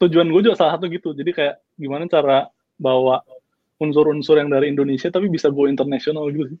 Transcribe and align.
tujuan 0.00 0.32
gue 0.32 0.40
juga 0.48 0.56
salah 0.56 0.80
satu 0.80 0.88
gitu. 0.88 1.12
Jadi 1.12 1.30
kayak 1.36 1.60
gimana 1.76 2.08
cara 2.08 2.48
bawa 2.80 3.20
unsur-unsur 3.80 4.40
yang 4.40 4.48
dari 4.48 4.72
Indonesia 4.72 5.12
tapi 5.12 5.28
bisa 5.28 5.52
go 5.52 5.68
internasional 5.68 6.28
gitu 6.32 6.56
sih. 6.56 6.60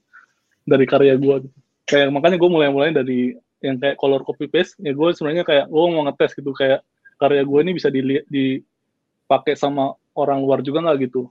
Dari 0.68 0.84
karya 0.84 1.16
gue 1.16 1.48
gitu. 1.48 1.58
kayak 1.88 2.12
makanya 2.14 2.36
gue 2.38 2.50
mulai-mulai 2.52 2.94
dari 2.94 3.34
yang 3.64 3.80
kayak 3.80 3.98
color 3.98 4.22
copy 4.22 4.46
paste 4.46 4.78
ya 4.80 4.92
gue 4.94 5.08
sebenarnya 5.12 5.42
kayak 5.42 5.66
gue 5.68 5.84
mau 5.90 6.06
ngetes 6.06 6.32
gitu 6.38 6.52
kayak 6.54 6.84
karya 7.20 7.42
gue 7.42 7.58
ini 7.60 7.72
bisa 7.76 7.88
dilihat 7.92 8.24
dipakai 8.30 9.56
sama 9.56 9.96
orang 10.14 10.44
luar 10.44 10.60
juga 10.60 10.84
nggak 10.84 10.98
gitu. 11.08 11.26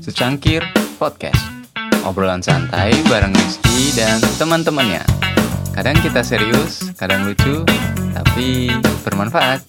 Secangkir 0.00 0.64
Podcast. 0.96 1.40
Obrolan 2.04 2.40
santai 2.40 2.96
bareng 3.08 3.36
Rizky 3.36 3.92
dan 3.92 4.20
teman-temannya. 4.40 5.04
Kadang 5.76 5.96
kita 6.00 6.24
serius, 6.24 6.92
kadang 6.96 7.28
lucu, 7.28 7.62
tapi 8.14 8.70
bermanfaat. 9.06 9.62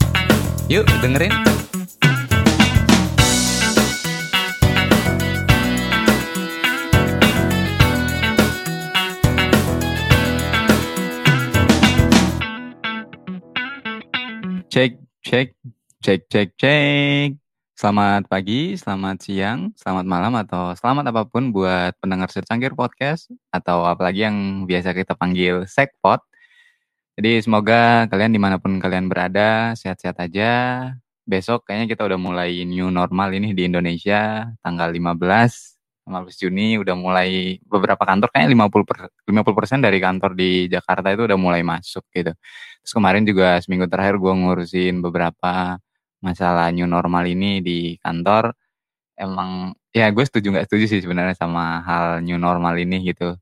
Yuk 0.68 0.88
dengerin. 1.04 1.34
Cek, 14.72 14.96
cek, 15.28 15.52
cek, 16.00 16.22
cek, 16.32 16.50
cek. 16.56 17.36
Selamat 17.76 18.30
pagi, 18.30 18.78
selamat 18.78 19.26
siang, 19.26 19.74
selamat 19.74 20.06
malam, 20.06 20.38
atau 20.38 20.72
selamat 20.78 21.12
apa 21.12 21.26
pun 21.26 21.50
buat 21.50 21.98
pendengar 22.00 22.30
secangkir 22.30 22.78
podcast 22.78 23.28
atau 23.50 23.84
apalagi 23.84 24.24
yang 24.24 24.70
biasa 24.70 24.94
kita 24.96 25.18
panggil 25.18 25.66
sekpot. 25.68 26.31
Jadi 27.20 27.44
semoga 27.44 28.08
kalian 28.08 28.32
di 28.32 28.40
mana 28.40 28.56
pun 28.56 28.80
kalian 28.80 29.12
berada 29.12 29.76
sehat-sehat 29.76 30.18
aja. 30.24 30.52
Besok 31.28 31.68
kayaknya 31.68 31.88
kita 31.92 32.04
udah 32.08 32.20
mulai 32.20 32.64
new 32.64 32.88
normal 32.90 33.30
ini 33.36 33.52
di 33.52 33.68
Indonesia 33.68 34.48
tanggal 34.64 34.90
15 34.90 35.78
15 36.08 36.42
Juni 36.42 36.82
udah 36.82 36.96
mulai 36.98 37.62
beberapa 37.64 38.02
kantor 38.04 38.34
kayaknya 38.34 38.52
50 38.58 38.84
per, 38.90 38.98
50 39.30 39.80
dari 39.86 40.00
kantor 40.02 40.32
di 40.34 40.66
Jakarta 40.66 41.14
itu 41.14 41.24
udah 41.30 41.38
mulai 41.40 41.62
masuk 41.62 42.04
gitu. 42.12 42.34
Terus 42.82 42.94
kemarin 42.98 43.24
juga 43.28 43.62
seminggu 43.62 43.86
terakhir 43.86 44.18
gue 44.18 44.34
ngurusin 44.34 45.00
beberapa 45.06 45.78
masalah 46.24 46.70
new 46.74 46.90
normal 46.90 47.26
ini 47.30 47.62
di 47.62 47.98
kantor 48.02 48.54
emang 49.18 49.74
ya 49.94 50.10
gue 50.10 50.26
setuju 50.26 50.48
nggak 50.54 50.66
setuju 50.70 50.86
sih 50.90 51.00
sebenarnya 51.04 51.36
sama 51.38 51.82
hal 51.86 52.22
new 52.26 52.38
normal 52.42 52.74
ini 52.78 53.04
gitu 53.12 53.36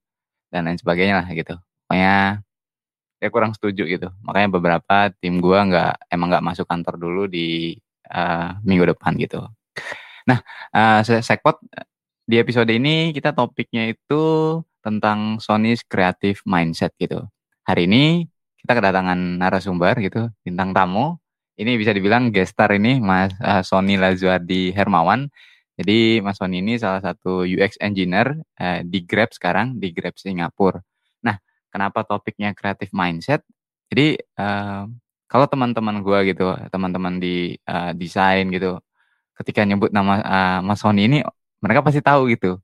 dan 0.51 0.67
lain 0.67 0.79
sebagainya 0.79 1.23
lah 1.23 1.27
gitu 1.31 1.55
pokoknya 1.87 2.43
ya 3.19 3.27
kurang 3.29 3.51
setuju 3.53 3.83
gitu 3.85 4.07
makanya 4.23 4.49
beberapa 4.55 5.11
tim 5.19 5.43
gue 5.43 5.59
nggak 5.59 6.09
emang 6.11 6.27
nggak 6.31 6.45
masuk 6.45 6.65
kantor 6.65 6.95
dulu 6.95 7.23
di 7.27 7.75
uh, 8.11 8.55
minggu 8.63 8.95
depan 8.95 9.15
gitu 9.19 9.43
nah 10.27 10.39
uh, 10.73 11.03
sekpot 11.03 11.59
di 12.25 12.39
episode 12.39 12.69
ini 12.71 13.11
kita 13.11 13.35
topiknya 13.35 13.91
itu 13.91 14.23
tentang 14.79 15.43
Sony's 15.43 15.83
creative 15.83 16.39
mindset 16.47 16.95
gitu 16.95 17.27
hari 17.67 17.85
ini 17.85 18.25
kita 18.63 18.79
kedatangan 18.79 19.17
narasumber 19.39 19.99
gitu 19.99 20.31
bintang 20.43 20.71
tamu 20.71 21.19
ini 21.59 21.75
bisa 21.75 21.91
dibilang 21.91 22.31
gestar 22.31 22.71
ini 22.71 23.03
Mas 23.03 23.35
uh, 23.43 23.59
Sony 23.59 23.99
Lazuardi 23.99 24.71
Hermawan. 24.71 25.27
Jadi 25.75 26.23
Mas 26.23 26.39
Sony 26.39 26.63
ini 26.63 26.79
salah 26.79 27.03
satu 27.03 27.43
UX 27.43 27.75
engineer 27.83 28.39
uh, 28.55 28.79
di 28.87 29.03
Grab 29.03 29.35
sekarang 29.35 29.75
di 29.75 29.91
Grab 29.91 30.15
Singapura. 30.15 30.79
Kenapa 31.69 32.05
topiknya 32.05 32.51
creative 32.57 32.91
mindset? 32.93 33.41
Jadi 33.89 34.17
uh, 34.37 34.85
kalau 35.29 35.45
teman-teman 35.45 36.01
gue 36.01 36.33
gitu, 36.33 36.53
teman-teman 36.73 37.21
di 37.21 37.57
uh, 37.69 37.93
desain 37.93 38.49
gitu, 38.49 38.81
ketika 39.37 39.61
nyebut 39.65 39.93
nama 39.93 40.21
uh, 40.21 40.59
Mas 40.65 40.81
Sony 40.81 41.05
ini, 41.05 41.19
mereka 41.61 41.85
pasti 41.85 42.01
tahu 42.01 42.29
gitu. 42.33 42.57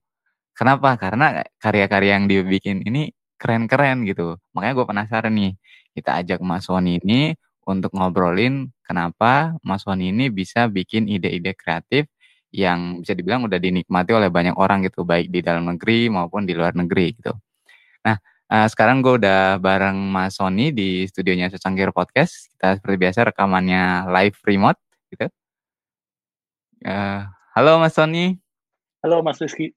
Kenapa? 0.58 0.98
Karena 0.98 1.44
karya-karya 1.62 2.18
yang 2.18 2.26
dia 2.26 2.42
bikin 2.42 2.82
ini 2.88 3.12
keren-keren 3.38 4.08
gitu. 4.08 4.40
Makanya 4.56 4.74
gue 4.74 4.86
penasaran 4.88 5.34
nih, 5.36 5.54
kita 5.94 6.24
ajak 6.24 6.40
Mas 6.42 6.66
Sony 6.66 6.98
ini 7.04 7.36
untuk 7.66 7.92
ngobrolin 7.98 8.70
kenapa 8.86 9.58
Mas 9.66 9.82
Wani 9.90 10.14
ini 10.14 10.30
bisa 10.30 10.70
bikin 10.70 11.10
ide-ide 11.10 11.58
kreatif 11.58 12.06
yang 12.54 13.04
bisa 13.04 13.12
dibilang 13.18 13.44
udah 13.44 13.60
dinikmati 13.60 14.16
oleh 14.16 14.30
banyak 14.32 14.56
orang 14.56 14.86
gitu, 14.86 15.04
baik 15.04 15.28
di 15.34 15.44
dalam 15.44 15.68
negeri 15.68 16.08
maupun 16.08 16.48
di 16.48 16.54
luar 16.56 16.72
negeri 16.78 17.18
gitu. 17.20 17.34
Nah, 18.06 18.16
uh, 18.50 18.68
sekarang 18.70 19.02
gue 19.02 19.18
udah 19.22 19.58
bareng 19.58 19.98
Mas 19.98 20.38
Sony 20.38 20.70
di 20.70 21.06
studionya 21.10 21.50
Secangkir 21.50 21.90
Podcast. 21.90 22.52
Kita 22.54 22.78
seperti 22.78 22.98
biasa 23.02 23.20
rekamannya 23.34 24.10
live 24.10 24.38
remote 24.46 24.80
gitu. 25.10 25.28
Uh, 26.86 27.26
halo 27.58 27.82
Mas 27.82 27.98
Sony. 27.98 28.38
Halo 29.02 29.22
Mas 29.22 29.42
Rizky. 29.42 29.74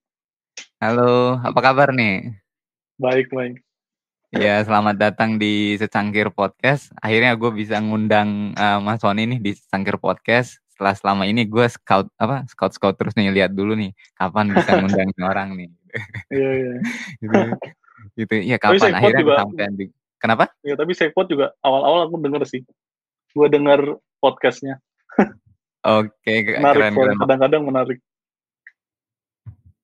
Halo, 0.82 1.38
apa 1.38 1.60
kabar 1.62 1.94
nih? 1.94 2.34
Baik, 2.98 3.30
baik. 3.30 3.62
Ya, 4.28 4.60
selamat 4.60 5.00
datang 5.00 5.40
di 5.40 5.72
Secangkir 5.80 6.28
Podcast. 6.28 6.92
Akhirnya 7.00 7.32
gue 7.32 7.48
bisa 7.48 7.80
ngundang 7.80 8.52
uh, 8.60 8.76
Mas 8.82 9.00
Sony 9.00 9.24
nih 9.24 9.40
di 9.40 9.50
Secangkir 9.56 9.96
Podcast. 9.96 10.60
Setelah 10.68 10.94
selama 10.94 11.24
ini 11.26 11.48
gue 11.48 11.66
scout 11.66 12.06
apa 12.20 12.46
scout 12.46 12.70
scout 12.76 12.94
terus 12.94 13.16
nih 13.18 13.34
lihat 13.34 13.50
dulu 13.50 13.74
nih 13.74 13.90
kapan 14.14 14.52
bisa 14.52 14.78
ngundang 14.78 15.10
orang 15.32 15.48
nih. 15.56 15.68
Iya 16.30 16.50
iya. 16.54 16.74
gitu. 18.18 18.34
gitu. 18.34 18.34
Iya 18.50 18.56
kapan 18.58 18.98
akhirnya 18.98 19.22
juga, 19.22 19.36
sampai 19.46 19.66
di. 19.78 19.86
Kenapa? 20.18 20.44
Iya 20.66 20.74
tapi 20.74 20.92
Sekpot 20.98 21.30
juga 21.30 21.54
awal-awal 21.62 22.10
aku 22.10 22.18
denger 22.18 22.42
sih. 22.50 22.66
Gue 23.30 23.46
denger 23.46 24.02
podcastnya. 24.18 24.82
Oke, 25.86 26.10
okay, 26.26 26.38
keren, 26.42 26.92
keren. 26.92 27.16
Kadang-kadang 27.22 27.62
menarik 27.62 27.98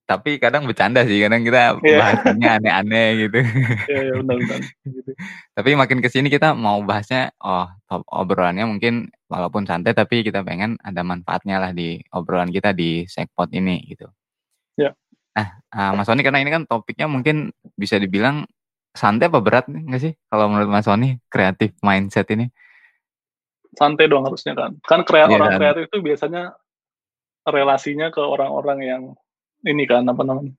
tapi 0.04 0.36
kadang 0.36 0.68
bercanda 0.68 1.00
sih 1.08 1.16
kadang 1.16 1.40
kita 1.40 1.80
yeah. 1.80 1.98
bahasnya 2.00 2.50
aneh-aneh 2.60 3.08
gitu. 3.24 3.40
Iya 3.88 4.00
yeah, 4.12 4.16
benar 4.20 4.36
benar. 4.36 4.60
Gitu. 4.84 5.10
tapi 5.56 5.70
makin 5.80 5.98
ke 6.04 6.08
sini 6.12 6.28
kita 6.28 6.52
mau 6.52 6.84
bahasnya 6.84 7.32
oh 7.40 7.64
obrolannya 8.12 8.68
mungkin 8.68 9.08
walaupun 9.32 9.64
santai 9.64 9.96
tapi 9.96 10.20
kita 10.20 10.44
pengen 10.44 10.76
ada 10.84 11.00
manfaatnya 11.00 11.56
lah 11.56 11.72
di 11.72 12.04
obrolan 12.12 12.52
kita 12.52 12.76
di 12.76 13.08
segpot 13.08 13.48
ini 13.56 13.80
gitu. 13.88 14.04
Ya. 14.76 14.92
Yeah. 14.92 14.94
Nah, 15.34 15.48
uh, 15.74 15.92
Mas 15.98 16.06
Sony 16.06 16.22
karena 16.22 16.40
ini 16.40 16.50
kan 16.54 16.62
topiknya 16.64 17.10
mungkin 17.10 17.50
bisa 17.74 17.98
dibilang 17.98 18.46
santai 18.94 19.26
apa 19.26 19.42
berat 19.42 19.66
nggak 19.66 20.02
sih? 20.02 20.12
Kalau 20.30 20.46
menurut 20.46 20.70
Mas 20.70 20.86
Sony 20.86 21.18
kreatif 21.26 21.74
mindset 21.82 22.30
ini? 22.30 22.46
Santai 23.74 24.06
dong 24.06 24.22
harusnya 24.22 24.54
kan. 24.54 24.78
Kan 24.86 25.02
kreatif 25.02 25.34
yeah, 25.34 25.42
orang 25.42 25.54
kan? 25.58 25.60
kreatif 25.60 25.82
itu 25.90 25.98
biasanya 25.98 26.42
relasinya 27.44 28.08
ke 28.14 28.22
orang-orang 28.22 28.78
yang 28.86 29.02
ini 29.66 29.84
kan 29.90 30.06
apa 30.06 30.22
namanya? 30.22 30.54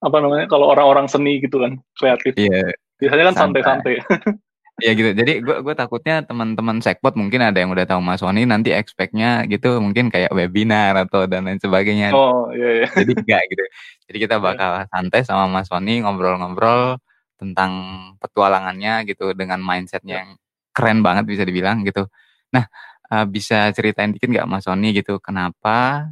Apa 0.00 0.16
namanya? 0.18 0.48
Kalau 0.48 0.72
orang-orang 0.72 1.06
seni 1.12 1.44
gitu 1.44 1.60
kan 1.60 1.76
kreatif. 2.00 2.32
Iya. 2.40 2.72
Biasanya 2.96 3.24
kan 3.30 3.36
santai-santai 3.36 4.00
Iya 4.80 4.96
gitu. 4.96 5.10
Jadi 5.12 5.44
gue 5.44 5.56
gue 5.60 5.74
takutnya 5.76 6.24
teman-teman 6.24 6.80
sekpot 6.80 7.12
mungkin 7.12 7.44
ada 7.44 7.60
yang 7.60 7.68
udah 7.76 7.84
tahu 7.84 8.00
Mas 8.00 8.24
Wani 8.24 8.48
nanti 8.48 8.72
expectnya 8.72 9.44
gitu 9.44 9.76
mungkin 9.84 10.08
kayak 10.08 10.32
webinar 10.32 10.96
atau 11.04 11.28
dan 11.28 11.44
lain 11.44 11.60
sebagainya. 11.60 12.08
Oh 12.16 12.48
iya 12.56 12.80
iya. 12.80 12.86
Jadi 12.88 13.12
enggak 13.12 13.42
gitu. 13.52 13.64
Jadi 14.08 14.18
kita 14.24 14.36
iya. 14.40 14.44
bakal 14.44 14.70
santai 14.88 15.20
sama 15.28 15.44
Mas 15.52 15.68
Wani 15.68 16.00
ngobrol-ngobrol 16.00 16.96
tentang 17.36 17.72
petualangannya 18.16 19.04
gitu 19.04 19.36
dengan 19.36 19.60
mindsetnya 19.60 20.24
yang 20.24 20.30
keren 20.72 21.04
banget 21.04 21.28
bisa 21.28 21.44
dibilang 21.44 21.84
gitu. 21.84 22.08
Nah 22.56 22.64
uh, 23.12 23.28
bisa 23.28 23.68
ceritain 23.76 24.16
dikit 24.16 24.32
nggak 24.32 24.48
Mas 24.48 24.64
Wani 24.64 24.96
gitu 24.96 25.20
kenapa 25.20 26.08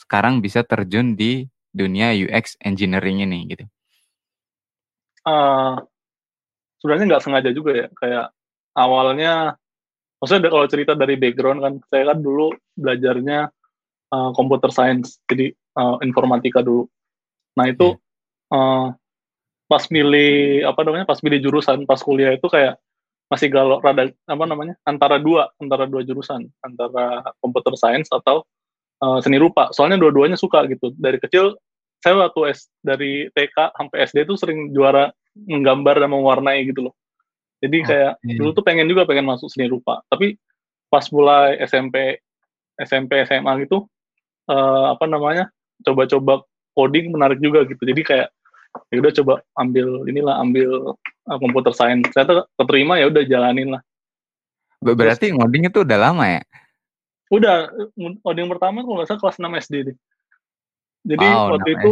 sekarang 0.00 0.40
bisa 0.40 0.64
terjun 0.64 1.12
di 1.12 1.44
dunia 1.76 2.16
UX 2.16 2.56
engineering 2.64 3.20
ini 3.20 3.52
gitu? 3.52 3.68
Uh, 5.28 5.76
sebenarnya 6.80 7.16
nggak 7.16 7.24
sengaja 7.24 7.50
juga 7.54 7.72
ya, 7.74 7.88
kayak 7.98 8.26
awalnya, 8.74 9.54
maksudnya 10.22 10.50
kalau 10.50 10.66
cerita 10.70 10.92
dari 10.94 11.14
background 11.18 11.60
kan, 11.62 11.74
saya 11.90 12.14
kan 12.14 12.18
dulu 12.22 12.54
belajarnya 12.78 13.50
uh, 14.14 14.30
computer 14.34 14.70
science, 14.70 15.18
jadi 15.26 15.52
uh, 15.78 15.98
informatika 16.02 16.62
dulu. 16.62 16.86
Nah 17.58 17.66
itu 17.70 17.98
yeah. 18.50 18.54
uh, 18.54 18.86
pas 19.68 19.84
milih 19.90 20.64
apa 20.64 20.80
namanya, 20.86 21.06
pas 21.06 21.20
milih 21.20 21.38
jurusan, 21.42 21.84
pas 21.84 22.00
kuliah 22.00 22.34
itu 22.34 22.46
kayak 22.48 22.78
masih 23.28 23.52
galau 23.52 23.76
rada 23.84 24.08
apa 24.08 24.44
namanya 24.48 24.72
antara 24.88 25.20
dua 25.20 25.52
antara 25.60 25.84
dua 25.84 26.00
jurusan 26.00 26.48
antara 26.64 27.20
computer 27.44 27.76
science 27.76 28.08
atau 28.08 28.40
uh, 29.04 29.20
seni 29.20 29.36
rupa. 29.36 29.68
Soalnya 29.76 30.00
dua-duanya 30.00 30.40
suka 30.40 30.64
gitu. 30.64 30.96
Dari 30.96 31.20
kecil 31.20 31.52
saya 32.00 32.16
waktu 32.16 32.56
S 32.56 32.72
dari 32.80 33.28
TK 33.36 33.76
sampai 33.76 33.98
SD 34.08 34.18
tuh 34.24 34.38
sering 34.38 34.72
juara 34.72 35.12
menggambar 35.46 36.02
dan 36.02 36.10
mewarnai 36.10 36.66
gitu 36.66 36.90
loh. 36.90 36.94
Jadi 37.58 37.82
kayak 37.82 38.12
okay. 38.22 38.36
dulu 38.38 38.50
tuh 38.54 38.64
pengen 38.64 38.86
juga 38.86 39.02
pengen 39.06 39.26
masuk 39.26 39.50
seni 39.50 39.66
rupa. 39.66 40.02
Tapi 40.10 40.38
pas 40.88 41.04
mulai 41.10 41.58
SMP 41.62 42.22
SMP 42.78 43.26
SMA 43.26 43.52
gitu 43.66 43.86
uh, 44.48 44.94
apa 44.94 45.04
namanya? 45.06 45.50
coba-coba 45.78 46.42
coding 46.74 47.14
menarik 47.14 47.38
juga 47.38 47.62
gitu. 47.66 47.78
Jadi 47.78 48.02
kayak 48.02 48.28
ya 48.90 48.96
udah 48.98 49.12
coba 49.22 49.34
ambil 49.62 50.06
inilah 50.10 50.42
ambil 50.42 50.98
uh, 51.30 51.38
komputer 51.38 51.70
science. 51.70 52.10
Saya 52.10 52.26
tuh 52.26 52.42
keterima 52.58 52.98
ya 52.98 53.06
udah 53.06 53.22
jalanin 53.22 53.78
lah. 53.78 53.82
Berarti 54.82 55.30
Terus, 55.30 55.38
ngoding 55.38 55.70
itu 55.70 55.78
udah 55.82 55.98
lama 55.98 56.24
ya? 56.26 56.42
Udah, 57.34 57.68
ngoding 57.98 58.46
pertama 58.46 58.86
kalau 58.86 59.02
nggak 59.02 59.08
salah 59.10 59.20
kelas 59.26 59.38
6 59.42 59.62
SD 59.66 59.74
deh. 59.90 59.96
Jadi 61.08 61.26
wow, 61.26 61.54
waktu 61.54 61.70
itu, 61.78 61.90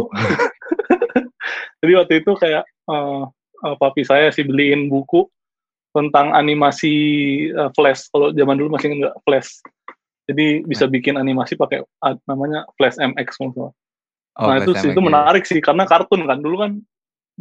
jadi 1.83 1.91
waktu 2.03 2.13
itu 2.21 2.31
kayak 2.37 2.63
uh, 2.91 3.27
uh, 3.65 3.75
papi 3.79 4.03
saya 4.05 4.29
sih 4.29 4.45
beliin 4.45 4.91
buku 4.91 5.25
tentang 5.95 6.35
animasi 6.35 6.93
uh, 7.55 7.73
flash. 7.73 8.09
Kalau 8.13 8.29
zaman 8.33 8.57
dulu 8.57 8.77
masih 8.77 8.93
nggak 8.93 9.15
flash. 9.25 9.61
Jadi 10.27 10.67
bisa 10.67 10.85
nah. 10.85 10.91
bikin 10.91 11.15
animasi 11.15 11.55
pakai 11.55 11.81
uh, 11.81 12.15
namanya 12.27 12.67
Flash 12.75 12.99
MX 12.99 13.39
maksudnya. 13.39 13.71
Oh, 14.37 14.45
nah 14.45 14.61
itu 14.61 14.75
sih 14.77 14.93
itu 14.93 15.01
ya. 15.01 15.07
menarik 15.07 15.43
sih 15.49 15.57
karena 15.57 15.89
kartun 15.89 16.29
kan 16.29 16.37
dulu 16.37 16.61
kan 16.61 16.71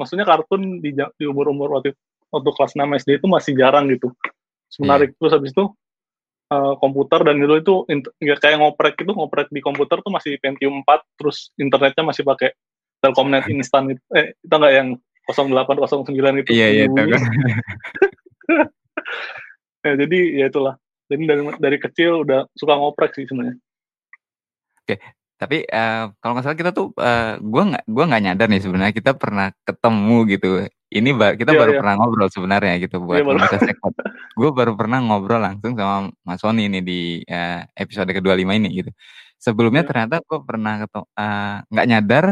maksudnya 0.01 0.25
kartun 0.25 0.81
di, 0.81 0.97
di 0.97 1.25
umur-umur 1.29 1.77
waktu 1.77 1.93
waktu 2.33 2.51
kelas 2.57 2.73
6 2.73 2.89
SD 3.05 3.11
itu 3.21 3.27
masih 3.29 3.53
jarang 3.59 3.91
gitu. 3.91 4.15
Menarik 4.81 5.13
yeah. 5.13 5.19
terus 5.19 5.33
habis 5.37 5.51
itu 5.53 5.65
uh, 6.55 6.75
komputer 6.79 7.21
dan 7.27 7.37
dulu 7.43 7.55
itu 7.59 7.75
ya 8.23 8.39
kayak 8.39 8.63
ngoprek 8.63 8.95
itu 9.03 9.13
ngoprek 9.13 9.49
di 9.51 9.61
komputer 9.61 10.01
tuh 10.01 10.13
masih 10.15 10.39
Pentium 10.39 10.81
4 10.87 11.19
terus 11.19 11.51
internetnya 11.59 12.03
masih 12.07 12.23
pakai 12.23 12.55
Telkomnet 13.03 13.45
instan 13.53 13.93
itu 13.93 14.03
eh 14.15 14.39
kita 14.41 14.55
nggak 14.57 14.75
yang 14.75 14.89
0809 15.31 16.43
itu. 16.43 16.51
Iya 16.55 16.67
iya 16.71 16.85
kan. 16.91 17.07
ya, 19.87 19.93
jadi 20.07 20.19
ya 20.39 20.47
itulah. 20.51 20.75
Jadi 21.07 21.23
dari 21.27 21.43
dari 21.59 21.79
kecil 21.79 22.27
udah 22.27 22.47
suka 22.55 22.75
ngoprek 22.75 23.15
sih 23.15 23.27
sebenarnya. 23.27 23.59
Oke 24.87 24.97
tapi 25.37 25.69
uh, 25.69 26.17
kalau 26.17 26.33
nggak 26.33 26.45
salah 26.49 26.57
kita 26.57 26.73
tuh 26.73 26.97
uh, 26.97 27.37
gua 27.45 27.63
nggak 27.69 27.85
gua 27.93 28.05
nggak 28.09 28.23
nyadar 28.25 28.49
nih 28.49 28.63
sebenarnya 28.65 28.95
kita 28.97 29.13
pernah 29.13 29.53
ketemu 29.69 30.17
gitu. 30.33 30.49
Ini 30.87 31.11
kita 31.13 31.53
yeah, 31.53 31.61
baru 31.61 31.71
yeah. 31.77 31.81
pernah 31.83 31.95
ngobrol 32.01 32.29
sebenarnya 32.33 32.75
gitu 32.81 32.97
buat 33.05 33.21
yeah, 33.21 33.37
kita 33.51 33.59
sekot 33.69 33.93
gue 34.37 34.51
baru 34.53 34.77
pernah 34.77 35.01
ngobrol 35.03 35.43
langsung 35.43 35.73
sama 35.75 36.13
Mas 36.23 36.39
Sony 36.45 36.69
ini 36.71 36.79
di 36.85 37.01
uh, 37.27 37.65
episode 37.75 38.13
kedua 38.15 38.39
lima 38.39 38.55
ini 38.55 38.71
gitu. 38.71 38.91
Sebelumnya 39.37 39.83
yeah. 39.83 39.91
ternyata 39.91 40.17
gue 40.23 40.39
pernah 40.47 40.87
ketemu 40.87 41.05
nggak 41.73 41.87
uh, 41.87 41.91
nyadar 41.91 42.25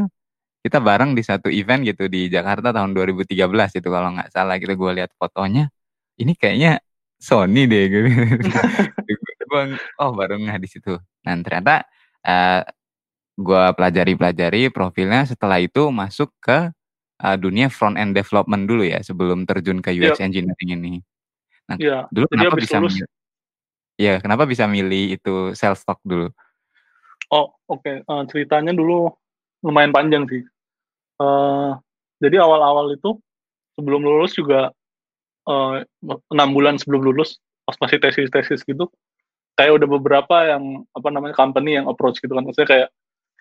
kita 0.64 0.80
bareng 0.80 1.12
di 1.12 1.20
satu 1.20 1.52
event 1.52 1.84
gitu 1.84 2.08
di 2.08 2.32
Jakarta 2.32 2.72
tahun 2.72 2.96
2013 2.96 3.36
itu 3.76 3.88
kalau 3.92 4.16
nggak 4.16 4.32
salah 4.32 4.56
gitu 4.56 4.72
gue 4.72 4.92
lihat 4.96 5.12
fotonya 5.20 5.68
ini 6.16 6.32
kayaknya 6.32 6.80
Sony 7.20 7.68
deh 7.68 7.84
gitu. 7.92 8.08
gue 9.54 9.62
oh 10.00 10.10
baru 10.16 10.40
nggak 10.40 10.60
di 10.60 10.68
situ. 10.68 10.96
Nah 11.24 11.32
ternyata 11.44 11.84
uh, 12.24 12.64
gue 13.36 13.64
pelajari-pelajari 13.76 14.72
profilnya 14.72 15.28
setelah 15.28 15.60
itu 15.60 15.92
masuk 15.92 16.32
ke 16.40 16.72
uh, 17.20 17.36
dunia 17.36 17.68
front 17.68 18.00
end 18.00 18.16
development 18.16 18.64
dulu 18.64 18.88
ya 18.88 19.04
sebelum 19.04 19.44
terjun 19.44 19.84
ke 19.84 19.92
UX 19.92 20.16
yeah. 20.16 20.26
engineering 20.26 20.70
ini. 20.80 20.92
Nah, 21.68 21.76
yeah. 21.80 22.02
dulu 22.12 22.28
kenapa 22.28 22.56
bisa 22.60 22.76
milih, 22.76 23.04
ya 23.96 24.14
kenapa 24.20 24.44
bisa 24.44 24.64
milih 24.68 25.16
itu 25.20 25.34
sales 25.56 25.80
stock 25.80 26.00
dulu? 26.04 26.28
Oh 27.32 27.56
oke 27.68 27.84
okay. 27.84 27.96
uh, 28.04 28.24
ceritanya 28.28 28.72
dulu 28.72 29.12
lumayan 29.64 29.90
panjang 29.90 30.28
sih. 30.28 30.44
Uh, 31.18 31.78
jadi 32.18 32.42
awal-awal 32.42 32.94
itu 32.94 33.18
sebelum 33.74 34.06
lulus 34.06 34.32
juga 34.38 34.70
eh, 35.50 35.76
enam 36.30 36.48
uh, 36.50 36.54
bulan 36.54 36.78
sebelum 36.78 37.02
lulus 37.04 37.42
pas 37.66 37.76
masih 37.82 37.98
tesis-tesis 38.00 38.62
gitu 38.62 38.86
kayak 39.54 39.82
udah 39.82 39.88
beberapa 39.88 40.36
yang 40.50 40.82
apa 40.94 41.08
namanya 41.10 41.34
company 41.34 41.78
yang 41.78 41.86
approach 41.86 42.18
gitu 42.18 42.34
kan. 42.34 42.42
Maksudnya 42.42 42.68
kayak 42.70 42.88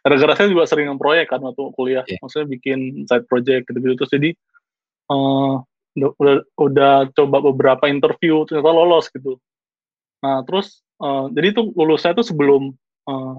gara-gara 0.06 0.34
saya 0.38 0.50
juga 0.54 0.64
sering 0.70 0.90
proyek 1.02 1.34
kan 1.34 1.42
waktu 1.42 1.64
kuliah. 1.74 2.06
Yeah. 2.06 2.22
maksudnya 2.22 2.48
bikin 2.50 2.80
side 3.10 3.26
project 3.26 3.70
gitu-gitu. 3.70 3.94
Terus 3.98 4.12
jadi 4.14 4.30
uh, 5.10 5.56
udah 5.98 6.38
udah 6.58 6.94
coba 7.14 7.38
beberapa 7.42 7.86
interview 7.90 8.46
ternyata 8.46 8.74
lolos 8.74 9.10
gitu. 9.10 9.42
Nah 10.22 10.46
terus 10.46 10.82
uh, 11.02 11.30
jadi 11.34 11.54
itu 11.54 11.74
lulusnya 11.74 12.14
itu 12.14 12.24
sebelum 12.26 12.74
uh, 13.10 13.36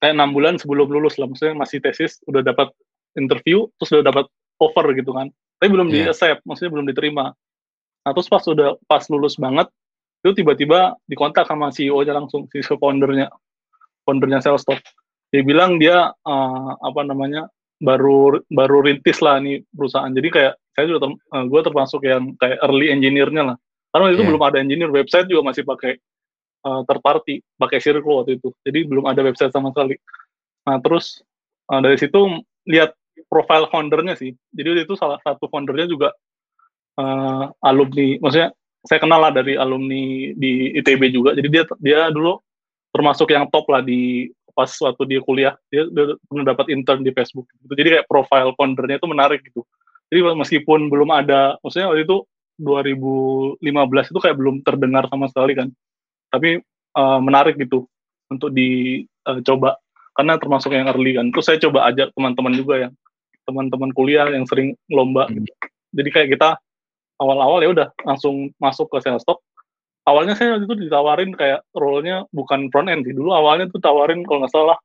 kayak 0.00 0.14
enam 0.16 0.32
bulan 0.36 0.60
sebelum 0.60 0.88
lulus 0.92 1.16
lah. 1.16 1.28
Maksudnya 1.28 1.56
masih 1.56 1.80
tesis 1.80 2.20
udah 2.28 2.44
dapat 2.44 2.68
interview 3.16 3.66
terus 3.78 3.90
udah 3.96 4.04
dapat 4.06 4.26
offer 4.60 4.84
gitu 4.94 5.10
kan. 5.16 5.32
Tapi 5.60 5.68
belum 5.68 5.88
yeah. 5.90 6.08
di 6.08 6.10
accept 6.12 6.44
maksudnya 6.44 6.72
belum 6.74 6.86
diterima. 6.88 7.32
Nah 8.06 8.10
terus 8.16 8.28
pas 8.28 8.44
udah 8.44 8.76
pas 8.88 9.02
lulus 9.12 9.36
banget 9.36 9.68
itu 10.20 10.44
tiba-tiba 10.44 11.00
dikontak 11.08 11.48
sama 11.48 11.72
CEO-nya 11.72 12.12
langsung 12.12 12.44
si 12.52 12.60
foundernya 12.60 13.32
foundernya 14.04 14.44
Salesforce 14.44 14.84
dia 15.30 15.42
bilang 15.46 15.78
dia 15.78 16.10
uh, 16.10 16.70
apa 16.82 17.06
namanya 17.06 17.46
baru 17.80 18.42
baru 18.50 18.84
rintis 18.84 19.22
lah 19.22 19.38
nih 19.40 19.62
perusahaan. 19.72 20.10
Jadi 20.10 20.28
kayak 20.28 20.54
saya 20.74 20.84
juga 20.90 21.06
ter, 21.06 21.10
uh, 21.16 21.44
gue 21.46 21.60
termasuk 21.64 22.00
yang 22.04 22.34
kayak 22.36 22.58
early 22.66 22.90
engineer-nya 22.90 23.54
lah. 23.54 23.56
Karena 23.94 24.06
itu 24.10 24.22
yeah. 24.22 24.28
belum 24.28 24.42
ada 24.42 24.58
engineer 24.60 24.90
website 24.90 25.30
juga 25.30 25.54
masih 25.54 25.62
pakai 25.62 25.96
uh, 26.66 26.82
third 26.84 27.02
party 27.02 27.40
pakai 27.56 27.78
Circle 27.78 28.14
waktu 28.20 28.42
itu. 28.42 28.50
Jadi 28.66 28.78
belum 28.90 29.06
ada 29.06 29.22
website 29.22 29.54
sama 29.54 29.70
sekali. 29.70 29.96
Nah 30.66 30.76
terus 30.82 31.22
uh, 31.70 31.80
dari 31.80 31.96
situ 31.96 32.42
lihat 32.66 32.92
profile 33.30 33.70
foundernya 33.70 34.18
sih. 34.18 34.34
Jadi 34.50 34.82
itu 34.82 34.98
salah 34.98 35.22
satu 35.22 35.46
foundernya 35.46 35.86
juga 35.86 36.10
uh, 36.98 37.46
alumni, 37.62 38.18
maksudnya 38.18 38.50
saya 38.82 38.98
kenal 38.98 39.22
lah 39.22 39.32
dari 39.32 39.54
alumni 39.54 40.34
di 40.34 40.74
ITB 40.74 41.14
juga. 41.14 41.38
Jadi 41.38 41.48
dia 41.48 41.64
dia 41.78 42.00
dulu 42.10 42.42
termasuk 42.90 43.30
yang 43.30 43.46
top 43.54 43.70
lah 43.70 43.86
di 43.86 44.28
pas 44.50 44.68
waktu 44.82 45.02
dia 45.06 45.20
kuliah. 45.22 45.54
Dia, 45.70 45.86
dia 45.88 46.18
pernah 46.26 46.44
dapat 46.50 46.66
intern 46.74 47.06
di 47.06 47.14
Facebook. 47.14 47.46
Gitu. 47.62 47.72
Jadi 47.78 47.88
kayak 47.96 48.06
profile 48.10 48.50
foundernya 48.58 48.98
itu 48.98 49.08
menarik 49.08 49.40
gitu. 49.46 49.62
Jadi 50.10 50.26
meskipun 50.34 50.90
belum 50.90 51.08
ada, 51.14 51.54
maksudnya 51.62 51.86
waktu 51.86 52.02
itu 52.02 52.26
2015 52.60 53.62
itu 54.10 54.18
kayak 54.20 54.36
belum 54.36 54.56
terdengar 54.66 55.06
sama 55.06 55.30
sekali 55.30 55.54
kan. 55.54 55.68
Tapi 56.34 56.58
uh, 56.98 57.20
menarik 57.22 57.56
gitu 57.56 57.86
untuk 58.26 58.50
dicoba 58.50 59.74
uh, 59.74 59.76
karena 60.18 60.34
termasuk 60.36 60.74
yang 60.74 60.90
early 60.90 61.14
kan. 61.14 61.30
Terus 61.30 61.46
saya 61.46 61.58
coba 61.62 61.88
ajak 61.92 62.10
teman-teman 62.16 62.52
juga 62.58 62.74
yang 62.88 62.92
teman-teman 63.50 63.90
kuliah 63.90 64.30
yang 64.30 64.46
sering 64.46 64.78
lomba. 64.86 65.26
Hmm. 65.26 65.42
Jadi 65.90 66.08
kayak 66.14 66.28
kita 66.38 66.54
awal-awal 67.18 67.58
ya 67.66 67.70
udah 67.74 67.88
langsung 68.06 68.54
masuk 68.62 68.86
ke 68.94 69.02
sales 69.02 69.26
stock. 69.26 69.42
Awalnya 70.06 70.38
saya 70.38 70.56
itu 70.62 70.72
ditawarin 70.78 71.34
kayak 71.34 71.66
role-nya 71.74 72.24
bukan 72.30 72.70
front 72.70 72.88
end 72.88 73.02
sih. 73.04 73.12
Dulu 73.12 73.34
awalnya 73.34 73.68
tuh 73.68 73.82
tawarin 73.82 74.22
kalau 74.22 74.46
nggak 74.46 74.54
salah 74.54 74.78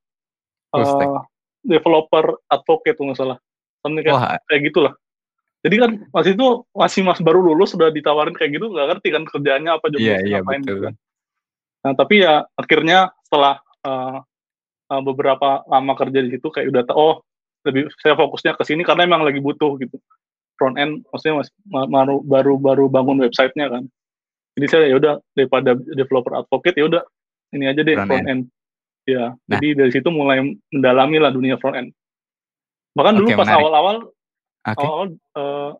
uh, 0.75 1.21
developer 1.63 2.41
advocate 2.49 2.97
nggak 2.97 3.19
salah. 3.21 3.37
Something 3.85 4.03
kayak, 4.03 4.41
kayak 4.49 4.61
gitulah. 4.73 4.93
Jadi 5.65 5.75
kan 5.81 5.91
masih 6.13 6.37
itu 6.37 6.47
masih 6.77 7.01
mas 7.01 7.17
baru 7.21 7.41
lulus 7.41 7.73
sudah 7.73 7.89
ditawarin 7.89 8.37
kayak 8.37 8.53
gitu 8.53 8.69
nggak 8.69 8.85
ngerti 8.97 9.07
kan 9.09 9.23
kerjaannya 9.25 9.71
apa 9.73 9.85
juga 9.89 10.03
yeah, 10.03 10.19
yeah, 10.21 10.41
ngapain 10.41 10.61
betul. 10.61 10.73
gitu. 10.77 10.89
Nah 11.81 11.91
tapi 11.97 12.15
ya 12.21 12.33
akhirnya 12.53 12.99
setelah 13.25 13.55
uh, 13.81 14.21
uh, 14.93 15.01
beberapa 15.01 15.65
lama 15.65 15.93
kerja 15.97 16.21
di 16.21 16.37
situ 16.37 16.53
kayak 16.53 16.69
udah 16.69 16.83
oh 16.93 17.25
lebih 17.65 17.89
saya 17.99 18.13
fokusnya 18.13 18.53
ke 18.55 18.63
sini 18.63 18.81
karena 18.85 19.09
emang 19.09 19.25
lagi 19.25 19.41
butuh 19.41 19.75
gitu 19.81 19.97
front 20.55 20.77
end 20.79 21.03
maksudnya 21.11 21.43
mas, 21.43 21.49
baru 21.67 22.21
baru 22.23 22.53
baru 22.61 22.85
bangun 22.87 23.19
websitenya 23.25 23.67
kan 23.67 23.83
jadi 24.55 24.65
saya 24.71 24.85
ya 24.87 24.95
udah 25.01 25.13
daripada 25.35 25.75
developer 25.75 26.33
advocate 26.37 26.77
ya 26.79 26.85
udah 26.87 27.03
ini 27.51 27.65
aja 27.67 27.81
deh 27.83 27.95
front, 27.97 28.09
front 28.09 28.27
end. 28.29 28.29
end 28.29 28.41
ya 29.05 29.33
nah. 29.33 29.59
jadi 29.59 29.67
dari 29.85 29.91
situ 29.91 30.09
mulai 30.13 30.41
mendalami 30.71 31.17
lah 31.19 31.31
dunia 31.33 31.59
front 31.59 31.75
end 31.75 31.89
bahkan 32.95 33.19
dulu 33.19 33.27
pas 33.35 33.51
awal-awal 33.51 34.07
okay. 34.63 34.85
awal 34.85 35.07
uh, 35.35 35.71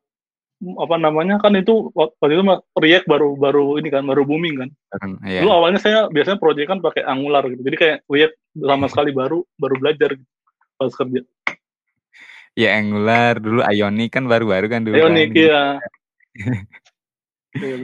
apa 0.63 0.95
namanya 0.97 1.35
kan 1.37 1.53
itu 1.53 1.91
waktu 1.93 2.39
itu 2.39 2.43
React 2.79 3.05
baru 3.05 3.29
baru 3.35 3.65
ini 3.77 3.89
kan 3.91 4.07
baru 4.07 4.23
booming 4.23 4.55
kan. 4.55 4.69
yeah. 5.27 5.43
Dulu 5.43 5.51
awalnya 5.51 5.79
saya 5.83 6.07
biasanya 6.07 6.39
proyek 6.39 6.71
kan 6.71 6.79
pakai 6.79 7.03
Angular 7.03 7.43
gitu. 7.51 7.61
Jadi 7.61 7.77
kayak 7.77 7.97
React 8.07 8.35
sama 8.55 8.87
sekali 8.87 9.11
baru 9.11 9.43
baru 9.59 9.75
belajar 9.77 10.15
gitu 10.15 10.31
pas 10.79 10.91
kerja. 10.95 11.21
Ya 12.55 12.79
Angular 12.79 13.37
dulu 13.43 13.61
Ionic 13.67 14.15
kan 14.15 14.25
baru-baru 14.31 14.67
kan 14.71 14.81
dulu. 14.87 14.95
Ionic 14.95 15.35
kan. 15.35 15.39
iya. 15.39 15.63
iya 17.59 17.75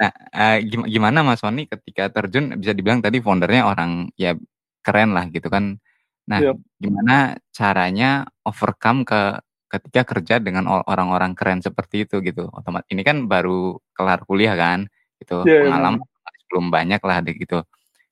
nah, 0.00 0.12
uh, 0.34 0.56
gimana 0.64 1.22
Mas 1.22 1.44
Sony 1.44 1.68
ketika 1.68 2.08
terjun 2.08 2.56
bisa 2.58 2.72
dibilang 2.72 3.04
tadi 3.04 3.20
foundernya 3.20 3.68
orang 3.68 4.08
ya 4.18 4.34
keren 4.82 5.14
lah 5.14 5.28
gitu 5.28 5.46
kan. 5.52 5.78
Nah, 6.26 6.38
yep. 6.40 6.56
Iya. 6.56 6.80
gimana 6.82 7.16
caranya 7.52 8.10
overcome 8.42 9.04
ke 9.06 9.38
ketika 9.72 10.02
kerja 10.04 10.34
dengan 10.36 10.68
orang-orang 10.68 11.32
keren 11.32 11.60
seperti 11.64 12.04
itu 12.04 12.20
gitu. 12.20 12.48
Otomatis 12.52 12.88
ini 12.92 13.00
kan 13.06 13.24
baru 13.24 13.80
kelar 13.96 14.20
kuliah 14.28 14.52
kan, 14.52 14.84
gitu. 15.22 15.44
Yeah, 15.48 15.64
iya, 15.64 15.72
Pengalaman 15.72 16.00
yeah. 16.02 16.44
belum 16.52 16.66
banyak 16.68 17.00
lah 17.00 17.18
gitu. 17.24 17.58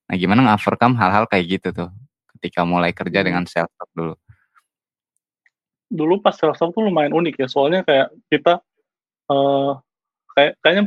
Nah, 0.08 0.14
gimana 0.16 0.40
nge-overcome 0.48 0.96
hal-hal 0.96 1.24
kayak 1.28 1.44
gitu 1.60 1.68
tuh 1.70 1.90
ketika 2.38 2.64
mulai 2.64 2.96
kerja 2.96 3.20
dengan 3.20 3.44
self 3.44 3.68
dulu? 3.92 4.16
Dulu 5.90 6.22
pas 6.22 6.32
Salesforce 6.32 6.72
tuh 6.72 6.86
lumayan 6.86 7.12
unik 7.12 7.42
ya 7.42 7.48
soalnya 7.50 7.82
kayak 7.82 8.14
kita 8.30 8.62
uh, 9.28 9.76
kayak 10.38 10.54
kayaknya 10.62 10.84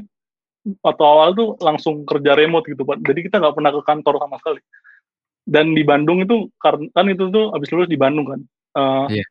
waktu 0.80 1.04
awal 1.04 1.30
tuh 1.36 1.50
langsung 1.60 2.08
kerja 2.08 2.40
remote 2.40 2.64
gitu 2.72 2.88
pak 2.88 3.04
jadi 3.04 3.20
kita 3.28 3.36
nggak 3.44 3.56
pernah 3.60 3.72
ke 3.76 3.82
kantor 3.84 4.16
sama 4.24 4.36
sekali 4.40 4.62
dan 5.44 5.76
di 5.76 5.84
Bandung 5.84 6.24
itu 6.24 6.48
karena 6.56 6.88
kan 6.96 7.06
itu 7.12 7.28
tuh 7.28 7.52
abis 7.52 7.68
lulus 7.76 7.92
di 7.92 8.00
Bandung 8.00 8.32
kan 8.32 8.40
uh, 8.80 9.08
yeah. 9.12 9.28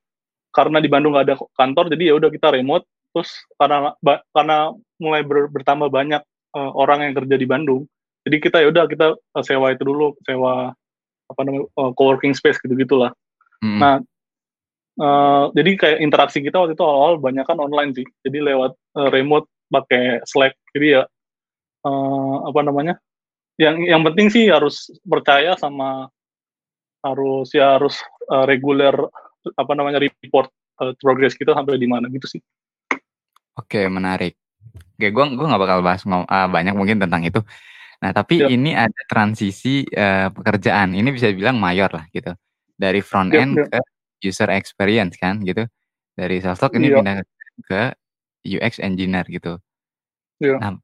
karena 0.52 0.76
di 0.84 0.92
Bandung 0.92 1.16
nggak 1.16 1.26
ada 1.32 1.36
kantor 1.56 1.88
jadi 1.88 2.12
ya 2.12 2.14
udah 2.20 2.28
kita 2.28 2.52
remote 2.52 2.84
terus 3.12 3.32
karena 3.56 3.96
karena 4.32 4.72
mulai 5.00 5.24
ber, 5.24 5.48
bertambah 5.52 5.88
banyak 5.88 6.22
uh, 6.56 6.72
orang 6.76 7.08
yang 7.08 7.14
kerja 7.16 7.36
di 7.36 7.46
Bandung. 7.48 7.82
Jadi 8.22 8.36
kita 8.38 8.62
ya 8.62 8.70
udah 8.70 8.84
kita 8.86 9.18
sewa 9.42 9.74
itu 9.74 9.82
dulu, 9.82 10.14
sewa 10.22 10.70
apa 11.26 11.40
namanya 11.42 11.66
uh, 11.74 11.90
co-working 11.96 12.36
space 12.36 12.60
gitu 12.62 12.72
gitulah. 12.78 13.10
Hmm. 13.58 13.78
Nah, 13.82 13.94
uh, 15.00 15.48
jadi 15.56 15.70
kayak 15.78 15.98
interaksi 16.02 16.42
kita 16.42 16.60
waktu 16.60 16.74
itu 16.76 16.84
awal-awal 16.84 17.22
banyak 17.22 17.44
kan 17.46 17.58
online 17.60 17.92
sih. 17.96 18.06
Jadi 18.26 18.38
lewat 18.42 18.72
uh, 18.98 19.08
remote 19.08 19.48
pakai 19.72 20.20
Slack. 20.28 20.58
Jadi 20.76 21.00
ya 21.00 21.02
uh, 21.86 22.36
apa 22.48 22.60
namanya? 22.60 22.94
Yang 23.56 23.76
yang 23.88 24.02
penting 24.02 24.28
sih 24.32 24.48
harus 24.48 24.90
percaya 25.04 25.54
sama 25.56 26.08
harus 27.02 27.50
ya 27.52 27.78
harus 27.78 27.98
uh, 28.30 28.46
reguler 28.46 28.94
apa 29.58 29.72
namanya 29.74 29.98
report 29.98 30.48
uh, 30.80 30.94
progress 31.02 31.34
kita 31.34 31.52
sampai 31.52 31.78
di 31.78 31.88
mana 31.90 32.06
gitu 32.08 32.38
sih. 32.38 32.40
Oke, 33.58 33.84
menarik. 33.90 34.38
Oke, 34.96 35.10
gue 35.10 35.24
gue 35.34 35.46
nggak 35.46 35.62
bakal 35.62 35.78
bahas 35.84 36.02
uh, 36.06 36.48
banyak 36.48 36.72
mungkin 36.72 37.02
tentang 37.02 37.26
itu. 37.26 37.42
Nah, 38.02 38.10
tapi 38.10 38.42
yep. 38.42 38.50
ini 38.50 38.74
ada 38.74 39.00
transisi 39.06 39.86
uh, 39.94 40.32
pekerjaan. 40.34 40.96
Ini 40.96 41.08
bisa 41.14 41.30
dibilang 41.30 41.58
mayor 41.60 41.90
lah 41.92 42.06
gitu. 42.10 42.34
Dari 42.74 42.98
front 42.98 43.30
end 43.30 43.58
yep, 43.58 43.68
yep. 43.68 43.78
ke 43.78 43.80
user 44.22 44.48
experience 44.54 45.18
kan 45.18 45.42
gitu. 45.42 45.66
Dari 46.16 46.40
sales 46.40 46.60
talk 46.60 46.72
ini 46.78 46.92
yep. 46.92 47.02
pindah 47.02 47.16
ke 47.66 47.82
UX 48.46 48.78
engineer 48.78 49.26
gitu. 49.28 49.58
Yep. 50.42 50.58
Nah, 50.58 50.78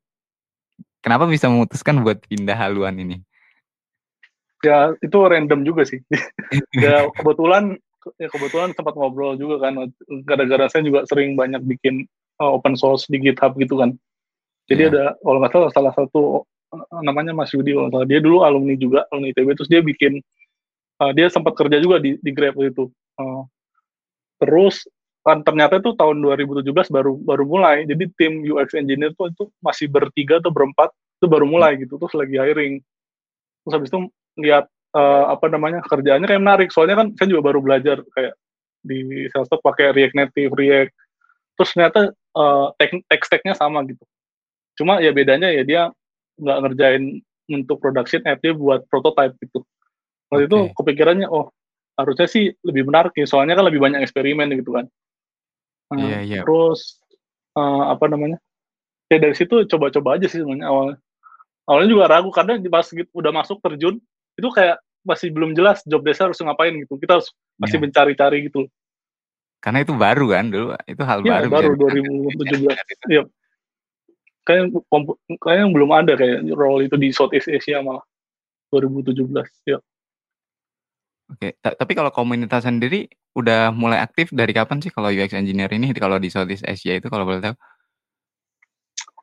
kenapa 1.02 1.26
bisa 1.26 1.50
memutuskan 1.50 2.02
buat 2.02 2.23
pindah 2.26 2.54
haluan 2.54 2.99
ini? 2.99 3.23
Ya, 4.66 4.90
itu 4.99 5.14
random 5.14 5.62
juga 5.62 5.87
sih. 5.87 6.02
ya 6.85 7.07
kebetulan 7.14 7.78
ya 8.16 8.28
kebetulan 8.33 8.73
sempat 8.73 8.95
ngobrol 8.97 9.37
juga 9.37 9.68
kan 9.68 9.92
gara-gara 10.25 10.71
saya 10.73 10.87
juga 10.87 11.04
sering 11.04 11.37
banyak 11.37 11.61
bikin 11.66 12.09
uh, 12.40 12.57
open 12.57 12.78
source 12.78 13.04
di 13.11 13.21
GitHub 13.21 13.52
gitu 13.61 13.76
kan 13.76 13.92
jadi 14.71 14.88
yeah. 14.88 14.92
ada 14.95 15.04
kalau 15.21 15.38
nggak 15.42 15.52
salah 15.52 15.71
salah 15.75 15.92
satu 15.92 16.23
uh, 16.73 17.02
namanya 17.04 17.37
Mas 17.37 17.52
Yudi 17.52 17.76
kalau 17.76 17.92
salah 17.92 18.09
dia 18.09 18.23
dulu 18.23 18.47
alumni 18.47 18.78
juga 18.78 19.04
alumni 19.12 19.35
ITB 19.35 19.49
terus 19.59 19.68
dia 19.68 19.85
bikin 19.85 20.23
uh, 21.02 21.12
dia 21.12 21.28
sempat 21.28 21.52
kerja 21.59 21.76
juga 21.83 22.00
di 22.00 22.16
di 22.23 22.30
Grab 22.33 22.57
itu 22.62 22.88
uh, 23.19 23.43
terus 24.39 24.87
kan 25.27 25.45
ternyata 25.45 25.83
itu 25.83 25.93
tahun 25.99 26.25
2017 26.25 26.73
baru 26.89 27.13
baru 27.21 27.45
mulai 27.45 27.85
jadi 27.85 28.09
tim 28.17 28.41
UX 28.47 28.73
engineer 28.73 29.13
tuh 29.19 29.29
itu 29.29 29.45
masih 29.61 29.91
bertiga 29.91 30.41
atau 30.41 30.49
berempat 30.49 30.89
itu 31.21 31.27
baru 31.29 31.45
mulai 31.45 31.77
gitu 31.77 32.01
terus 32.01 32.15
lagi 32.17 32.39
hiring 32.39 32.81
terus 33.67 33.73
habis 33.75 33.91
itu 33.93 34.01
lihat 34.41 34.71
uh, 34.97 35.35
apa 35.35 35.51
namanya 35.53 35.85
kerjaannya 35.85 36.25
kayak 36.31 36.43
menarik 36.43 36.69
soalnya 36.73 36.97
kan 36.97 37.13
saya 37.19 37.29
juga 37.29 37.53
baru 37.53 37.61
belajar 37.61 38.01
kayak 38.17 38.39
di 38.83 39.27
Salesforce 39.35 39.65
pakai 39.65 39.91
React 39.95 40.15
Native, 40.17 40.53
React, 40.55 40.93
terus 41.59 41.71
ternyata 41.75 42.01
uh, 42.39 42.67
tech 42.79 43.23
stacknya 43.27 43.55
sama 43.59 43.83
gitu. 43.85 44.05
Cuma 44.79 45.03
ya 45.03 45.11
bedanya 45.11 45.51
ya 45.51 45.63
dia 45.67 45.83
nggak 46.39 46.59
ngerjain 46.65 47.03
untuk 47.51 47.83
production 47.83 48.23
app 48.25 48.39
dia 48.39 48.55
buat 48.55 48.87
prototype 48.87 49.35
gitu. 49.43 49.67
Waktu 50.31 50.47
okay. 50.47 50.49
itu 50.49 50.59
kepikirannya 50.77 51.27
oh 51.27 51.51
harusnya 51.99 52.31
sih 52.31 52.55
lebih 52.62 52.87
menarik 52.87 53.12
ya 53.19 53.26
soalnya 53.26 53.59
kan 53.59 53.67
lebih 53.67 53.83
banyak 53.83 54.00
eksperimen 54.07 54.55
gitu 54.55 54.78
kan. 54.78 54.87
Nah, 55.90 56.07
yeah, 56.07 56.23
yeah. 56.23 56.45
Terus 56.47 57.02
uh, 57.59 57.90
apa 57.90 58.07
namanya? 58.07 58.38
Ya 59.11 59.19
dari 59.19 59.35
situ 59.35 59.67
coba-coba 59.67 60.21
aja 60.21 60.31
sih 60.31 60.38
sebenarnya 60.38 60.71
awalnya. 60.71 60.97
Awalnya 61.69 61.88
juga 61.90 62.05
ragu 62.09 62.31
karena 62.33 62.57
pas 62.71 62.87
gitu, 62.87 63.11
udah 63.12 63.33
masuk 63.35 63.61
terjun 63.61 64.00
itu 64.38 64.49
kayak 64.55 64.78
masih 65.02 65.28
belum 65.35 65.52
jelas 65.52 65.83
job 65.85 66.00
desk 66.07 66.23
harus 66.23 66.38
ngapain 66.38 66.73
gitu. 66.78 66.95
Kita 66.97 67.19
harus 67.19 67.35
masih 67.59 67.83
yeah. 67.83 67.85
mencari-cari 67.88 68.38
gitu. 68.47 68.71
Karena 69.59 69.83
itu 69.83 69.90
baru 69.99 70.26
kan 70.31 70.45
dulu, 70.55 70.67
itu 70.87 71.02
hal 71.02 71.19
ya, 71.26 71.43
baru. 71.50 71.75
baru 71.75 71.90
2017. 72.31 73.11
Iya. 73.11 73.23
Kayak 74.47 74.64
kayaknya 75.43 75.67
belum 75.75 75.90
ada 75.93 76.12
kayak 76.14 76.47
role 76.55 76.87
itu 76.87 76.95
di 76.95 77.11
Southeast 77.11 77.50
Asia 77.50 77.83
malah 77.83 78.07
2017. 78.71 79.19
Ya. 79.67 79.83
Oke, 81.29 81.61
tapi 81.61 81.93
kalau 81.93 82.09
komunitas 82.09 82.65
sendiri 82.65 83.05
udah 83.37 83.69
mulai 83.71 84.01
aktif 84.01 84.33
dari 84.33 84.57
kapan 84.57 84.81
sih 84.81 84.89
kalau 84.89 85.13
UX 85.13 85.37
engineer 85.37 85.69
ini? 85.71 85.93
Kalau 85.93 86.17
di 86.17 86.33
Southeast 86.33 86.65
Asia 86.65 86.97
itu 86.97 87.13
kalau 87.13 87.29
boleh 87.29 87.45
tahu? 87.45 87.57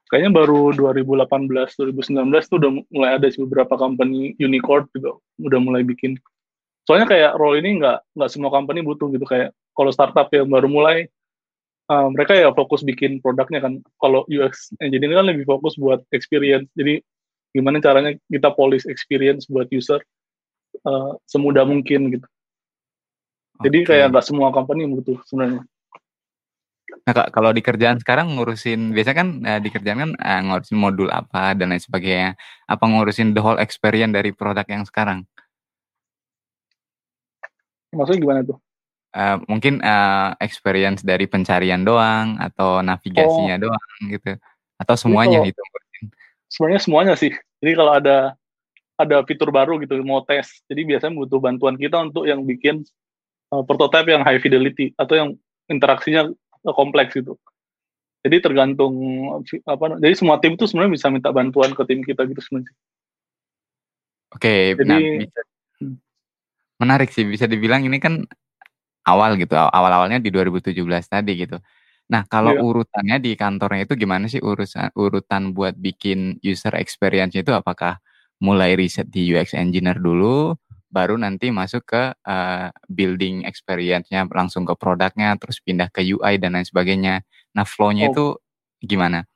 kayaknya 0.10 0.32
baru 0.32 0.72
2018 0.72 1.50
2019 1.50 2.30
tuh 2.48 2.58
udah 2.62 2.72
mulai 2.94 3.10
ada 3.18 3.28
sih 3.30 3.42
beberapa 3.42 3.74
company 3.76 4.38
unicorn 4.38 4.86
juga 4.94 5.18
udah 5.42 5.60
mulai 5.62 5.82
bikin. 5.82 6.18
Soalnya 6.86 7.10
kayak 7.10 7.32
role 7.42 7.58
ini 7.58 7.82
nggak 7.82 8.14
nggak 8.14 8.30
semua 8.30 8.54
company 8.54 8.86
butuh 8.86 9.10
gitu. 9.10 9.26
Kayak 9.26 9.58
kalau 9.74 9.90
startup 9.90 10.30
yang 10.30 10.48
baru 10.48 10.70
mulai 10.70 11.10
uh, 11.90 12.08
mereka 12.14 12.38
ya 12.38 12.54
fokus 12.54 12.86
bikin 12.86 13.18
produknya 13.20 13.66
kan. 13.66 13.82
Kalau 13.98 14.24
UX 14.30 14.72
engineer 14.78 15.18
kan 15.18 15.26
lebih 15.26 15.50
fokus 15.50 15.74
buat 15.76 16.06
experience. 16.14 16.70
Jadi 16.78 17.02
gimana 17.58 17.82
caranya 17.82 18.14
kita 18.30 18.54
polish 18.54 18.86
experience 18.86 19.50
buat 19.50 19.66
user 19.74 20.00
uh, 20.86 21.18
semudah 21.28 21.66
mungkin 21.68 22.14
gitu 22.14 22.28
jadi 23.62 23.78
okay. 23.84 23.90
kayak 23.90 24.08
nggak 24.14 24.26
semua 24.26 24.54
company 24.54 24.88
butuh 24.90 25.20
sebenarnya 25.28 25.66
Nah, 26.86 27.14
Kak, 27.14 27.34
kalau 27.34 27.54
di 27.54 27.62
kerjaan 27.62 28.02
sekarang 28.02 28.34
ngurusin 28.34 28.94
biasanya 28.94 29.18
kan 29.18 29.30
eh, 29.46 29.60
di 29.62 29.70
kerjaan 29.70 30.00
kan 30.06 30.12
eh, 30.18 30.42
ngurusin 30.42 30.78
modul 30.78 31.10
apa 31.14 31.54
dan 31.54 31.74
lain 31.74 31.82
sebagainya. 31.82 32.34
Apa 32.66 32.82
ngurusin 32.82 33.34
the 33.34 33.42
whole 33.42 33.62
experience 33.62 34.10
dari 34.10 34.34
produk 34.34 34.66
yang 34.66 34.86
sekarang? 34.86 35.22
Maksudnya 37.94 38.22
gimana 38.22 38.42
tuh? 38.42 38.58
Uh, 39.14 39.38
mungkin 39.46 39.86
uh, 39.86 40.34
experience 40.42 41.06
dari 41.06 41.30
pencarian 41.30 41.86
doang 41.86 42.42
atau 42.42 42.82
navigasinya 42.82 43.56
oh. 43.62 43.62
doang 43.70 44.00
gitu 44.12 44.36
atau 44.76 44.96
semuanya 45.00 45.40
itu 45.48 45.62
sebenarnya 46.52 46.82
semuanya 46.84 47.14
sih 47.16 47.32
jadi 47.64 47.72
kalau 47.80 47.92
ada 47.96 48.36
ada 48.96 49.24
fitur 49.28 49.52
baru 49.52 49.76
gitu 49.84 50.00
mau 50.08 50.24
tes 50.24 50.64
jadi 50.72 50.88
biasanya 50.88 51.14
butuh 51.20 51.40
bantuan 51.44 51.76
kita 51.76 52.00
untuk 52.00 52.24
yang 52.24 52.44
bikin 52.48 52.84
uh, 53.52 53.64
prototype 53.64 54.08
yang 54.08 54.24
high 54.24 54.40
fidelity 54.40 54.96
atau 54.96 55.16
yang 55.16 55.30
interaksinya 55.70 56.30
kompleks 56.74 57.14
itu. 57.18 57.38
Jadi 58.26 58.42
tergantung 58.42 58.94
apa 59.70 60.02
jadi 60.02 60.16
semua 60.18 60.42
tim 60.42 60.58
itu 60.58 60.66
sebenarnya 60.66 60.94
bisa 60.98 61.08
minta 61.14 61.30
bantuan 61.30 61.78
ke 61.78 61.84
tim 61.86 62.02
kita 62.02 62.26
gitu 62.26 62.42
sebenarnya. 62.42 62.74
Oke, 64.34 64.74
jadi 64.74 64.90
nah, 64.90 65.00
bisa, 65.00 65.42
hmm. 65.80 65.96
menarik 66.82 67.10
sih 67.14 67.24
bisa 67.24 67.46
dibilang 67.46 67.86
ini 67.86 68.02
kan 68.02 68.26
awal 69.06 69.38
gitu, 69.38 69.54
awal-awalnya 69.54 70.18
di 70.18 70.34
2017 70.34 70.74
tadi 71.06 71.32
gitu. 71.38 71.62
Nah, 72.10 72.26
kalau 72.26 72.58
iya. 72.58 72.62
urutannya 72.66 73.18
di 73.22 73.38
kantornya 73.38 73.86
itu 73.86 73.94
gimana 73.94 74.26
sih 74.26 74.42
urusan 74.42 74.94
urutan 74.98 75.54
buat 75.54 75.78
bikin 75.78 76.42
user 76.42 76.74
experience 76.82 77.38
itu 77.38 77.54
apakah 77.54 78.02
mulai 78.44 78.76
riset 78.76 79.08
di 79.08 79.32
UX 79.32 79.56
engineer 79.56 80.00
dulu 80.00 80.56
baru 80.96 81.20
nanti 81.20 81.52
masuk 81.52 81.84
ke 81.92 82.04
uh, 82.24 82.72
building 82.88 83.44
experience-nya 83.44 84.24
langsung 84.32 84.64
ke 84.64 84.72
produknya 84.80 85.36
terus 85.36 85.60
pindah 85.60 85.92
ke 85.92 86.00
UI 86.08 86.40
dan 86.40 86.56
lain 86.56 86.64
sebagainya. 86.64 87.20
Nah, 87.52 87.68
flow-nya 87.68 88.08
oh. 88.08 88.12
itu 88.16 88.26
gimana? 88.80 89.28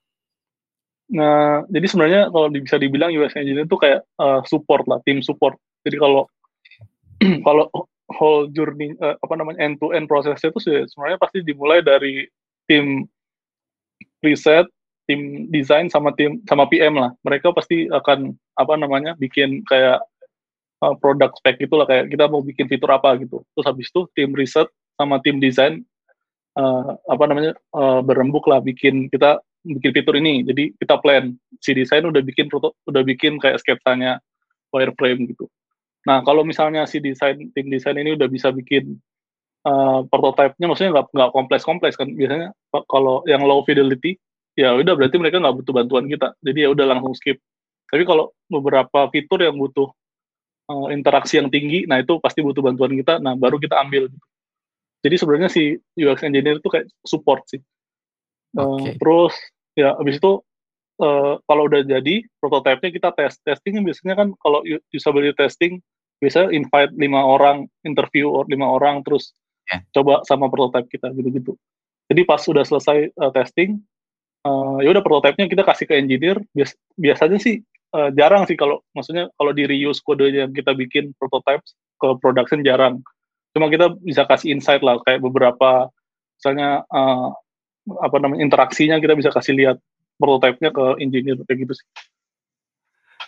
Nah, 1.12 1.68
jadi 1.68 1.86
sebenarnya 1.90 2.22
kalau 2.32 2.48
bisa 2.54 2.80
dibilang 2.80 3.12
UX 3.12 3.36
engineer 3.36 3.68
itu 3.68 3.76
kayak 3.76 4.08
uh, 4.22 4.40
support 4.48 4.88
lah, 4.88 5.04
tim 5.04 5.20
support. 5.20 5.60
Jadi 5.84 6.00
kalau 6.00 6.32
kalau 7.48 7.68
whole 8.16 8.48
journey 8.56 8.96
uh, 9.04 9.20
apa 9.20 9.34
namanya 9.36 9.60
end 9.60 9.82
to 9.84 9.92
end 9.92 10.08
prosesnya 10.08 10.54
itu 10.54 10.62
sebenarnya 10.64 11.20
pasti 11.20 11.44
dimulai 11.44 11.84
dari 11.84 12.24
tim 12.70 13.04
riset, 14.24 14.70
tim 15.10 15.50
desain 15.50 15.90
sama 15.90 16.14
tim 16.14 16.38
sama 16.46 16.70
PM 16.70 16.94
lah. 16.94 17.18
Mereka 17.26 17.50
pasti 17.58 17.90
akan 17.90 18.38
apa 18.54 18.74
namanya 18.78 19.18
bikin 19.18 19.66
kayak 19.66 20.06
uh, 20.86 20.94
produk 21.02 21.34
spek 21.42 21.58
itulah 21.66 21.90
kayak 21.90 22.14
kita 22.14 22.30
mau 22.30 22.46
bikin 22.46 22.70
fitur 22.70 22.94
apa 22.94 23.18
gitu. 23.18 23.42
Terus 23.58 23.66
habis 23.66 23.90
itu 23.90 24.06
tim 24.14 24.30
riset 24.38 24.70
sama 25.02 25.18
tim 25.26 25.42
desain 25.42 25.82
uh, 26.54 26.94
apa 27.10 27.24
namanya 27.26 27.58
uh, 27.74 28.06
berembuk 28.06 28.46
lah 28.46 28.62
bikin 28.62 29.10
kita 29.10 29.42
bikin 29.66 29.92
fitur 29.98 30.14
ini. 30.14 30.46
Jadi 30.46 30.78
kita 30.78 31.02
plan 31.02 31.34
si 31.58 31.74
desain 31.74 32.06
udah 32.06 32.22
bikin 32.22 32.46
udah 32.86 33.02
bikin 33.02 33.42
kayak 33.42 33.58
sketsanya 33.66 34.22
wireframe 34.70 35.26
gitu. 35.26 35.50
Nah 36.06 36.22
kalau 36.22 36.46
misalnya 36.46 36.86
si 36.86 37.02
desain 37.02 37.50
tim 37.58 37.66
desain 37.68 37.98
ini 37.98 38.14
udah 38.14 38.30
bisa 38.30 38.54
bikin 38.54 39.02
uh, 39.66 40.06
prototipenya, 40.06 40.70
maksudnya 40.70 40.92
nggak 40.94 41.08
nggak 41.12 41.32
kompleks 41.34 41.66
kompleks 41.66 41.98
kan 41.98 42.14
biasanya 42.14 42.54
kalau 42.88 43.26
yang 43.26 43.42
low 43.44 43.66
fidelity 43.66 44.22
ya 44.58 44.74
udah 44.78 44.94
berarti 44.96 45.18
mereka 45.18 45.42
nggak 45.42 45.56
butuh 45.62 45.74
bantuan 45.74 46.06
kita. 46.08 46.34
Jadi 46.42 46.60
ya 46.66 46.70
udah 46.72 46.86
langsung 46.90 47.14
skip. 47.18 47.38
Tapi 47.90 48.06
kalau 48.06 48.30
beberapa 48.46 49.10
fitur 49.10 49.42
yang 49.42 49.58
butuh 49.58 49.90
uh, 50.70 50.88
interaksi 50.94 51.42
yang 51.42 51.50
tinggi, 51.50 51.90
nah 51.90 51.98
itu 51.98 52.22
pasti 52.22 52.46
butuh 52.46 52.62
bantuan 52.62 52.94
kita, 52.94 53.18
nah 53.18 53.34
baru 53.34 53.58
kita 53.58 53.82
ambil. 53.82 54.08
Jadi 55.02 55.16
sebenarnya 55.16 55.50
si 55.50 55.80
UX 55.98 56.22
engineer 56.22 56.62
itu 56.62 56.70
kayak 56.70 56.86
support 57.02 57.48
sih. 57.50 57.62
Uh, 58.54 58.94
Terus 58.98 59.34
ya 59.74 59.96
abis 59.98 60.22
itu 60.22 60.42
uh, 61.02 61.40
kalau 61.48 61.64
udah 61.66 61.82
jadi 61.88 62.26
prototipenya 62.38 62.92
kita 62.94 63.10
tes. 63.16 63.40
Testingnya 63.42 63.82
biasanya 63.82 64.16
kan 64.20 64.28
kalau 64.38 64.62
usability 64.94 65.34
testing 65.34 65.80
biasanya 66.20 66.52
invite 66.52 66.92
lima 67.00 67.24
orang 67.24 67.72
interview 67.88 68.28
lima 68.52 68.68
orang 68.68 69.00
terus 69.08 69.32
yeah. 69.72 69.80
coba 69.96 70.22
sama 70.28 70.52
prototype 70.52 70.92
kita 70.92 71.16
gitu-gitu. 71.16 71.56
Jadi 72.12 72.22
pas 72.28 72.42
sudah 72.42 72.66
selesai 72.68 73.16
uh, 73.16 73.32
testing, 73.32 73.80
uh, 74.46 74.78
ya 74.84 74.90
udah 74.94 75.04
prototipenya 75.04 75.48
kita 75.52 75.64
kasih 75.66 75.86
ke 75.90 75.94
engineer 75.98 76.38
bias, 76.56 76.76
biasanya 76.96 77.38
sih 77.42 77.64
uh, 77.96 78.10
jarang 78.16 78.48
sih 78.48 78.56
kalau 78.56 78.84
maksudnya 78.96 79.28
kalau 79.36 79.52
di 79.52 79.68
reuse 79.68 80.00
kode 80.04 80.32
yang 80.32 80.52
kita 80.56 80.72
bikin 80.76 81.12
prototype 81.18 81.64
ke 82.00 82.08
production 82.24 82.64
jarang 82.64 83.04
cuma 83.52 83.68
kita 83.68 83.92
bisa 84.06 84.24
kasih 84.30 84.56
insight 84.56 84.86
lah 84.86 85.02
kayak 85.04 85.20
beberapa 85.26 85.90
misalnya 86.40 86.86
uh, 86.94 87.34
apa 88.06 88.16
namanya 88.22 88.46
interaksinya 88.46 89.02
kita 89.02 89.18
bisa 89.18 89.34
kasih 89.34 89.58
lihat 89.58 89.78
prototipenya 90.22 90.70
ke 90.70 90.86
engineer 91.02 91.40
kayak 91.48 91.66
gitu 91.66 91.74
sih. 91.80 91.88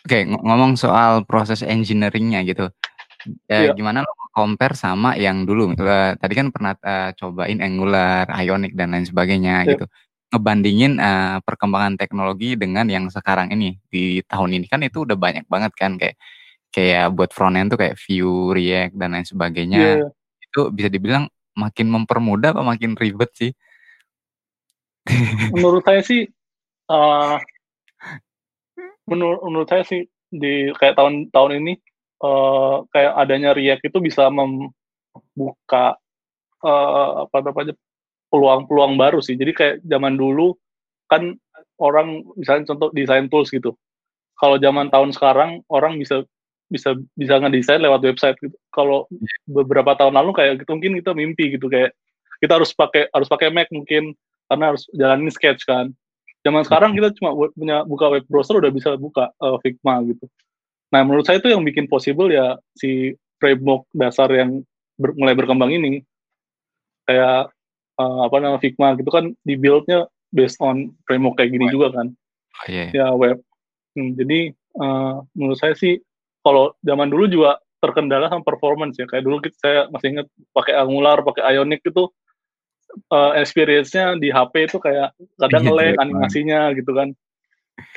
Oke, 0.01 0.18
okay, 0.18 0.22
ngomong 0.25 0.82
soal 0.82 1.22
proses 1.30 1.62
engineeringnya 1.62 2.41
gitu, 2.41 2.74
ya, 3.46 3.70
yeah. 3.70 3.74
gimana 3.77 4.01
lo 4.01 4.13
compare 4.34 4.74
sama 4.74 5.13
yang 5.13 5.46
dulu? 5.46 5.77
Tadi 5.77 6.34
kan 6.34 6.50
pernah 6.50 6.74
uh, 6.82 7.13
cobain 7.13 7.62
Angular, 7.62 8.25
Ionic 8.34 8.74
dan 8.74 8.98
lain 8.98 9.06
sebagainya 9.06 9.62
yeah. 9.62 9.70
gitu 9.77 9.86
ngebandingin 10.32 10.96
uh, 10.98 11.44
perkembangan 11.44 12.00
teknologi 12.00 12.56
dengan 12.56 12.88
yang 12.88 13.12
sekarang 13.12 13.52
ini 13.52 13.76
di 13.92 14.24
tahun 14.24 14.56
ini 14.56 14.66
kan 14.72 14.80
itu 14.80 15.04
udah 15.04 15.20
banyak 15.20 15.44
banget 15.52 15.76
kan 15.76 16.00
kayak 16.00 16.16
kayak 16.72 17.12
buat 17.12 17.36
front 17.36 17.60
end 17.60 17.76
tuh 17.76 17.80
kayak 17.84 18.00
Vue, 18.00 18.56
React 18.56 18.96
dan 18.96 19.12
lain 19.12 19.28
sebagainya 19.28 19.80
yeah. 20.00 20.10
itu 20.40 20.72
bisa 20.72 20.88
dibilang 20.88 21.28
makin 21.52 21.92
mempermudah 21.92 22.56
apa 22.56 22.64
makin 22.64 22.96
ribet 22.96 23.28
sih? 23.36 23.52
menurut 25.54 25.84
saya 25.84 26.00
sih 26.06 26.30
uh, 26.88 27.36
menurut 29.10 29.42
menurut 29.44 29.68
saya 29.68 29.84
sih 29.84 30.08
di 30.32 30.72
kayak 30.80 30.96
tahun-tahun 30.96 31.60
ini 31.60 31.74
uh, 32.24 32.88
kayak 32.94 33.14
adanya 33.20 33.52
React 33.52 33.92
itu 33.92 33.98
bisa 34.00 34.32
membuka 34.32 36.00
uh, 36.64 37.28
apa 37.28 37.38
namanya 37.44 37.76
peluang-peluang 38.32 38.96
baru 38.96 39.20
sih. 39.20 39.36
Jadi 39.36 39.52
kayak 39.52 39.76
zaman 39.84 40.16
dulu 40.16 40.56
kan 41.12 41.36
orang 41.78 42.24
misalnya 42.40 42.72
contoh 42.72 42.90
desain 42.96 43.28
tools 43.28 43.52
gitu. 43.52 43.76
Kalau 44.40 44.58
zaman 44.58 44.90
tahun 44.90 45.14
sekarang 45.14 45.62
orang 45.70 46.00
bisa 46.00 46.24
bisa 46.72 46.96
bisa 47.20 47.36
ngedesain 47.38 47.84
lewat 47.84 48.02
website 48.02 48.40
gitu. 48.40 48.56
Kalau 48.72 49.06
beberapa 49.46 49.94
tahun 50.00 50.16
lalu 50.16 50.32
kayak 50.32 50.64
gitu 50.64 50.72
mungkin 50.72 50.98
kita 51.04 51.12
mimpi 51.12 51.60
gitu 51.60 51.68
kayak 51.68 51.92
kita 52.40 52.58
harus 52.58 52.72
pakai 52.72 53.12
harus 53.12 53.28
pakai 53.28 53.52
Mac 53.52 53.68
mungkin 53.70 54.16
karena 54.48 54.74
harus 54.74 54.88
jalanin 54.96 55.30
sketch 55.30 55.68
kan. 55.68 55.92
Zaman 56.42 56.66
sekarang 56.66 56.98
kita 56.98 57.14
cuma 57.22 57.38
punya 57.54 57.86
buka 57.86 58.18
web 58.18 58.26
browser 58.26 58.58
udah 58.58 58.72
bisa 58.74 58.98
buka 58.98 59.30
uh, 59.44 59.62
Figma 59.62 60.02
gitu. 60.10 60.26
Nah 60.90 61.06
menurut 61.06 61.28
saya 61.28 61.38
itu 61.38 61.52
yang 61.52 61.62
bikin 61.62 61.86
possible 61.86 62.32
ya 62.34 62.58
si 62.74 63.14
framework 63.38 63.86
dasar 63.94 64.32
yang 64.34 64.66
ber, 64.98 65.14
mulai 65.14 65.38
berkembang 65.38 65.70
ini 65.70 66.02
kayak 67.06 67.52
uh, 68.01 68.25
apa 68.25 68.36
namanya 68.41 68.62
Figma 68.62 68.98
gitu 68.98 69.12
kan 69.13 69.31
di 69.46 69.53
buildnya 69.53 70.10
based 70.34 70.58
on 70.63 70.96
framework 71.05 71.38
kayak 71.38 71.53
gini 71.53 71.70
web. 71.70 71.74
juga 71.74 71.88
kan. 71.93 72.08
Oh, 72.12 72.65
yeah. 72.67 72.89
ya 72.91 73.08
web. 73.13 73.38
Hmm, 73.93 74.15
jadi 74.15 74.55
uh, 74.79 75.22
menurut 75.36 75.60
saya 75.60 75.75
sih 75.77 76.00
kalau 76.41 76.74
zaman 76.81 77.12
dulu 77.12 77.27
juga 77.29 77.62
terkendala 77.84 78.31
sama 78.31 78.41
performance 78.46 78.98
ya. 78.98 79.05
Kayak 79.05 79.24
dulu 79.27 79.38
kita, 79.43 79.58
saya 79.60 79.79
masih 79.91 80.17
ingat 80.17 80.27
pakai 80.55 80.74
Angular 80.79 81.22
pakai 81.22 81.43
Ionic 81.58 81.81
itu 81.86 82.08
uh, 83.12 83.31
experience-nya 83.38 84.17
di 84.17 84.31
HP 84.31 84.72
itu 84.72 84.77
kayak 84.79 85.13
kadang 85.38 85.63
yeah, 85.67 85.74
ngelag 85.74 85.96
animasinya 86.00 86.62
gitu 86.74 86.91
kan. 86.96 87.13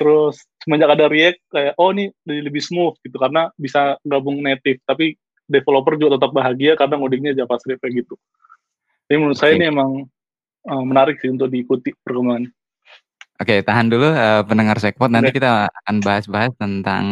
Terus 0.01 0.41
semenjak 0.65 0.97
ada 0.97 1.05
React 1.07 1.39
kayak 1.53 1.73
oh 1.77 1.93
ini 1.93 2.09
lebih 2.25 2.59
smooth 2.59 2.97
gitu 3.05 3.15
karena 3.15 3.53
bisa 3.55 3.95
gabung 4.03 4.43
native. 4.43 4.81
Tapi 4.83 5.15
developer 5.45 5.93
juga 5.95 6.17
tetap 6.17 6.33
bahagia 6.33 6.73
karena 6.73 6.97
ngodingnya 6.97 7.31
JavaScript 7.37 7.79
kayak 7.85 8.03
gitu 8.05 8.17
jadi 9.05 9.17
menurut 9.21 9.37
okay. 9.37 9.53
saya 9.53 9.57
ini 9.57 9.65
emang 9.69 9.91
uh, 10.69 10.83
menarik 10.85 11.21
sih 11.21 11.29
untuk 11.29 11.49
diikuti 11.53 11.93
perkembangan. 12.01 12.49
Oke, 13.35 13.51
okay, 13.51 13.59
tahan 13.61 13.91
dulu 13.91 14.07
uh, 14.09 14.47
pendengar 14.47 14.79
Sekpot. 14.79 15.11
Nanti 15.11 15.35
okay. 15.35 15.37
kita 15.43 15.67
akan 15.67 15.95
bahas-bahas 15.99 16.51
tentang 16.55 17.03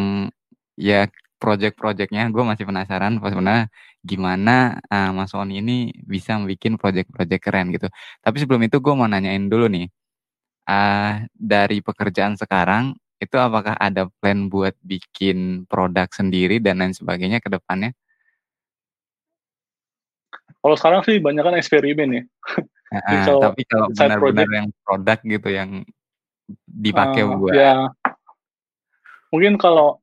ya 0.79 1.05
project-projectnya. 1.38 2.31
Gue 2.31 2.47
masih 2.47 2.63
penasaran 2.63 3.19
sebenarnya 3.19 3.67
gimana 4.00 4.79
uh, 4.88 5.12
Mas 5.12 5.36
Oni 5.36 5.60
ini 5.60 5.91
bisa 5.91 6.39
bikin 6.39 6.79
project-project 6.79 7.41
keren 7.43 7.75
gitu. 7.75 7.91
Tapi 8.23 8.36
sebelum 8.39 8.63
itu 8.63 8.79
gue 8.79 8.93
mau 8.95 9.08
nanyain 9.08 9.51
dulu 9.51 9.67
nih. 9.67 9.91
Uh, 10.63 11.27
dari 11.36 11.84
pekerjaan 11.84 12.39
sekarang 12.39 12.95
itu 13.19 13.36
apakah 13.36 13.75
ada 13.75 14.08
plan 14.23 14.47
buat 14.47 14.71
bikin 14.79 15.67
produk 15.67 16.08
sendiri 16.08 16.63
dan 16.63 16.79
lain 16.79 16.95
sebagainya 16.95 17.43
ke 17.43 17.51
depannya? 17.51 17.91
Kalau 20.63 20.76
sekarang 20.80 21.02
sih 21.04 21.19
banyak 21.19 21.43
kan 21.43 21.56
eksperimen 21.60 22.10
ya. 22.15 22.23
Nah, 22.93 23.52
tapi 23.52 23.65
kalau 23.65 23.89
benar-benar 23.89 24.49
yang 24.54 24.67
produk 24.86 25.19
gitu 25.26 25.49
yang 25.49 25.82
dipakai 26.67 27.23
uh, 27.23 27.36
buat 27.39 27.54
ya 27.56 27.89
mungkin 29.34 29.58
kalau 29.58 29.97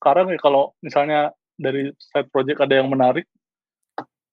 sekarang 0.00 0.34
ya 0.34 0.38
kalau 0.42 0.76
misalnya 0.84 1.32
dari 1.56 1.88
side 1.96 2.28
project 2.28 2.60
ada 2.60 2.82
yang 2.82 2.90
menarik 2.92 3.24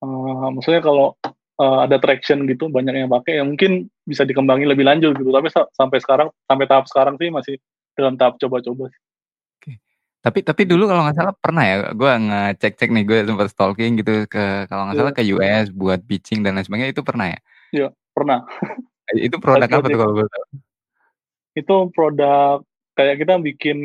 uh, 0.04 0.50
maksudnya 0.52 0.84
kalau 0.84 1.15
uh, 1.62 1.80
ada 1.86 2.02
traction 2.02 2.44
gitu 2.50 2.67
banyak 2.67 3.06
yang 3.06 3.12
pakai 3.12 3.39
ya 3.39 3.44
mungkin 3.48 3.88
bisa 4.04 4.28
dikembangin 4.28 4.67
lebih 4.67 4.84
lanjut 4.84 5.15
gitu 5.15 5.32
tapi 5.32 5.48
sampai 5.54 5.98
sekarang 6.04 6.28
sampai 6.50 6.65
tahap 6.67 6.86
sekarang 6.89 7.15
sih 7.15 7.30
masih 7.32 7.56
dalam 7.96 8.15
tahap 8.17 8.39
coba-coba 8.39 8.89
sih. 8.89 9.02
Tapi 10.22 10.46
tapi 10.46 10.70
dulu 10.70 10.86
kalau 10.86 11.02
nggak 11.02 11.18
salah 11.18 11.34
pernah 11.34 11.64
ya, 11.66 11.76
gue 11.98 12.12
ngecek-cek 12.30 12.90
nih, 12.94 13.04
gue 13.10 13.18
sempat 13.26 13.48
stalking 13.50 13.98
gitu 13.98 14.30
ke 14.30 14.70
kalau 14.70 14.86
nggak 14.86 14.98
salah 15.02 15.14
iya. 15.18 15.18
ke 15.18 15.24
US 15.34 15.66
buat 15.74 16.00
pitching 16.06 16.46
dan 16.46 16.54
lain 16.54 16.66
sebagainya, 16.66 16.94
itu 16.94 17.02
pernah 17.02 17.26
ya? 17.34 17.40
Iya, 17.74 17.88
pernah. 18.14 18.46
Eh, 19.12 19.28
itu 19.28 19.42
produk 19.42 19.66
apa 19.66 19.82
tuh 19.82 19.98
kalau 19.98 20.14
gue 20.14 20.28
tahu? 20.30 20.46
Itu 21.58 21.76
produk 21.90 22.62
kayak 22.94 23.18
kita 23.26 23.34
bikin 23.42 23.78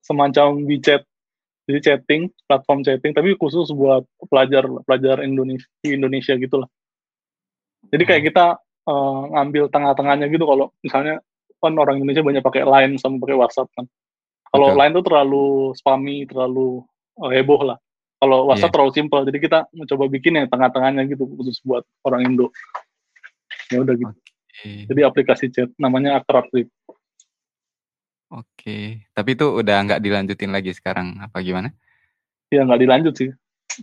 semacam 0.00 0.64
WeChat, 0.64 1.04
jadi 1.68 1.78
chatting, 1.84 2.32
platform 2.48 2.80
chatting, 2.80 3.12
tapi 3.12 3.36
khusus 3.36 3.68
buat 3.76 4.08
pelajar 4.32 4.64
pelajar 4.88 5.20
Indonesia 5.20 5.68
di 5.84 5.92
Indonesia 5.92 6.32
gitu 6.40 6.64
lah. 6.64 6.68
Jadi 7.92 8.02
kayak 8.08 8.22
hmm. 8.24 8.28
kita 8.32 8.46
uh, 8.88 9.22
ngambil 9.34 9.68
tengah-tengahnya 9.68 10.26
gitu 10.32 10.48
kalau 10.48 10.72
misalnya 10.80 11.20
kan 11.60 11.72
orang 11.76 12.00
Indonesia 12.00 12.22
banyak 12.24 12.42
pakai 12.42 12.62
Line 12.64 12.96
sama 12.96 13.20
pakai 13.20 13.36
WhatsApp 13.36 13.68
kan. 13.76 13.84
Kalau 14.56 14.68
lain 14.72 14.92
tuh 14.96 15.04
terlalu 15.04 15.46
spammy, 15.76 16.24
terlalu 16.24 16.80
oh, 17.20 17.30
heboh 17.30 17.60
lah. 17.60 17.78
Kalau 18.16 18.48
WhatsApp 18.48 18.72
yeah. 18.72 18.74
terlalu 18.80 18.92
simpel, 18.96 19.20
jadi 19.28 19.38
kita 19.44 19.58
mencoba 19.76 20.04
bikin 20.08 20.40
yang 20.40 20.48
tengah-tengahnya 20.48 21.04
gitu 21.12 21.28
khusus 21.36 21.60
buat 21.60 21.84
orang 22.08 22.32
Indo. 22.32 22.48
Ya 23.68 23.84
udah 23.84 23.92
gitu. 23.92 24.12
Okay. 24.56 24.88
Jadi 24.88 25.00
aplikasi 25.04 25.44
chat 25.52 25.68
namanya 25.76 26.16
Akrabtrip. 26.16 26.72
Oke, 28.32 28.42
okay. 28.56 28.84
tapi 29.12 29.38
itu 29.38 29.46
udah 29.46 29.76
nggak 29.86 30.02
dilanjutin 30.02 30.50
lagi 30.50 30.72
sekarang 30.74 31.20
apa 31.20 31.38
gimana? 31.44 31.70
Ya 32.48 32.64
nggak 32.64 32.80
dilanjut 32.82 33.14
sih. 33.14 33.30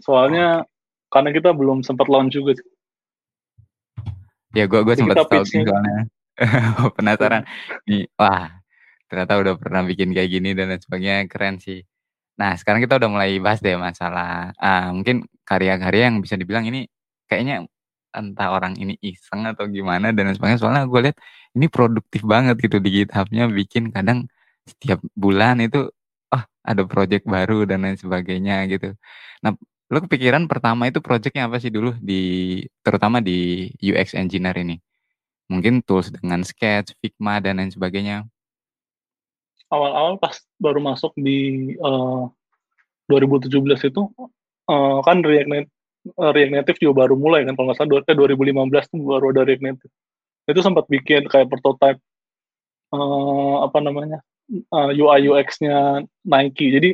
Soalnya 0.02 0.66
okay. 0.66 1.14
karena 1.14 1.30
kita 1.32 1.50
belum 1.54 1.86
sempat 1.86 2.10
launch 2.10 2.34
juga 2.34 2.58
sih. 2.58 2.68
Ya 4.58 4.66
gue 4.66 4.82
gue 4.82 4.96
sempat 4.98 5.30
tahu 5.30 5.46
soalnya 5.46 6.10
penasaran 6.98 7.46
nih 7.90 8.06
wah 8.18 8.62
ternyata 9.10 9.34
udah 9.42 9.54
pernah 9.62 9.82
bikin 9.86 10.10
kayak 10.16 10.30
gini 10.32 10.50
dan 10.58 10.72
lain 10.74 10.82
sebagainya 10.82 11.28
keren 11.32 11.56
sih. 11.62 11.80
Nah 12.39 12.58
sekarang 12.60 12.82
kita 12.84 12.98
udah 13.00 13.10
mulai 13.13 13.38
bahas 13.38 13.60
deh 13.62 13.78
masalah 13.78 14.54
uh, 14.58 14.89
mungkin 14.96 15.28
karya-karya 15.46 16.10
yang 16.10 16.18
bisa 16.24 16.36
dibilang 16.39 16.66
ini 16.66 16.89
kayaknya 17.30 17.68
entah 18.13 18.50
orang 18.54 18.78
ini 18.78 18.94
iseng 19.02 19.46
atau 19.50 19.66
gimana 19.70 20.13
dan 20.13 20.30
lain 20.30 20.38
sebagainya. 20.38 20.62
Soalnya 20.62 20.84
gue 20.89 21.00
lihat 21.10 21.18
ini 21.58 21.66
produktif 21.70 22.22
banget 22.26 22.56
gitu 22.62 22.78
di 22.82 22.89
GitHubnya 23.04 23.50
bikin 23.50 23.89
kadang 23.94 24.30
setiap 24.70 25.00
bulan 25.18 25.60
itu 25.66 25.89
oh 26.34 26.44
ada 26.63 26.84
project 26.88 27.26
baru 27.28 27.66
dan 27.70 27.86
lain 27.86 27.98
sebagainya 28.00 28.66
gitu. 28.72 28.96
Nah 29.44 29.54
lo 29.92 29.98
kepikiran 30.06 30.50
pertama 30.50 30.89
itu 30.89 31.00
projectnya 31.04 31.46
apa 31.50 31.58
sih 31.62 31.70
dulu 31.70 31.94
di 32.02 32.22
terutama 32.86 33.22
di 33.22 33.70
UX 33.82 34.18
engineer 34.18 34.58
ini? 34.62 34.76
Mungkin 35.52 35.84
tools 35.86 36.10
dengan 36.10 36.42
Sketch, 36.42 36.96
Figma 37.04 37.38
dan 37.44 37.60
lain 37.62 37.70
sebagainya 37.70 38.26
awal-awal 39.74 40.22
pas 40.22 40.38
baru 40.62 40.80
masuk 40.80 41.12
di 41.18 41.74
uh, 41.82 42.30
2017 43.10 43.50
itu 43.90 44.02
uh, 44.70 45.00
kan 45.02 45.26
React 45.26 45.50
Native, 45.50 45.74
uh, 46.22 46.32
React 46.32 46.54
Native 46.54 46.78
juga 46.78 46.94
baru 47.06 47.18
mulai 47.18 47.42
kan 47.50 47.58
kalau 47.58 47.74
nggak 47.74 47.82
salah 47.82 48.06
2015 48.06 48.70
itu 48.70 48.96
baru 49.02 49.26
ada 49.34 49.42
React 49.50 49.64
Native 49.66 49.94
itu 50.44 50.60
sempat 50.62 50.86
bikin 50.92 51.26
kayak 51.26 51.50
prototype 51.50 51.98
uh, 52.94 53.66
apa 53.66 53.80
namanya 53.82 54.22
uh, 54.76 54.92
UI 54.92 55.32
UX-nya 55.32 56.04
Nike. 56.28 56.68
Jadi 56.68 56.90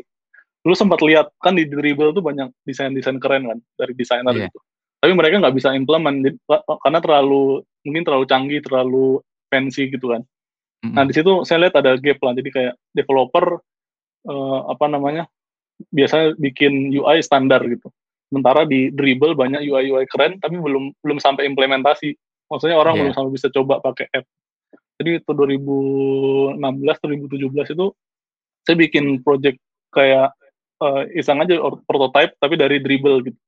lu 0.64 0.74
sempat 0.78 1.02
lihat 1.02 1.34
kan 1.42 1.58
di 1.58 1.66
Dribble 1.66 2.14
tuh 2.14 2.22
banyak 2.22 2.54
desain-desain 2.64 3.18
keren 3.18 3.48
kan 3.50 3.60
dari 3.80 3.94
desainer 3.96 4.36
yeah. 4.38 4.48
itu 4.48 4.60
tapi 5.00 5.12
mereka 5.16 5.40
nggak 5.40 5.56
bisa 5.56 5.72
implement 5.72 6.36
karena 6.84 7.00
terlalu 7.00 7.64
mungkin 7.88 8.04
terlalu 8.04 8.26
canggih 8.28 8.60
terlalu 8.60 9.24
fancy 9.48 9.88
gitu 9.88 10.12
kan 10.12 10.22
Nah 10.94 11.04
di 11.06 11.14
situ 11.14 11.44
saya 11.48 11.68
lihat 11.68 11.76
ada 11.80 11.96
gap 11.98 12.20
lah. 12.22 12.34
Jadi 12.34 12.50
kayak 12.50 12.74
developer 12.94 13.60
uh, 14.28 14.60
apa 14.70 14.86
namanya 14.90 15.24
biasanya 15.94 16.36
bikin 16.36 16.92
UI 16.92 17.24
standar 17.24 17.64
gitu. 17.66 17.88
Sementara 18.30 18.68
di 18.68 18.94
Dribble 18.94 19.34
banyak 19.34 19.66
UI 19.66 19.90
UI 19.90 20.06
keren 20.06 20.38
tapi 20.38 20.60
belum 20.60 20.94
belum 21.02 21.18
sampai 21.18 21.50
implementasi. 21.50 22.14
Maksudnya 22.50 22.78
orang 22.78 22.98
yeah. 22.98 23.02
belum 23.08 23.14
sampai 23.16 23.32
bisa 23.34 23.48
coba 23.54 23.82
pakai 23.82 24.10
app. 24.14 24.26
Jadi 25.00 25.24
itu 25.24 25.32
2016 25.32 26.60
2017 26.60 27.76
itu 27.78 27.88
saya 28.68 28.76
bikin 28.76 29.24
project 29.24 29.58
kayak 29.96 30.36
uh, 30.84 31.08
iseng 31.16 31.40
aja 31.40 31.56
prototype 31.88 32.36
tapi 32.38 32.60
dari 32.60 32.84
dribble 32.84 33.24
gitu. 33.26 33.40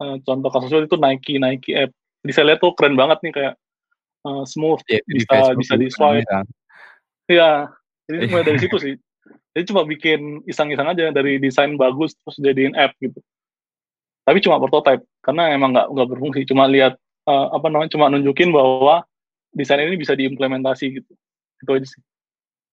Uh, 0.00 0.16
contoh 0.24 0.48
kasusnya 0.52 0.84
itu 0.84 0.96
Nike 1.00 1.34
Nike 1.40 1.72
app. 1.76 1.90
Jadi 2.20 2.32
saya 2.36 2.44
lihat 2.52 2.60
tuh 2.60 2.76
keren 2.76 2.94
banget 2.94 3.18
nih 3.24 3.32
kayak 3.32 3.54
uh, 4.26 4.44
smooth 4.44 4.80
yeah, 4.88 5.02
bisa 5.08 5.54
bisa 5.56 5.74
di 5.76 5.86
swipe. 5.88 6.26
Iya, 7.30 7.70
jadi 8.10 8.26
mulai 8.26 8.44
dari 8.46 8.58
situ 8.58 8.76
sih. 8.82 8.94
Jadi 9.54 9.64
cuma 9.70 9.82
bikin 9.86 10.42
iseng-iseng 10.46 10.86
aja 10.86 11.10
dari 11.10 11.38
desain 11.38 11.74
bagus 11.74 12.14
terus 12.22 12.38
jadiin 12.38 12.74
app 12.74 12.94
gitu. 13.02 13.18
Tapi 14.26 14.38
cuma 14.42 14.62
prototype 14.62 15.02
karena 15.22 15.54
emang 15.54 15.74
nggak 15.74 15.88
nggak 15.90 16.08
berfungsi. 16.10 16.40
Cuma 16.46 16.70
lihat 16.70 16.98
uh, 17.26 17.54
apa 17.54 17.66
namanya, 17.70 17.90
cuma 17.94 18.10
nunjukin 18.10 18.54
bahwa 18.54 19.02
desain 19.54 19.82
ini 19.82 19.98
bisa 19.98 20.14
diimplementasi 20.14 21.02
gitu. 21.02 21.12
Itu 21.62 21.70
aja 21.74 21.86
sih. 21.86 22.02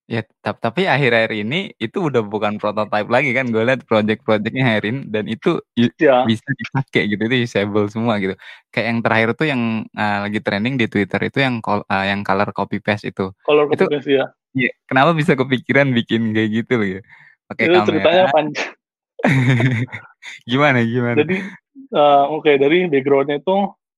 Ya, 0.08 0.24
tapi 0.40 0.88
akhir-akhir 0.88 1.36
ini 1.36 1.76
itu 1.84 2.08
udah 2.08 2.24
bukan 2.24 2.56
prototype 2.64 3.12
lagi 3.12 3.36
kan, 3.36 3.52
gue 3.52 3.60
lihat 3.60 3.84
project-projectnya 3.84 4.64
Herin 4.64 5.12
dan 5.12 5.28
itu 5.28 5.60
ya. 5.76 6.24
bisa 6.24 6.48
dipakai 6.48 7.12
gitu, 7.12 7.28
itu 7.28 7.44
usable 7.44 7.92
semua 7.92 8.16
gitu. 8.24 8.32
Kayak 8.72 8.88
yang 8.88 9.00
terakhir 9.04 9.30
tuh 9.36 9.48
yang 9.52 9.84
uh, 9.92 10.18
lagi 10.24 10.40
trending 10.40 10.80
di 10.80 10.88
Twitter 10.88 11.20
itu 11.28 11.44
yang 11.44 11.60
uh, 11.60 11.84
yang 12.08 12.24
color 12.24 12.56
copy 12.56 12.80
paste 12.80 13.12
itu. 13.12 13.36
Color 13.44 13.68
copy 13.68 13.84
paste 14.00 14.08
ya. 14.08 14.32
Iya, 14.56 14.72
kenapa 14.88 15.12
bisa 15.12 15.36
kepikiran 15.36 15.92
bikin 15.92 16.32
kayak 16.32 16.50
gitu 16.56 16.74
loh 16.80 16.88
ya? 16.88 17.02
Pakai 17.52 17.66
kamera. 17.68 17.84
ceritanya 17.84 18.24
panjang. 18.32 18.70
gimana 20.50 20.80
gimana? 20.88 21.18
Jadi 21.20 21.36
uh, 21.92 22.32
oke 22.32 22.48
okay, 22.48 22.56
dari 22.56 22.88
backgroundnya 22.88 23.44
itu 23.44 23.58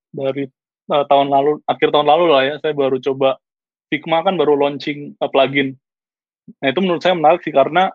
dari 0.10 0.50
uh, 0.90 1.06
tahun 1.06 1.30
lalu 1.30 1.62
akhir 1.70 1.94
tahun 1.94 2.08
lalu 2.10 2.26
lah 2.34 2.42
ya 2.50 2.56
saya 2.66 2.74
baru 2.74 2.98
coba 2.98 3.38
Figma 3.90 4.22
kan 4.26 4.38
baru 4.38 4.58
launching 4.58 5.14
uh, 5.22 5.30
plugin 5.30 5.78
Nah 6.58 6.68
itu 6.74 6.80
menurut 6.82 7.02
saya 7.02 7.14
menarik 7.14 7.46
sih 7.46 7.54
karena 7.54 7.94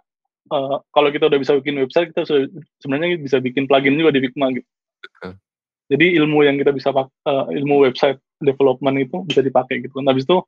uh, 0.55 0.79
kalau 0.95 1.09
kita 1.11 1.27
udah 1.27 1.41
bisa 1.41 1.59
bikin 1.59 1.81
website, 1.83 2.15
kita 2.15 2.23
sebenarnya 2.81 3.19
bisa 3.19 3.43
bikin 3.43 3.67
plugin 3.67 3.99
juga 3.99 4.15
di 4.15 4.21
Figma 4.23 4.55
gitu. 4.55 4.69
Jadi 5.93 6.17
ilmu 6.17 6.41
yang 6.49 6.57
kita 6.57 6.73
bisa 6.73 6.91
uh, 6.97 7.45
ilmu 7.53 7.85
website 7.85 8.17
development 8.41 9.05
itu 9.05 9.21
bisa 9.29 9.45
dipakai 9.45 9.85
gitu. 9.85 10.01
Nah, 10.01 10.17
habis 10.17 10.25
itu 10.25 10.41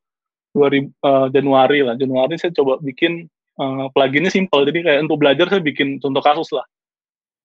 2000, 0.57 0.89
uh, 1.05 1.29
Januari 1.29 1.85
lah, 1.85 1.95
Januari 2.01 2.41
saya 2.41 2.57
coba 2.57 2.81
bikin 2.81 3.29
uh, 3.61 3.93
pluginnya 3.93 4.33
simple. 4.33 4.65
Jadi 4.65 4.81
kayak 4.81 5.05
untuk 5.05 5.21
belajar 5.21 5.53
saya 5.53 5.61
bikin 5.61 6.01
contoh 6.01 6.25
kasus 6.25 6.49
lah. 6.57 6.65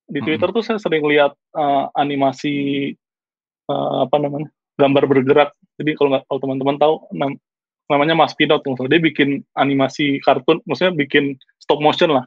Di 0.07 0.23
Twitter 0.23 0.47
hmm. 0.47 0.55
tuh 0.55 0.63
saya 0.63 0.79
sering 0.79 1.03
lihat 1.03 1.35
uh, 1.55 1.91
animasi 1.99 2.95
uh, 3.67 4.07
apa 4.07 4.15
namanya 4.19 4.47
gambar 4.79 5.03
bergerak. 5.07 5.49
Jadi 5.75 5.91
kalau 5.99 6.15
nggak 6.15 6.23
kalau 6.31 6.39
teman-teman 6.39 6.75
tahu 6.79 6.95
namanya 7.91 8.15
Mas 8.15 8.31
Pinot 8.31 8.63
maksudnya 8.63 8.97
dia 8.97 9.03
bikin 9.03 9.43
animasi 9.59 10.23
kartun 10.23 10.63
maksudnya 10.63 10.95
bikin 10.95 11.35
stop 11.59 11.83
motion 11.83 12.15
lah 12.15 12.25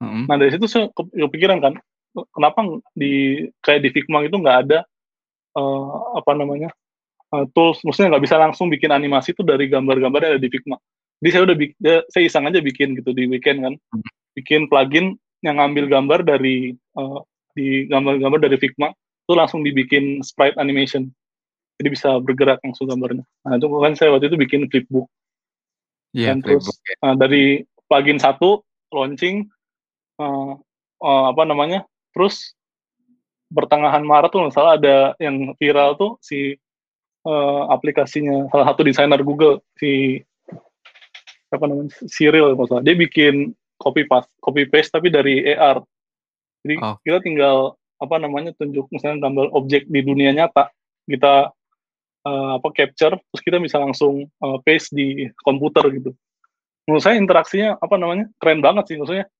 mm-hmm. 0.00 0.24
nah 0.24 0.36
dari 0.40 0.56
situ 0.56 0.64
saya 0.64 0.88
kepikiran 0.96 1.60
kan 1.60 1.76
kenapa 2.32 2.80
di 2.96 3.44
kayak 3.60 3.84
di 3.84 3.90
Figma 3.92 4.24
itu 4.24 4.40
nggak 4.40 4.58
ada 4.66 4.78
uh, 5.60 6.16
apa 6.16 6.32
namanya 6.32 6.72
uh, 7.36 7.44
tools 7.52 7.84
maksudnya 7.84 8.16
nggak 8.16 8.24
bisa 8.24 8.40
langsung 8.40 8.72
bikin 8.72 8.88
animasi 8.88 9.36
itu 9.36 9.44
dari 9.44 9.68
gambar-gambar 9.68 10.20
yang 10.24 10.32
ada 10.36 10.40
di 10.40 10.48
Figma 10.48 10.80
jadi 11.20 11.30
saya 11.36 11.42
udah 11.52 11.56
bikin 11.60 11.76
saya 12.08 12.22
iseng 12.24 12.48
aja 12.48 12.60
bikin 12.64 12.96
gitu 12.96 13.12
di 13.12 13.28
weekend 13.28 13.60
kan 13.60 13.74
mm-hmm. 13.76 14.10
bikin 14.40 14.64
plugin 14.72 15.20
yang 15.44 15.60
ngambil 15.60 15.92
gambar 15.92 16.24
dari 16.24 16.72
uh, 16.96 17.20
di 17.52 17.84
gambar-gambar 17.92 18.48
dari 18.48 18.56
Figma 18.56 18.88
itu 19.26 19.32
langsung 19.34 19.60
dibikin 19.60 20.24
sprite 20.24 20.56
animation 20.56 21.12
jadi 21.76 21.88
bisa 21.92 22.08
bergerak 22.20 22.60
langsung 22.64 22.88
gambarnya. 22.88 23.24
Nah 23.44 23.60
itu 23.60 23.66
kan 23.68 23.92
saya 23.96 24.12
waktu 24.16 24.32
itu 24.32 24.38
bikin 24.40 24.68
flipbook. 24.72 25.08
Iya, 26.16 26.32
yeah, 26.32 26.36
terus 26.40 26.64
uh, 27.04 27.12
dari 27.12 27.68
plugin 27.86 28.16
satu 28.16 28.64
launching 28.88 29.44
uh, 30.16 30.56
uh, 31.04 31.24
apa 31.28 31.42
namanya, 31.44 31.84
terus 32.16 32.56
pertengahan 33.52 34.02
Maret 34.02 34.32
tuh 34.32 34.48
misalnya 34.48 34.72
ada 34.80 34.96
yang 35.20 35.54
viral 35.60 35.94
tuh 36.00 36.16
si 36.24 36.56
uh, 37.28 37.62
aplikasinya 37.70 38.50
salah 38.50 38.66
satu 38.72 38.82
desainer 38.82 39.20
Google 39.22 39.62
si 39.78 40.22
apa 41.52 41.64
namanya 41.70 41.94
Cyril 42.10 42.58
masalah 42.58 42.82
dia 42.82 42.98
bikin 42.98 43.54
copy 43.78 44.02
paste 44.10 44.30
copy 44.42 44.66
paste 44.66 44.90
tapi 44.90 45.14
dari 45.14 45.46
AR 45.54 45.78
jadi 46.66 46.74
oh. 46.82 46.98
kita 47.06 47.22
tinggal 47.22 47.78
apa 48.02 48.16
namanya 48.18 48.50
tunjuk 48.58 48.90
misalnya 48.90 49.30
gambar 49.30 49.54
objek 49.54 49.86
di 49.86 50.02
dunia 50.02 50.34
nyata 50.34 50.74
kita 51.06 51.54
uh, 52.26 52.58
apa 52.58 52.68
capture 52.74 53.14
terus 53.14 53.42
kita 53.46 53.62
bisa 53.62 53.78
langsung 53.78 54.26
uh, 54.42 54.58
paste 54.66 54.90
di 54.90 55.30
komputer 55.46 55.86
gitu. 55.94 56.10
Menurut 56.90 57.02
saya 57.02 57.18
interaksinya 57.18 57.78
apa 57.78 57.94
namanya 57.94 58.26
keren 58.42 58.58
banget 58.58 58.90
sih. 58.90 58.96
Maksudnya 58.98 59.30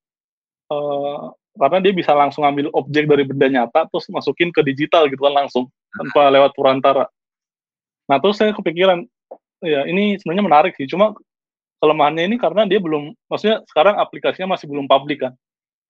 uh, 0.70 1.34
karena 1.58 1.78
dia 1.82 1.92
bisa 1.92 2.14
langsung 2.14 2.46
ambil 2.46 2.70
objek 2.70 3.10
dari 3.10 3.26
benda 3.26 3.48
nyata 3.50 3.90
terus 3.90 4.06
masukin 4.12 4.54
ke 4.54 4.62
digital 4.62 5.10
gitu 5.10 5.24
kan 5.24 5.34
langsung 5.34 5.66
tanpa 5.88 6.28
lewat 6.28 6.52
perantara 6.52 7.08
nah 8.06 8.20
terus 8.20 8.36
saya 8.36 8.52
kepikiran 8.52 9.08
ya 9.64 9.86
ini 9.88 10.18
sebenarnya 10.20 10.44
menarik 10.44 10.72
sih. 10.76 10.88
Cuma 10.88 11.14
kelemahannya 11.80 12.24
ini 12.28 12.36
karena 12.40 12.64
dia 12.64 12.80
belum 12.80 13.12
maksudnya 13.28 13.62
sekarang 13.68 14.00
aplikasinya 14.00 14.56
masih 14.56 14.68
belum 14.68 14.88
publik 14.88 15.24
kan. 15.24 15.32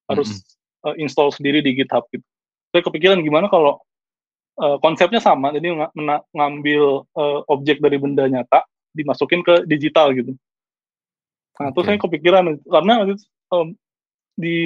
Harus 0.07 0.29
mm 0.31 0.37
-hmm. 0.39 0.87
uh, 0.91 0.95
install 0.99 1.29
sendiri 1.33 1.59
di 1.59 1.75
GitHub 1.75 2.05
gitu. 2.11 2.23
Saya 2.71 2.83
kepikiran 2.83 3.19
gimana 3.23 3.47
kalau 3.47 3.79
uh, 4.61 4.77
konsepnya 4.81 5.21
sama 5.21 5.53
jadi 5.53 5.73
ng 5.73 6.11
ngambil 6.33 7.07
uh, 7.13 7.39
objek 7.49 7.79
dari 7.79 7.97
benda 8.01 8.25
nyata 8.25 8.65
dimasukin 8.93 9.45
ke 9.45 9.65
digital 9.69 10.11
gitu 10.13 10.33
nah 11.57 11.69
okay. 11.69 11.73
terus 11.73 11.85
saya 11.89 11.97
kepikiran 12.01 12.45
karena 12.65 12.93
um, 13.53 13.73
di 14.37 14.57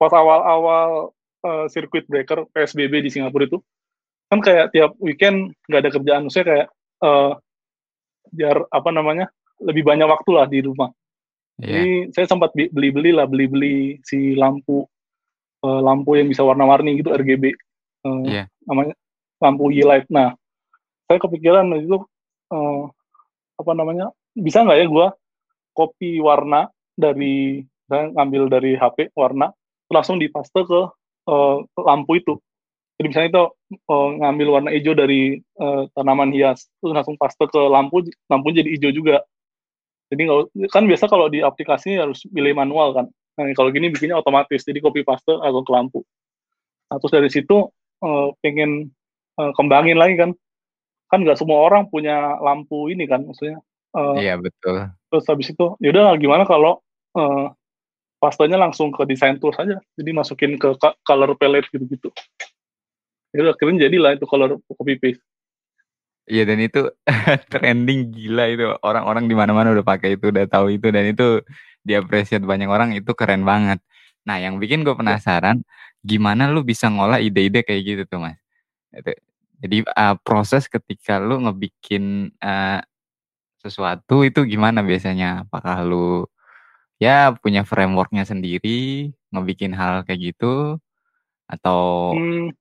pas 0.00 0.12
awal-awal 0.12 1.12
uh, 1.44 1.66
circuit 1.68 2.08
breaker 2.08 2.48
PSBB 2.52 3.04
di 3.04 3.10
Singapura 3.12 3.44
itu 3.44 3.60
kan 4.32 4.40
kayak 4.40 4.72
tiap 4.72 4.96
weekend 4.98 5.52
nggak 5.68 5.80
ada 5.84 5.90
kerjaan 5.92 6.24
saya 6.32 6.44
kayak 6.44 6.68
uh, 7.04 7.36
biar 8.32 8.64
apa 8.72 8.90
namanya 8.90 9.28
lebih 9.60 9.84
banyak 9.84 10.08
waktu 10.08 10.30
lah 10.32 10.46
di 10.48 10.64
rumah 10.64 10.90
yeah. 11.60 11.76
jadi 11.76 11.84
saya 12.16 12.26
sempat 12.32 12.50
beli-beli 12.56 13.12
lah 13.12 13.28
beli-beli 13.28 14.00
si 14.02 14.32
lampu 14.34 14.88
uh, 15.62 15.80
lampu 15.84 16.16
yang 16.16 16.32
bisa 16.32 16.40
warna-warni 16.40 16.98
gitu 16.98 17.12
RGB 17.12 17.52
uh, 18.08 18.24
yeah. 18.24 18.48
namanya 18.64 18.96
lampu 19.42 19.70
e-light. 19.74 20.06
Nah, 20.10 20.34
saya 21.06 21.18
kepikiran 21.20 21.68
itu 21.78 22.02
uh, 22.50 22.82
apa 23.54 23.72
namanya 23.72 24.10
bisa 24.34 24.66
nggak 24.66 24.78
ya 24.82 24.86
gue 24.90 25.06
copy 25.74 26.18
warna 26.22 26.70
dari 26.94 27.62
saya 27.86 28.10
ngambil 28.14 28.48
dari 28.48 28.72
HP 28.74 29.12
warna 29.14 29.52
langsung 29.92 30.16
dipaste 30.18 30.56
ke 30.64 30.80
uh, 31.28 31.56
lampu 31.76 32.18
itu. 32.18 32.34
Jadi 32.94 33.06
misalnya 33.10 33.30
itu 33.30 33.44
uh, 33.90 34.08
ngambil 34.22 34.46
warna 34.54 34.70
hijau 34.70 34.94
dari 34.94 35.42
uh, 35.58 35.90
tanaman 35.98 36.30
hias, 36.30 36.70
terus 36.78 36.94
langsung 36.94 37.18
paste 37.18 37.42
ke 37.50 37.60
lampu, 37.66 38.06
lampu 38.30 38.54
jadi 38.54 38.70
hijau 38.70 38.94
juga. 38.94 39.26
Jadi 40.14 40.30
kan 40.70 40.86
biasa 40.86 41.10
kalau 41.10 41.26
di 41.26 41.42
aplikasi 41.42 41.98
harus 41.98 42.22
pilih 42.30 42.54
manual 42.54 42.94
kan. 42.94 43.06
Nah, 43.34 43.50
kalau 43.58 43.74
gini 43.74 43.90
bikinnya 43.90 44.14
otomatis, 44.14 44.62
jadi 44.62 44.78
copy 44.78 45.02
paste 45.02 45.34
atau 45.34 45.60
ke 45.66 45.72
lampu. 45.74 46.00
Nah, 46.86 47.02
terus 47.02 47.12
dari 47.18 47.30
situ 47.34 47.66
uh, 47.98 48.28
pengen 48.38 48.94
uh, 49.38 49.52
kembangin 49.56 49.98
lagi 49.98 50.18
kan. 50.18 50.30
Kan 51.12 51.22
nggak 51.22 51.38
semua 51.38 51.62
orang 51.62 51.86
punya 51.86 52.40
lampu 52.42 52.90
ini 52.90 53.06
kan 53.06 53.22
maksudnya 53.22 53.62
uh, 53.94 54.18
iya 54.18 54.34
betul. 54.34 54.90
terus 55.08 55.24
habis 55.30 55.54
itu 55.54 55.78
yaudah 55.78 56.18
gimana 56.18 56.42
kalau 56.42 56.82
uh, 57.14 57.54
pastanya 58.18 58.58
langsung 58.58 58.90
ke 58.90 59.06
desain 59.06 59.38
tool 59.38 59.54
saja 59.54 59.78
jadi 59.94 60.10
masukin 60.10 60.58
ke 60.58 60.74
color 61.06 61.38
palette 61.38 61.70
gitu-gitu. 61.70 62.10
Ya 63.34 63.50
akhirnya 63.50 63.90
jadilah 63.90 64.14
itu 64.14 64.26
color 64.26 64.58
copy 64.70 64.94
paste. 64.98 65.22
Iya 66.24 66.48
dan 66.48 66.58
itu 66.62 66.88
trending 67.52 68.14
gila 68.14 68.44
itu. 68.48 68.64
Orang-orang 68.80 69.28
di 69.28 69.34
mana-mana 69.36 69.74
udah 69.76 69.84
pakai 69.84 70.16
itu 70.16 70.32
udah 70.32 70.46
tahu 70.48 70.72
itu 70.72 70.88
dan 70.88 71.04
itu 71.10 71.42
diapresiasi 71.84 72.46
banyak 72.46 72.70
orang 72.70 72.96
itu 72.96 73.12
keren 73.12 73.44
banget. 73.44 73.82
Nah 74.24 74.40
yang 74.40 74.56
bikin 74.56 74.86
gue 74.88 74.96
penasaran 74.96 75.60
gimana 76.00 76.48
lu 76.48 76.64
bisa 76.64 76.88
ngolah 76.88 77.20
ide-ide 77.20 77.60
kayak 77.60 77.82
gitu 77.84 78.02
tuh 78.08 78.24
mas? 78.24 78.40
Itu. 78.94 79.12
Jadi 79.64 79.76
uh, 79.86 80.16
proses 80.20 80.68
ketika 80.68 81.16
lu 81.16 81.40
ngebikin 81.40 82.34
uh, 82.42 82.84
sesuatu 83.64 84.20
itu 84.26 84.44
gimana 84.44 84.84
biasanya? 84.84 85.48
Apakah 85.48 85.80
lu 85.86 86.28
ya 87.00 87.32
punya 87.40 87.64
frameworknya 87.64 88.28
sendiri 88.28 89.10
ngebikin 89.32 89.72
hal 89.74 90.04
kayak 90.04 90.34
gitu 90.34 90.78
atau 91.48 92.12
hmm. 92.12 92.52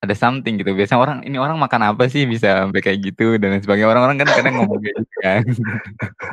ada 0.00 0.14
something 0.16 0.56
gitu. 0.56 0.72
Biasanya 0.72 1.00
orang 1.04 1.18
ini 1.28 1.36
orang 1.36 1.60
makan 1.60 1.92
apa 1.92 2.08
sih 2.08 2.24
bisa 2.24 2.64
sampai 2.64 2.80
kayak 2.80 3.12
gitu 3.12 3.36
dan 3.36 3.60
sebagainya. 3.60 3.92
Orang-orang 3.92 4.16
kan 4.24 4.28
kadang 4.32 4.54
ngomong 4.62 4.80
kayak 4.80 4.96
gitu 5.04 5.16
kan. 5.20 5.42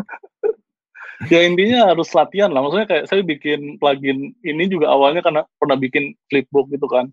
ya 1.34 1.40
intinya 1.44 1.92
harus 1.92 2.08
latihan 2.16 2.56
lah. 2.56 2.64
Maksudnya 2.64 2.88
kayak 2.88 3.06
saya 3.12 3.20
bikin 3.20 3.82
plugin 3.84 4.32
ini 4.48 4.64
juga 4.72 4.96
awalnya 4.96 5.20
karena 5.20 5.44
pernah 5.60 5.76
bikin 5.76 6.16
flipbook 6.32 6.72
gitu 6.72 6.88
kan. 6.88 7.12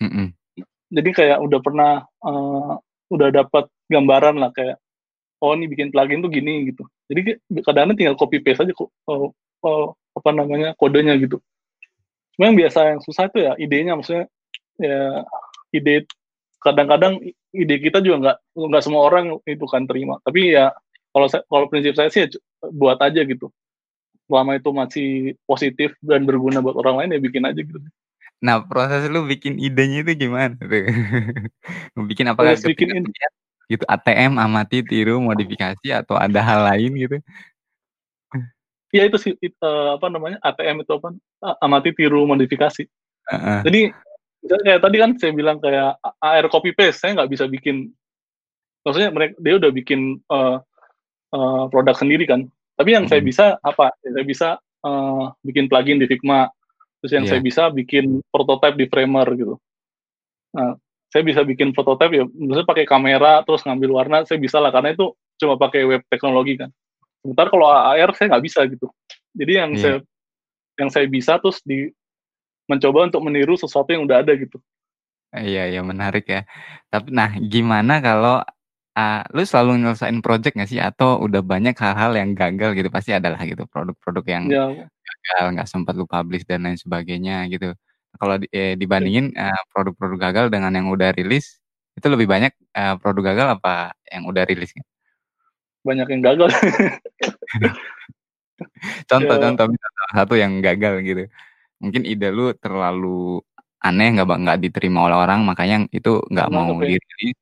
Mm 0.00 0.08
-mm 0.08 0.45
jadi 0.90 1.10
kayak 1.10 1.38
udah 1.42 1.60
pernah 1.62 1.92
uh, 2.22 2.78
udah 3.10 3.28
dapat 3.30 3.66
gambaran 3.90 4.38
lah 4.38 4.50
kayak 4.54 4.78
oh 5.42 5.52
ini 5.54 5.66
bikin 5.70 5.90
plugin 5.90 6.22
tuh 6.22 6.30
gini 6.30 6.70
gitu. 6.70 6.86
Jadi 7.06 7.38
kadang-kadang 7.62 7.98
tinggal 7.98 8.18
copy 8.18 8.42
paste 8.42 8.66
aja 8.66 8.72
kok 8.74 8.90
oh, 9.06 9.30
oh, 9.62 9.94
apa 10.16 10.30
namanya 10.34 10.74
kodenya 10.78 11.14
gitu. 11.18 11.38
Cuma 12.34 12.50
yang 12.50 12.58
biasa 12.58 12.96
yang 12.96 13.00
susah 13.02 13.30
itu 13.30 13.38
ya 13.42 13.52
idenya 13.58 13.94
maksudnya 13.94 14.26
ya 14.80 15.22
ide 15.72 16.06
kadang-kadang 16.60 17.20
ide 17.54 17.76
kita 17.78 18.02
juga 18.02 18.16
nggak 18.22 18.36
nggak 18.54 18.82
semua 18.82 19.02
orang 19.06 19.38
itu 19.46 19.66
kan 19.68 19.86
terima. 19.86 20.18
Tapi 20.22 20.56
ya 20.56 20.72
kalau 21.14 21.26
saya, 21.30 21.42
kalau 21.48 21.66
prinsip 21.70 21.94
saya 21.96 22.08
sih 22.10 22.26
ya 22.26 22.28
buat 22.74 22.98
aja 23.02 23.22
gitu. 23.22 23.50
Selama 24.26 24.58
itu 24.58 24.70
masih 24.74 25.10
positif 25.46 25.94
dan 26.02 26.26
berguna 26.26 26.58
buat 26.58 26.74
orang 26.74 27.06
lain 27.06 27.14
ya 27.14 27.20
bikin 27.22 27.46
aja 27.46 27.62
gitu 27.62 27.78
nah 28.42 28.60
proses 28.60 29.08
lu 29.08 29.24
bikin 29.24 29.56
idenya 29.56 30.04
itu 30.04 30.28
gimana 30.28 30.54
tuh? 30.60 30.68
Bikin 32.10 32.28
apa 32.28 32.52
bikin 32.60 33.08
gitu 33.66 33.82
ATM 33.82 34.38
amati 34.38 34.86
tiru 34.86 35.18
modifikasi 35.18 35.88
atau 35.90 36.14
ada 36.14 36.38
hal 36.38 36.60
lain 36.70 36.92
gitu? 36.94 37.16
Iya 38.94 39.10
itu 39.10 39.16
sih 39.18 39.32
uh, 39.60 39.98
apa 39.98 40.06
namanya 40.06 40.38
ATM 40.44 40.86
itu 40.86 40.92
apa? 40.94 41.16
Amati 41.58 41.90
tiru 41.96 42.22
modifikasi. 42.28 42.86
Uh 43.26 43.34
-uh. 43.34 43.60
jadi 43.66 43.90
kayak 44.46 44.80
tadi 44.86 44.96
kan 45.02 45.10
saya 45.18 45.32
bilang 45.34 45.58
kayak 45.58 45.98
AR 46.22 46.46
copy 46.46 46.70
paste 46.70 47.02
saya 47.02 47.18
nggak 47.18 47.30
bisa 47.34 47.50
bikin 47.50 47.90
maksudnya 48.86 49.10
mereka 49.10 49.34
dia 49.42 49.54
udah 49.58 49.70
bikin 49.74 50.22
uh, 50.30 50.62
uh, 51.34 51.64
produk 51.68 51.98
sendiri 51.98 52.24
kan. 52.30 52.46
Tapi 52.76 52.94
yang 52.94 53.04
hmm. 53.08 53.12
saya 53.12 53.20
bisa 53.24 53.44
apa? 53.66 53.90
Saya 54.04 54.24
bisa 54.24 54.48
uh, 54.86 55.34
bikin 55.42 55.66
plugin 55.66 55.98
di 55.98 56.06
Figma 56.06 56.46
terus 57.06 57.12
yang 57.14 57.24
yeah. 57.24 57.38
saya 57.38 57.40
bisa 57.40 57.62
bikin 57.70 58.18
prototype 58.34 58.74
di 58.74 58.86
Framer 58.90 59.28
gitu 59.38 59.54
nah 60.50 60.74
saya 61.14 61.22
bisa 61.22 61.46
bikin 61.46 61.70
prototype 61.70 62.12
ya 62.12 62.24
misalnya 62.34 62.66
pakai 62.66 62.84
kamera 62.84 63.46
terus 63.46 63.62
ngambil 63.62 63.90
warna 64.02 64.26
saya 64.26 64.42
bisa 64.42 64.58
lah 64.58 64.74
karena 64.74 64.92
itu 64.92 65.14
cuma 65.38 65.54
pakai 65.54 65.86
web 65.86 66.02
teknologi 66.10 66.58
kan 66.58 66.70
sebentar 67.22 67.46
kalau 67.48 67.70
AR 67.70 68.10
saya 68.12 68.34
nggak 68.34 68.44
bisa 68.44 68.60
gitu 68.66 68.90
jadi 69.36 69.52
yang 69.64 69.70
yeah. 69.76 69.82
saya 69.82 69.96
yang 70.76 70.90
saya 70.92 71.06
bisa 71.08 71.40
terus 71.40 71.60
di 71.64 71.92
mencoba 72.66 73.08
untuk 73.08 73.22
meniru 73.24 73.54
sesuatu 73.54 73.94
yang 73.94 74.04
udah 74.04 74.22
ada 74.22 74.32
gitu. 74.34 74.58
Iya 75.32 75.70
iya 75.70 75.80
menarik 75.82 76.26
ya. 76.26 76.42
Tapi 76.90 77.12
nah 77.12 77.30
gimana 77.38 78.02
kalau 78.02 78.42
uh, 78.96 79.20
lu 79.32 79.42
selalu 79.44 79.82
nyelesain 79.82 80.18
project 80.20 80.54
nggak 80.56 80.70
sih 80.70 80.80
atau 80.82 81.20
udah 81.22 81.42
banyak 81.42 81.76
hal-hal 81.76 82.12
yang 82.16 82.32
gagal 82.34 82.74
gitu 82.74 82.88
pasti 82.90 83.14
adalah 83.14 83.40
gitu 83.44 83.64
produk-produk 83.68 84.24
yang 84.26 84.44
ya. 84.50 84.66
Gagal 85.26 85.44
nggak 85.58 85.68
sempat 85.68 85.94
lu 85.98 86.06
publish 86.06 86.46
dan 86.46 86.62
lain 86.64 86.78
sebagainya 86.78 87.50
gitu. 87.50 87.74
Kalau 88.16 88.40
di, 88.40 88.46
eh, 88.54 88.78
dibandingin 88.80 89.34
uh, 89.36 89.62
produk-produk 89.74 90.18
gagal 90.30 90.46
dengan 90.48 90.72
yang 90.72 90.88
udah 90.88 91.12
rilis 91.12 91.60
itu 91.96 92.06
lebih 92.08 92.28
banyak 92.28 92.52
uh, 92.76 92.96
produk 93.00 93.34
gagal 93.34 93.46
apa 93.60 93.92
yang 94.08 94.24
udah 94.24 94.44
rilis? 94.48 94.72
Banyak 95.84 96.06
yang 96.08 96.22
gagal. 96.24 96.48
contoh, 99.10 99.36
ya. 99.36 99.42
contoh, 99.50 99.66
contoh 99.68 100.08
satu 100.16 100.34
yang 100.36 100.64
gagal 100.64 101.04
gitu 101.04 101.28
mungkin 101.80 102.02
ide 102.08 102.32
lu 102.32 102.56
terlalu 102.56 103.40
aneh 103.84 104.16
nggak 104.16 104.26
nggak 104.26 104.58
diterima 104.64 105.06
oleh 105.06 105.18
orang 105.20 105.44
makanya 105.44 105.84
itu 105.92 106.24
nggak 106.32 106.48
mau 106.48 106.72
dirilis 106.80 107.36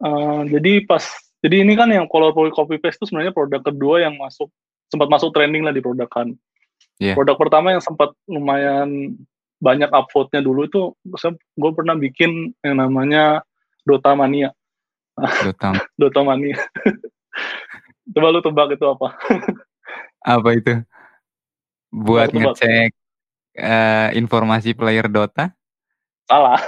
uh, 0.00 0.40
jadi 0.48 0.88
pas 0.88 1.04
jadi 1.44 1.60
ini 1.60 1.76
kan 1.76 1.92
yang 1.92 2.08
color 2.08 2.32
copy 2.32 2.80
paste 2.80 3.04
itu 3.04 3.12
sebenarnya 3.12 3.36
produk 3.36 3.60
kedua 3.60 4.08
yang 4.08 4.16
masuk 4.16 4.48
sempat 4.90 5.08
masuk 5.10 5.30
trending 5.34 5.64
lah 5.64 5.72
di 5.72 5.84
produk 5.84 6.08
kan 6.08 6.32
yeah. 7.00 7.16
produk 7.16 7.36
pertama 7.38 7.74
yang 7.74 7.82
sempat 7.82 8.12
lumayan 8.28 9.18
banyak 9.62 9.88
upvote-nya 9.88 10.44
dulu 10.44 10.68
itu 10.68 10.92
gue 11.56 11.70
pernah 11.72 11.96
bikin 11.96 12.52
yang 12.60 12.80
namanya 12.80 13.40
Dota 13.86 14.12
Mania 14.12 14.52
Dota, 15.16 15.72
Dota 16.00 16.20
Mania 16.20 16.58
coba 18.12 18.28
lu 18.28 18.40
tebak 18.44 18.76
itu 18.76 18.84
apa 18.84 19.08
apa 20.24 20.48
itu 20.52 20.72
buat 21.94 22.34
ngecek 22.34 22.90
uh, 23.58 24.08
informasi 24.14 24.74
player 24.74 25.06
Dota? 25.06 25.54
Salah. 26.26 26.58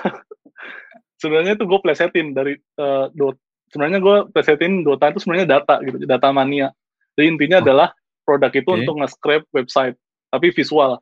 sebenarnya 1.21 1.57
itu 1.57 1.65
gue 1.67 1.81
plesetin 1.83 2.37
dari 2.37 2.55
uh, 2.79 3.11
Dota. 3.11 3.41
Sebenarnya 3.67 3.99
gue 3.99 4.17
plesetin 4.31 4.87
Dota 4.87 5.11
itu 5.11 5.19
sebenarnya 5.27 5.59
data 5.59 5.83
gitu, 5.83 5.99
data 6.07 6.31
mania. 6.31 6.71
Jadi 7.19 7.27
intinya 7.27 7.59
oh. 7.59 7.63
adalah 7.67 7.89
produk 8.27 8.51
itu 8.51 8.67
okay. 8.67 8.83
untuk 8.83 8.95
nge-scrape 8.99 9.47
website, 9.55 9.97
tapi 10.35 10.51
visual. 10.51 10.99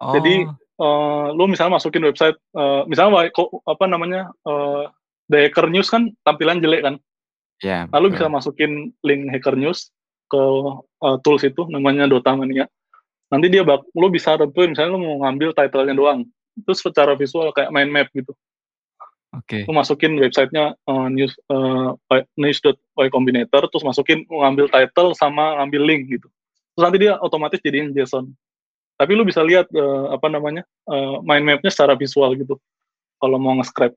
Oh. 0.00 0.12
Jadi 0.16 0.48
uh, 0.80 1.36
lu 1.36 1.44
misalnya 1.46 1.76
masukin 1.76 2.02
website, 2.08 2.40
uh, 2.56 2.88
misalnya 2.88 3.28
apa 3.68 3.84
namanya 3.84 4.32
uh, 4.48 4.88
The 5.28 5.48
Hacker 5.48 5.68
News 5.68 5.92
kan 5.92 6.10
tampilan 6.24 6.64
jelek 6.64 6.82
kan. 6.82 6.96
Yeah, 7.62 7.86
Lalu 7.94 8.12
betul. 8.12 8.16
bisa 8.18 8.26
masukin 8.32 8.72
link 9.06 9.30
Hacker 9.30 9.54
News, 9.54 9.92
ke 10.28 10.42
uh, 11.04 11.16
tools 11.22 11.44
itu 11.44 11.68
namanya 11.70 12.08
Dota 12.08 12.34
Mania. 12.34 12.66
Nanti 13.30 13.46
dia 13.50 13.62
bak 13.62 13.86
lo 13.94 14.08
bisa 14.10 14.36
tentuin 14.36 14.72
misalnya 14.72 14.96
lo 14.96 15.00
mau 15.00 15.16
ngambil 15.26 15.54
title-nya 15.56 15.94
doang. 15.94 16.20
Terus 16.66 16.78
secara 16.82 17.18
visual 17.18 17.50
kayak 17.50 17.70
main 17.74 17.90
map 17.90 18.08
gitu. 18.14 18.30
Oke. 19.40 19.66
Okay. 19.66 19.72
Masukin 19.72 20.18
websitenya 20.20 20.78
uh, 20.86 21.08
news 21.10 21.34
uh, 21.50 21.94
news.y 22.38 23.06
combinator 23.10 23.66
terus 23.66 23.82
masukin 23.82 24.22
ngambil 24.30 24.70
title 24.70 25.10
sama 25.18 25.58
ngambil 25.62 25.82
link 25.82 26.02
gitu. 26.08 26.28
Terus 26.74 26.82
nanti 26.82 26.98
dia 27.02 27.18
otomatis 27.18 27.58
jadiin 27.62 27.94
JSON. 27.94 28.30
Tapi 28.94 29.10
lo 29.18 29.26
bisa 29.26 29.42
lihat 29.42 29.66
uh, 29.74 30.14
apa 30.14 30.30
namanya 30.30 30.62
uh, 30.86 31.18
mind 31.26 31.46
mapnya 31.46 31.70
secara 31.70 31.98
visual 31.98 32.30
gitu. 32.38 32.54
Kalau 33.18 33.38
mau 33.42 33.58
nge-scrap 33.58 33.90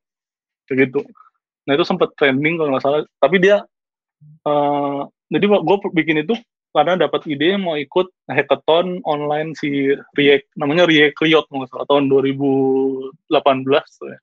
kayak 0.65 0.89
gitu. 0.89 1.05
Nah 1.69 1.77
itu 1.77 1.85
sempat 1.85 2.13
trending 2.17 2.57
kalau 2.57 2.73
nggak 2.73 2.83
salah. 2.85 3.01
Tapi 3.21 3.37
dia 3.37 3.61
uh, 4.45 5.01
jadi 5.29 5.45
gue 5.45 5.77
bikin 5.93 6.23
itu 6.25 6.33
karena 6.73 6.93
dapat 6.93 7.25
ide 7.25 7.57
mau 7.57 7.73
ikut 7.73 8.09
hackathon 8.29 9.01
online 9.01 9.57
si 9.57 9.97
React 10.13 10.45
namanya 10.61 10.85
React 10.85 11.17
Riot 11.25 11.45
nggak 11.49 11.69
salah 11.73 11.85
tahun 11.89 12.09
2018 12.09 13.97
tuh 13.97 14.07
ya. 14.13 14.19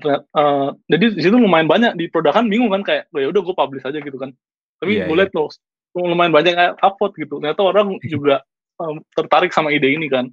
Nah, 0.00 0.20
uh, 0.34 0.68
jadi 0.90 1.14
di 1.14 1.20
situ 1.22 1.36
lumayan 1.36 1.70
banyak 1.70 1.94
di 1.94 2.10
produkan 2.10 2.50
bingung 2.50 2.72
kan 2.72 2.82
kayak 2.82 3.06
ya 3.14 3.28
udah 3.30 3.42
gue 3.44 3.54
publish 3.54 3.84
aja 3.86 3.98
gitu 3.98 4.18
kan. 4.18 4.34
Tapi 4.82 5.02
yeah, 5.02 5.06
gue 5.06 5.16
lihat 5.16 5.30
yeah. 5.30 5.46
loh 5.46 5.50
lumayan 5.94 6.34
banyak 6.34 6.54
upvote 6.82 7.14
gitu. 7.18 7.38
Ternyata 7.38 7.62
orang 7.62 7.94
juga 8.14 8.42
um, 8.82 8.98
tertarik 9.14 9.54
sama 9.54 9.70
ide 9.70 9.90
ini 9.94 10.10
kan. 10.10 10.30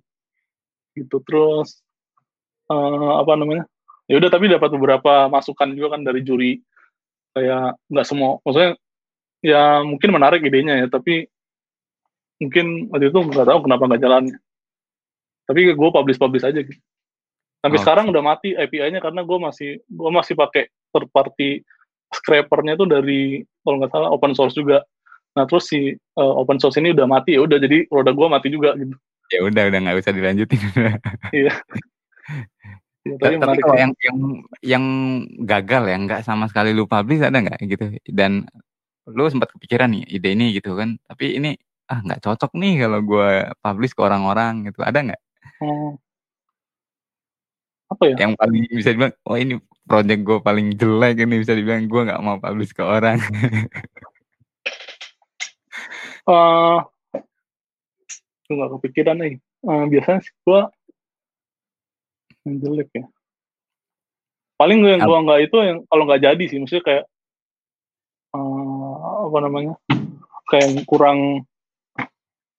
Gitu 0.97 1.21
terus 1.23 1.81
uh, 2.69 3.21
apa 3.21 3.37
namanya? 3.37 3.63
Ya 4.09 4.19
udah 4.19 4.29
tapi 4.33 4.51
dapat 4.51 4.69
beberapa 4.75 5.31
masukan 5.31 5.71
juga 5.71 5.95
kan 5.95 6.01
dari 6.03 6.25
juri 6.25 6.59
kayak 7.31 7.79
nggak 7.87 8.07
semua 8.07 8.43
maksudnya 8.43 8.75
ya 9.41 9.81
mungkin 9.81 10.09
menarik 10.11 10.43
idenya 10.43 10.85
ya 10.85 10.87
tapi 10.91 11.31
mungkin 12.37 12.91
waktu 12.91 13.09
itu 13.09 13.19
nggak 13.31 13.47
tahu 13.47 13.59
kenapa 13.65 13.83
nggak 13.87 14.03
jalannya 14.03 14.37
tapi 15.47 15.59
gue 15.71 15.89
publish 15.91 16.19
publish 16.19 16.45
aja 16.45 16.59
gitu 16.61 16.79
sampai 17.61 17.77
oh. 17.77 17.83
sekarang 17.85 18.05
udah 18.09 18.23
mati 18.25 18.57
API-nya 18.57 18.99
karena 18.99 19.21
gue 19.21 19.37
masih 19.37 19.71
gue 19.85 20.11
masih 20.11 20.33
pakai 20.33 20.67
third 20.91 21.07
party 21.13 21.61
scrapernya 22.11 22.75
tuh 22.75 22.89
dari 22.89 23.45
kalau 23.63 23.79
nggak 23.79 23.91
salah 23.93 24.09
open 24.11 24.33
source 24.35 24.57
juga. 24.57 24.83
Nah 25.37 25.47
terus 25.47 25.71
si 25.71 25.95
uh, 25.95 26.33
open 26.35 26.59
source 26.59 26.81
ini 26.81 26.91
udah 26.91 27.07
mati 27.07 27.39
ya 27.39 27.41
udah 27.45 27.57
jadi 27.61 27.87
produk 27.87 28.13
gue 28.13 28.27
mati 28.27 28.47
juga 28.51 28.75
gitu. 28.75 28.95
Ya 29.31 29.39
udah 29.47 29.63
udah 29.71 29.79
nggak 29.79 29.97
bisa 30.03 30.11
dilanjutin. 30.11 30.59
Iya. 31.31 31.53
Ya, 33.01 33.17
tapi, 33.17 33.41
tapi 33.41 33.57
kalau 33.65 33.77
yang 33.81 33.91
yang 33.97 34.17
yang 34.61 34.85
gagal 35.41 35.89
ya 35.89 35.97
nggak 35.97 36.21
sama 36.21 36.45
sekali 36.45 36.69
lu 36.69 36.85
publish 36.85 37.23
ada 37.23 37.39
nggak 37.41 37.57
gitu. 37.65 37.97
Dan 38.05 38.45
lu 39.09 39.25
sempat 39.31 39.49
kepikiran 39.57 39.89
nih 39.89 40.03
ide 40.05 40.29
ini 40.37 40.53
gitu 40.53 40.77
kan. 40.77 40.99
Tapi 41.09 41.39
ini 41.39 41.57
ah 41.89 42.03
nggak 42.03 42.21
cocok 42.21 42.51
nih 42.59 42.85
kalau 42.85 42.99
gue 43.01 43.29
publish 43.57 43.97
ke 43.97 44.01
orang-orang 44.05 44.69
gitu. 44.69 44.85
Ada 44.85 44.99
nggak? 45.01 45.21
Hmm. 45.63 45.97
Apa 47.91 48.03
ya? 48.07 48.15
Yang 48.15 48.33
paling 48.39 48.63
bisa 48.71 48.89
dibilang 48.95 49.15
oh 49.27 49.35
ini 49.35 49.55
project 49.83 50.21
gue 50.23 50.37
paling 50.39 50.67
jelek 50.79 51.15
ini 51.27 51.35
bisa 51.43 51.53
dibilang 51.53 51.83
gue 51.91 52.01
nggak 52.07 52.23
mau 52.23 52.39
publish 52.39 52.71
ke 52.71 52.83
orang. 52.83 53.19
Uh, 56.21 56.85
gue 58.45 58.53
nggak 58.53 58.71
kepikiran 58.77 59.17
nih. 59.17 59.33
Uh, 59.65 59.89
biasanya 59.89 60.21
sih 60.21 60.33
gue 60.45 60.61
yang 62.45 62.55
jelek 62.61 62.89
ya. 62.93 63.05
Paling 64.61 64.85
gue 64.85 64.91
yang 64.93 65.01
gue 65.01 65.17
nggak 65.17 65.41
itu 65.49 65.57
yang 65.65 65.77
kalau 65.89 66.05
nggak 66.05 66.21
jadi 66.21 66.43
sih 66.45 66.61
maksudnya 66.61 66.85
kayak 66.85 67.03
uh, 68.37 69.25
apa 69.25 69.37
namanya 69.41 69.73
kayak 70.45 70.85
kurang 70.85 71.41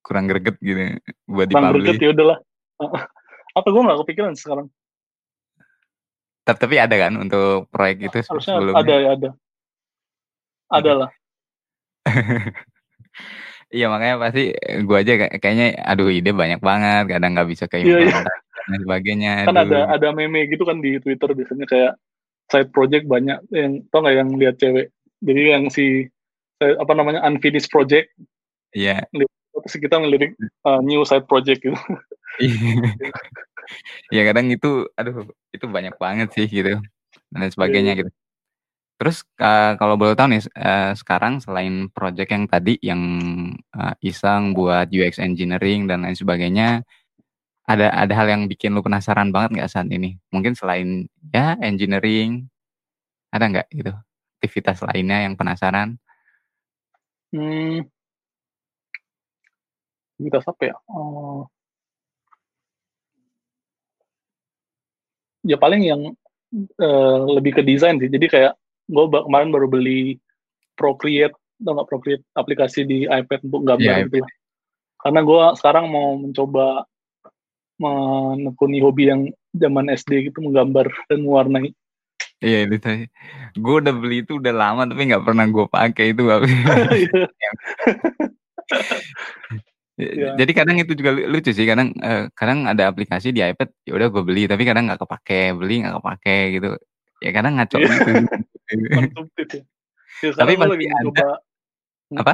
kurang 0.02 0.26
greget 0.26 0.58
gitu 0.58 0.98
buat 1.30 1.46
kurang 1.54 1.70
greget 1.78 2.02
ya 2.02 2.10
udahlah. 2.10 2.38
Apa 3.62 3.68
gue 3.70 3.82
nggak 3.86 4.00
kepikiran 4.02 4.34
sekarang 4.34 4.66
tapi, 6.42 6.59
tapi 6.59 6.74
ada 6.78 6.96
kan 6.98 7.12
untuk 7.18 7.70
proyek 7.70 8.11
itu 8.11 8.18
Harusnya 8.26 8.59
sebelumnya 8.59 8.83
ada 8.83 8.94
ada 9.14 9.31
ada 10.72 10.92
lah 11.05 11.11
Iya 13.72 13.88
makanya 13.88 14.20
pasti 14.20 14.52
gue 14.85 14.96
aja 15.00 15.12
kayaknya 15.40 15.81
aduh 15.81 16.12
ide 16.12 16.37
banyak 16.37 16.61
banget 16.61 17.09
kadang 17.09 17.33
nggak 17.33 17.48
bisa 17.48 17.64
kayak 17.72 17.88
iya, 17.88 17.98
iya. 18.05 18.20
dan 18.68 18.78
sebagainya. 18.85 19.33
Kan 19.48 19.57
aduh. 19.57 19.88
ada 19.88 19.96
ada 19.96 20.09
meme 20.12 20.44
gitu 20.44 20.68
kan 20.68 20.85
di 20.85 21.00
Twitter 21.00 21.33
biasanya 21.33 21.64
kayak 21.64 21.92
side 22.52 22.68
project 22.68 23.09
banyak 23.09 23.40
yang 23.48 23.81
tau 23.88 24.05
nggak 24.05 24.16
yang 24.20 24.28
lihat 24.37 24.61
cewek 24.61 24.92
jadi 25.24 25.57
yang 25.57 25.72
si 25.72 26.05
apa 26.61 26.92
namanya 26.92 27.24
unfinished 27.24 27.72
project 27.72 28.12
Iya. 28.72 29.05
Terus 29.52 29.76
kita 29.76 30.00
ngelirik 30.00 30.32
uh, 30.64 30.80
new 30.80 31.04
side 31.04 31.28
project 31.28 31.60
gitu 31.60 31.76
ya 34.14 34.22
kadang 34.24 34.48
itu 34.48 34.88
aduh 34.96 35.28
itu 35.52 35.64
banyak 35.68 35.94
banget 36.00 36.28
sih 36.32 36.48
gitu 36.48 36.80
dan 37.32 37.48
sebagainya 37.48 37.92
iya. 37.96 38.00
gitu. 38.04 38.10
Terus 39.00 39.26
uh, 39.42 39.74
kalau 39.82 39.98
boleh 39.98 40.14
tahu 40.14 40.30
nih 40.30 40.46
uh, 40.54 40.94
sekarang 40.94 41.42
selain 41.42 41.90
project 41.90 42.30
yang 42.30 42.44
tadi 42.46 42.74
yang 42.78 43.02
uh, 43.74 43.94
iseng 43.98 44.54
buat 44.54 44.86
UX 44.94 45.18
engineering 45.18 45.90
dan 45.90 46.06
lain 46.06 46.14
sebagainya 46.14 46.86
ada 47.66 47.90
ada 47.90 48.12
hal 48.14 48.30
yang 48.30 48.46
bikin 48.46 48.74
lu 48.74 48.82
penasaran 48.84 49.34
banget 49.34 49.58
nggak 49.58 49.70
saat 49.72 49.90
ini? 49.90 50.22
Mungkin 50.30 50.54
selain 50.54 51.10
ya 51.34 51.58
engineering 51.58 52.46
ada 53.34 53.48
nggak 53.48 53.66
gitu 53.74 53.90
aktivitas 54.38 54.86
lainnya 54.86 55.26
yang 55.26 55.34
penasaran? 55.34 55.98
hmm, 57.32 57.88
aktivitas 60.22 60.46
apa 60.46 60.62
ya? 60.70 60.78
Oh, 60.87 61.50
ya 65.42 65.58
paling 65.58 65.82
yang 65.82 66.14
eh, 66.78 67.18
lebih 67.26 67.58
ke 67.58 67.66
desain 67.66 67.98
sih. 67.98 68.06
Jadi 68.06 68.30
kayak 68.30 68.54
gue 68.87 69.04
kemarin 69.11 69.50
baru 69.50 69.66
beli 69.66 70.22
Procreate. 70.78 71.35
Atau 71.58 71.74
nggak 71.74 71.90
Procreate? 71.90 72.22
Aplikasi 72.38 72.87
di 72.87 73.11
iPad 73.11 73.50
untuk 73.50 73.66
gambar 73.66 73.82
Iya, 73.82 74.06
gitu. 74.06 74.22
lah. 74.22 74.30
karena 75.02 75.18
gue 75.26 75.58
sekarang 75.58 75.90
mau 75.90 76.14
mencoba 76.14 76.87
menekuni 77.82 78.78
hobi 78.78 79.11
yang 79.11 79.26
zaman 79.50 79.90
SD 79.90 80.30
gitu 80.30 80.38
menggambar 80.38 80.87
dan 81.11 81.26
mewarnai. 81.26 81.74
Iya 82.38 82.70
itu 82.70 82.78
tadi. 82.78 83.11
Gue 83.58 83.82
udah 83.82 83.90
beli 83.90 84.22
itu 84.22 84.38
udah 84.38 84.54
lama 84.54 84.87
tapi 84.87 85.11
nggak 85.11 85.26
pernah 85.26 85.42
gue 85.50 85.66
pakai 85.66 86.14
itu. 86.14 86.22
Iya. 89.92 90.35
Jadi 90.35 90.52
kadang 90.52 90.76
itu 90.76 90.92
juga 90.92 91.12
lu- 91.12 91.28
lucu 91.28 91.50
sih. 91.50 91.62
Kadang 91.62 91.92
eh, 91.96 92.33
kadang 92.33 92.64
ada 92.64 92.88
aplikasi 92.88 93.28
di 93.28 93.40
iPad 93.40 93.68
ya 93.85 93.92
udah 93.92 94.09
gue 94.09 94.22
beli 94.22 94.42
tapi 94.44 94.64
kadang 94.64 94.88
nggak 94.88 94.98
kepake 94.98 95.52
beli 95.52 95.85
nggak 95.85 95.96
kepake 96.00 96.37
gitu. 96.55 96.68
Ya 97.20 97.31
kadang 97.31 97.52
ngaco 97.55 97.76
Iya. 97.76 97.88
gitu. 97.92 98.12
konsumtif 98.90 99.48
ya. 99.52 99.62
Ya, 100.22 100.31
Tapi 100.33 100.55
gue 100.55 100.64
lagi 100.68 100.87
ada. 100.87 100.96
mencoba 101.02 101.28
Apa? 102.14 102.33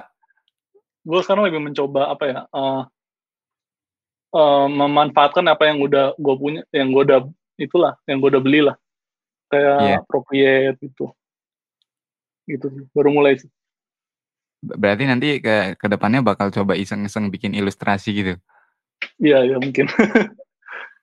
gue 1.00 1.20
sekarang 1.24 1.42
lagi 1.42 1.56
mencoba 1.58 2.02
apa 2.10 2.24
ya 2.26 2.40
eh, 2.44 2.82
eh, 4.34 4.66
memanfaatkan 4.68 5.46
apa 5.46 5.62
yang 5.64 5.78
udah 5.80 6.12
gue 6.14 6.34
punya 6.36 6.60
yang 6.68 6.92
gue 6.92 7.02
udah 7.02 7.20
itulah 7.56 7.96
yang 8.04 8.20
gue 8.20 8.28
udah 8.28 8.42
beli 8.44 8.60
lah 8.60 8.76
kayak 9.48 9.76
Iya. 9.80 9.98
Procreate 10.04 10.78
gitu 10.78 11.10
gitu 12.44 12.66
sih. 12.68 12.84
baru 12.92 13.08
mulai 13.08 13.34
sih 13.34 13.48
Berarti 14.58 15.04
nanti 15.06 15.28
ke 15.38 15.78
ke 15.78 15.86
depannya 15.86 16.18
bakal 16.18 16.50
coba 16.50 16.74
iseng-iseng 16.74 17.30
bikin 17.30 17.54
ilustrasi 17.54 18.10
gitu. 18.10 18.34
iya 19.22 19.46
ya 19.46 19.56
mungkin 19.62 19.86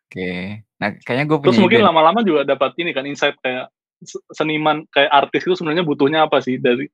Oke. 0.05 0.63
Nah 0.79 0.89
kayaknya 1.03 1.25
gue 1.27 1.37
terus 1.39 1.55
punya 1.55 1.63
mungkin 1.63 1.79
ide. 1.81 1.87
lama-lama 1.87 2.19
juga 2.23 2.41
dapat 2.43 2.75
ini 2.79 2.91
kan 2.91 3.07
insight 3.07 3.35
kayak 3.39 3.71
se- 4.03 4.23
seniman 4.31 4.83
kayak 4.91 5.11
artis 5.11 5.47
itu 5.47 5.55
sebenarnya 5.55 5.87
butuhnya 5.87 6.27
apa 6.27 6.43
sih 6.43 6.59
dari 6.59 6.91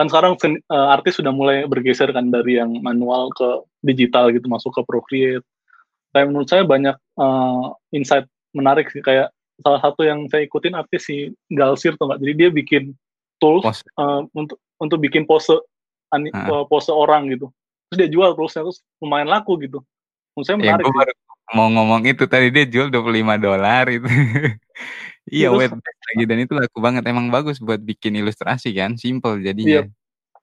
kan 0.00 0.08
sekarang 0.08 0.40
sen- 0.40 0.64
eh, 0.64 0.88
artis 0.92 1.20
sudah 1.20 1.32
mulai 1.32 1.68
bergeser 1.68 2.08
kan 2.10 2.32
dari 2.32 2.56
yang 2.56 2.72
manual 2.80 3.28
ke 3.36 3.64
digital 3.84 4.32
gitu 4.32 4.48
masuk 4.48 4.72
ke 4.72 4.80
Procreate 4.88 5.44
kayak 6.16 6.26
menurut 6.32 6.48
saya 6.48 6.64
banyak 6.64 6.96
eh, 6.96 7.64
insight 7.92 8.24
menarik 8.56 8.88
sih 8.88 9.04
kayak 9.04 9.28
salah 9.60 9.80
satu 9.84 10.02
yang 10.08 10.24
saya 10.32 10.48
ikutin 10.48 10.72
artis 10.72 11.04
si 11.04 11.30
Galsir 11.52 11.94
tuh 12.00 12.08
nggak 12.08 12.20
jadi 12.24 12.32
dia 12.36 12.48
bikin 12.48 12.96
tools 13.36 13.64
Pose. 13.64 13.84
eh, 13.84 14.20
untuk 14.32 14.56
untuk 14.80 14.98
bikin 14.98 15.28
pose 15.28 15.56
ani- 16.12 16.30
eh, 16.30 16.64
pose 16.68 16.92
orang 16.92 17.32
gitu 17.32 17.48
terus 17.88 17.98
dia 18.04 18.10
jual 18.12 18.36
toolsnya 18.36 18.62
terus 18.68 18.80
lumayan 19.00 19.28
laku 19.28 19.56
gitu 19.60 19.80
menurut 20.36 20.46
saya 20.46 20.56
Ya 20.56 20.76
menarik 20.76 20.84
sih. 20.86 20.94
baru 20.96 21.12
mau 21.52 21.68
ngomong 21.68 22.08
itu 22.08 22.24
tadi 22.24 22.48
dia 22.48 22.64
jual 22.64 22.88
25 22.88 23.36
dolar 23.36 23.84
itu. 23.92 24.08
iya, 25.28 25.52
Terus- 25.52 25.68
web 25.68 25.72
lagi 25.84 26.24
dan 26.24 26.38
itu 26.40 26.52
laku 26.56 26.78
banget. 26.80 27.04
Emang 27.04 27.28
bagus 27.28 27.60
buat 27.60 27.76
bikin 27.76 28.16
ilustrasi 28.16 28.72
kan, 28.72 28.96
simple 28.96 29.36
jadinya. 29.44 29.84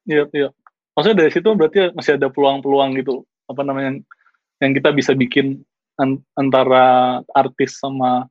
Iya, 0.05 0.29
iya. 0.29 0.49
Maksudnya 0.93 1.17
dari 1.25 1.31
situ 1.33 1.49
berarti 1.57 1.97
masih 1.97 2.13
ada 2.21 2.29
peluang-peluang 2.29 2.93
gitu, 3.01 3.25
apa 3.49 3.61
namanya 3.65 3.89
yang, 3.89 3.97
yang 4.61 4.71
kita 4.77 4.89
bisa 4.93 5.17
bikin 5.17 5.65
an- 5.97 6.21
antara 6.37 7.17
artis 7.33 7.81
sama 7.81 8.29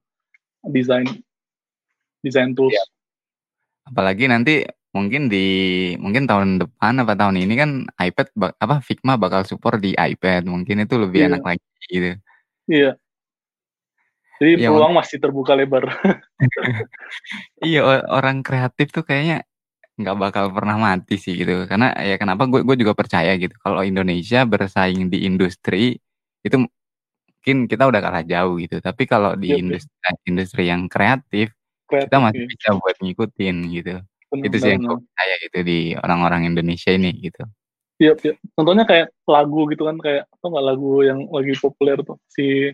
desain 0.70 1.08
desain 2.22 2.54
tools. 2.54 2.78
Iya. 2.78 2.84
Apalagi 3.90 4.30
nanti 4.30 4.62
mungkin 4.98 5.30
di 5.30 5.46
mungkin 6.02 6.26
tahun 6.26 6.58
depan 6.58 6.98
apa 6.98 7.14
tahun 7.14 7.38
ini 7.38 7.54
kan 7.54 7.70
iPad 8.02 8.28
bak- 8.34 8.58
apa 8.58 8.82
Figma 8.82 9.14
bakal 9.14 9.46
support 9.46 9.78
di 9.78 9.94
iPad. 9.94 10.50
Mungkin 10.50 10.82
itu 10.82 10.94
lebih 10.98 11.22
Iya. 11.22 11.28
enak 11.30 11.42
lagi 11.46 11.66
gitu. 11.86 12.10
Iya. 12.66 12.90
Jadi 14.38 14.50
Iya, 14.62 14.70
peluang 14.70 14.94
masih 14.98 15.16
terbuka 15.22 15.54
lebar. 15.54 15.86
Iya, 17.62 18.06
orang 18.10 18.42
kreatif 18.42 18.90
tuh 18.94 19.02
kayaknya 19.06 19.42
nggak 19.98 20.16
bakal 20.18 20.44
pernah 20.50 20.74
mati 20.78 21.18
sih 21.18 21.34
gitu. 21.38 21.66
Karena 21.70 21.94
ya 21.98 22.18
kenapa 22.18 22.46
gue 22.50 22.62
gue 22.66 22.76
juga 22.82 22.94
percaya 22.98 23.34
gitu. 23.38 23.54
Kalau 23.62 23.82
Indonesia 23.86 24.42
bersaing 24.46 25.10
di 25.10 25.26
industri 25.26 25.98
itu 26.42 26.56
mungkin 26.58 27.66
kita 27.70 27.86
udah 27.86 28.00
kalah 28.02 28.22
jauh 28.26 28.58
gitu. 28.62 28.78
Tapi 28.82 29.02
kalau 29.06 29.34
di 29.38 29.54
Iya, 29.54 29.58
iya. 29.58 29.62
industri 29.62 29.94
industri 30.26 30.62
yang 30.70 30.86
kreatif 30.90 31.54
Kreatif, 31.88 32.12
kita 32.12 32.16
masih 32.20 32.42
iya. 32.44 32.48
bisa 32.52 32.68
buat 32.76 32.96
ngikutin 33.00 33.56
gitu. 33.72 33.94
Benar, 34.28 34.44
Itu 34.44 34.56
sih 34.60 34.70
yang 34.76 34.84
gue 34.84 34.98
percaya 35.00 35.34
gitu 35.40 35.58
di 35.64 35.78
orang-orang 35.96 36.42
Indonesia 36.52 36.92
ini 36.92 37.10
gitu. 37.16 37.42
Iya, 37.98 38.12
iya. 38.22 38.34
Contohnya 38.54 38.84
kayak 38.84 39.10
lagu 39.26 39.66
gitu 39.72 39.88
kan 39.88 39.96
kayak 39.98 40.28
atau 40.30 40.46
nggak 40.52 40.66
lagu 40.68 40.92
yang 41.02 41.18
lagi 41.32 41.52
populer 41.58 41.98
tuh 42.04 42.20
si 42.30 42.70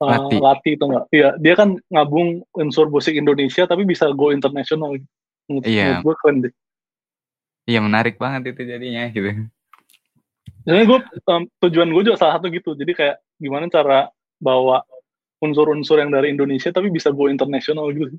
uh, 0.00 0.08
Lati. 0.08 0.36
Lati 0.40 0.70
itu 0.74 0.84
nggak? 0.88 1.04
Iya, 1.14 1.28
dia 1.38 1.54
kan 1.54 1.78
ngabung 1.92 2.42
unsur 2.56 2.88
musik 2.88 3.14
Indonesia 3.14 3.68
tapi 3.68 3.84
bisa 3.84 4.10
go 4.10 4.32
internasional. 4.34 4.96
Gitu. 4.96 5.08
Menurut, 5.46 5.64
Iya. 5.68 5.84
menurut 5.84 6.02
gue 6.02 6.14
keren 6.18 6.36
deh. 6.48 6.54
Iya 7.62 7.78
menarik 7.78 8.18
banget 8.18 8.56
itu 8.56 8.62
jadinya 8.66 9.06
gitu. 9.14 9.30
Jadi 10.62 10.82
gue 10.86 10.98
um, 11.30 11.42
tujuan 11.68 11.88
gue 11.90 12.02
juga 12.02 12.18
salah 12.18 12.40
satu 12.40 12.50
gitu. 12.50 12.74
Jadi 12.74 12.92
kayak 12.96 13.16
gimana 13.38 13.70
cara 13.70 14.10
bawa 14.42 14.82
unsur-unsur 15.42 15.98
yang 16.02 16.10
dari 16.10 16.34
Indonesia 16.34 16.70
tapi 16.70 16.90
bisa 16.90 17.10
go 17.14 17.30
internasional 17.30 17.90
gitu 17.94 18.18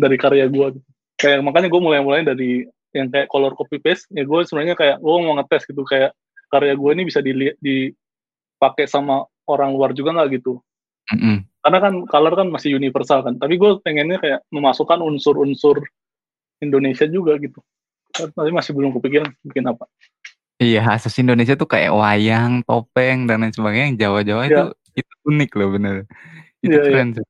dari 0.00 0.16
karya 0.16 0.48
gue. 0.48 0.80
Gitu. 0.80 0.91
Kayak 1.22 1.46
makanya 1.46 1.70
gue 1.70 1.80
mulai-mulai 1.80 2.26
dari 2.26 2.66
yang 2.90 3.06
kayak 3.08 3.30
color 3.30 3.54
copy 3.54 3.78
paste. 3.78 4.10
Ya 4.10 4.26
gue 4.26 4.40
sebenarnya 4.42 4.74
kayak 4.74 4.98
gue 4.98 5.14
mau 5.22 5.38
ngetes 5.38 5.70
gitu 5.70 5.86
kayak 5.86 6.10
karya 6.50 6.74
gue 6.74 6.90
ini 6.90 7.02
bisa 7.06 7.22
dilihat 7.22 7.56
dipakai 7.62 8.90
sama 8.90 9.22
orang 9.46 9.70
luar 9.70 9.94
juga 9.94 10.18
nggak 10.18 10.42
gitu. 10.42 10.58
Mm-mm. 11.14 11.46
Karena 11.62 11.78
kan 11.78 11.94
color 12.10 12.34
kan 12.34 12.48
masih 12.50 12.74
universal 12.74 13.22
kan. 13.22 13.38
Tapi 13.38 13.54
gue 13.54 13.78
pengennya 13.86 14.18
kayak 14.18 14.42
memasukkan 14.50 14.98
unsur-unsur 14.98 15.86
Indonesia 16.58 17.06
juga 17.06 17.38
gitu. 17.38 17.62
Tapi 18.12 18.50
masih 18.50 18.74
belum 18.74 18.92
kepikiran 18.98 19.30
bikin 19.46 19.70
apa. 19.70 19.86
Iya 20.62 20.84
khas 20.84 21.16
Indonesia 21.18 21.58
tuh 21.58 21.66
kayak 21.66 21.90
wayang, 21.90 22.62
topeng 22.62 23.26
dan 23.30 23.46
lain 23.46 23.54
sebagainya. 23.54 23.86
Yang 23.94 23.98
Jawa-Jawa 24.04 24.42
itu 24.46 24.64
Iya. 24.68 25.00
itu 25.02 25.12
unik 25.26 25.50
loh 25.58 25.68
bener. 25.74 25.94
Itu 26.62 26.76
Iya, 26.76 26.82
iya. 26.82 26.90
keren 26.92 27.08
sih. 27.16 27.26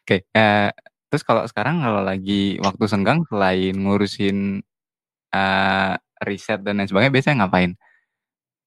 Oke, 0.00 0.16
eh, 0.34 0.68
terus 1.10 1.20
kalau 1.20 1.42
sekarang 1.44 1.82
kalau 1.82 2.00
lagi 2.00 2.56
waktu 2.58 2.84
senggang 2.86 3.26
selain 3.26 3.74
ngurusin 3.74 4.62
eh, 5.30 5.92
riset 6.22 6.62
dan 6.62 6.78
lain 6.78 6.86
sebagainya, 6.86 7.10
biasanya 7.10 7.36
ngapain? 7.44 7.72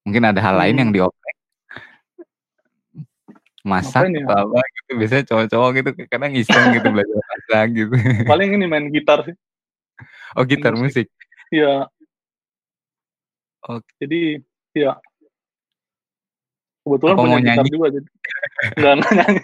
Mungkin 0.04 0.24
ada 0.26 0.40
hal 0.40 0.56
lain 0.58 0.76
Hmm. 0.76 0.82
yang 0.84 0.92
dioprek? 0.92 1.36
Masak 3.64 4.04
Ngapain 4.04 4.20
ya? 4.20 4.24
atau 4.28 4.38
apa 4.44 4.60
gitu. 4.76 4.92
Biasanya 5.00 5.24
cowok-cowok 5.24 5.70
gitu 5.74 5.90
kadang 6.12 6.32
iseng 6.36 6.66
gitu 6.72 6.88
belajar 6.96 7.20
masak 7.24 7.66
gitu. 7.72 7.94
Paling 8.28 8.50
ini 8.54 8.66
main 8.68 8.92
gitar 8.92 9.24
sih. 9.24 9.36
Oh 10.36 10.44
gitar 10.44 10.76
musik. 10.76 11.08
Iya. 11.48 11.88
Oke. 13.64 13.88
Jadi 14.04 14.44
ya 14.76 15.00
kebetulan 16.84 17.16
Apa 17.16 17.22
punya 17.24 17.32
mau 17.32 17.40
gitar 17.40 17.56
nyanyi? 17.64 17.72
juga 17.72 17.88
jadi 17.88 18.08
nggak 18.76 18.94
nyanyi. 19.16 19.42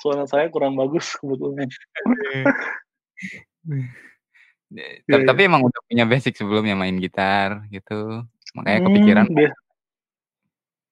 Suara 0.00 0.24
saya 0.26 0.46
kurang 0.52 0.76
bagus 0.78 1.14
kebetulan. 1.18 1.68
Iya, 4.68 5.24
Tapi 5.24 5.40
emang 5.48 5.64
udah 5.64 5.80
punya 5.88 6.04
basic 6.04 6.36
sebelumnya 6.36 6.76
main 6.76 6.96
gitar 7.00 7.64
gitu. 7.72 8.22
Makanya 8.52 8.78
Hmm, 8.84 8.86
kepikiran 8.92 9.26
be- 9.32 9.56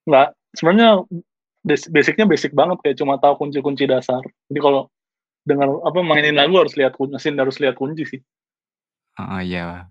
nggak 0.07 0.27
sebenarnya 0.55 1.03
bas- 1.61 1.89
basicnya 1.91 2.25
basic 2.25 2.55
banget 2.55 2.77
kayak 2.81 2.97
cuma 2.97 3.19
tahu 3.21 3.45
kunci-kunci 3.45 3.85
dasar. 3.85 4.23
Jadi 4.49 4.59
kalau 4.63 4.89
dengar 5.45 5.67
apa 5.83 5.99
mainin 6.03 6.35
lagu 6.35 6.57
harus 6.59 6.73
lihat 6.75 6.95
kunci, 6.97 7.15
mesin 7.15 7.37
harus 7.37 7.59
lihat 7.61 7.75
kunci 7.77 8.03
sih. 8.07 8.21
Oh 9.21 9.41
iya. 9.41 9.87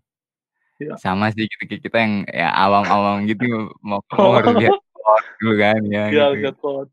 Iya. 0.76 0.94
Sama 1.00 1.32
sih 1.32 1.48
gitu 1.48 1.64
kita 1.80 1.96
yang 1.96 2.14
ya 2.28 2.52
awam-awam 2.52 3.24
gitu 3.24 3.72
mau 3.80 4.02
mau 4.12 4.36
harus 4.36 4.52
lihat 4.60 4.76
chord 4.76 5.24
dulu 5.40 5.54
kan 5.56 5.80
ya 5.88 6.04
Iya 6.12 6.26
gitu. 6.32 6.36
lihat 6.42 6.56
chord. 6.60 6.88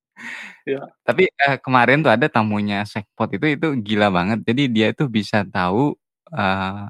Iya. 0.69 0.81
Tapi, 1.05 1.23
eee, 1.29 1.57
kemarin 1.65 2.01
tuh 2.05 2.13
ada 2.17 2.27
tamunya 2.33 2.77
Sekpot 2.89 3.29
itu 3.37 3.47
itu 3.57 3.67
gila 3.87 4.09
banget. 4.09 4.39
Jadi 4.49 4.63
dia 4.73 4.87
itu 4.93 5.05
bisa 5.09 5.45
tahu, 5.45 5.93
eee, 6.33 6.89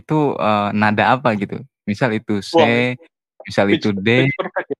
itu, 0.00 0.14
eee, 0.38 0.68
nada 0.80 1.04
apa 1.16 1.30
gitu. 1.40 1.56
Misal 1.90 2.10
itu 2.18 2.40
C, 2.44 2.54
Wah. 2.58 2.68
misal 3.48 3.66
Pitch 3.72 3.78
itu 3.82 3.90
D. 3.96 4.08
pitch 4.28 4.36
perfect 4.40 4.68
ya? 4.72 4.78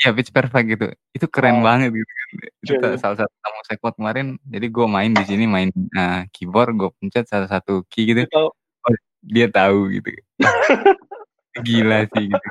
Iya 0.00 0.10
pitch 0.16 0.32
perfect 0.36 0.66
gitu. 0.74 0.86
Itu 1.16 1.26
keren 1.34 1.58
Wow. 1.62 1.66
banget 1.68 1.88
gitu 1.98 2.12
kan. 2.20 2.28
Itu 2.64 2.72
Iya 2.76 2.80
ta 2.82 2.86
iya. 2.94 2.98
salah 3.02 3.16
satu 3.20 3.34
tamu 3.44 3.60
Sekpot 3.68 3.94
kemarin. 4.00 4.26
Jadi 4.54 4.66
gue 4.76 4.86
main 4.96 5.12
di 5.18 5.24
sini 5.30 5.44
main, 5.50 5.70
eee, 5.72 6.20
keyboard, 6.34 6.70
gue 6.80 6.90
pencet 7.00 7.24
salah 7.32 7.48
satu 7.52 7.72
key 7.92 8.04
gitu. 8.12 8.22
Dia 8.26 8.32
tahu. 8.36 8.48
Oh 8.86 8.94
dia 9.26 9.46
tahu 9.52 9.78
gitu. 9.96 10.10
Gila 11.66 11.98
sih 12.14 12.24
gitu. 12.32 12.48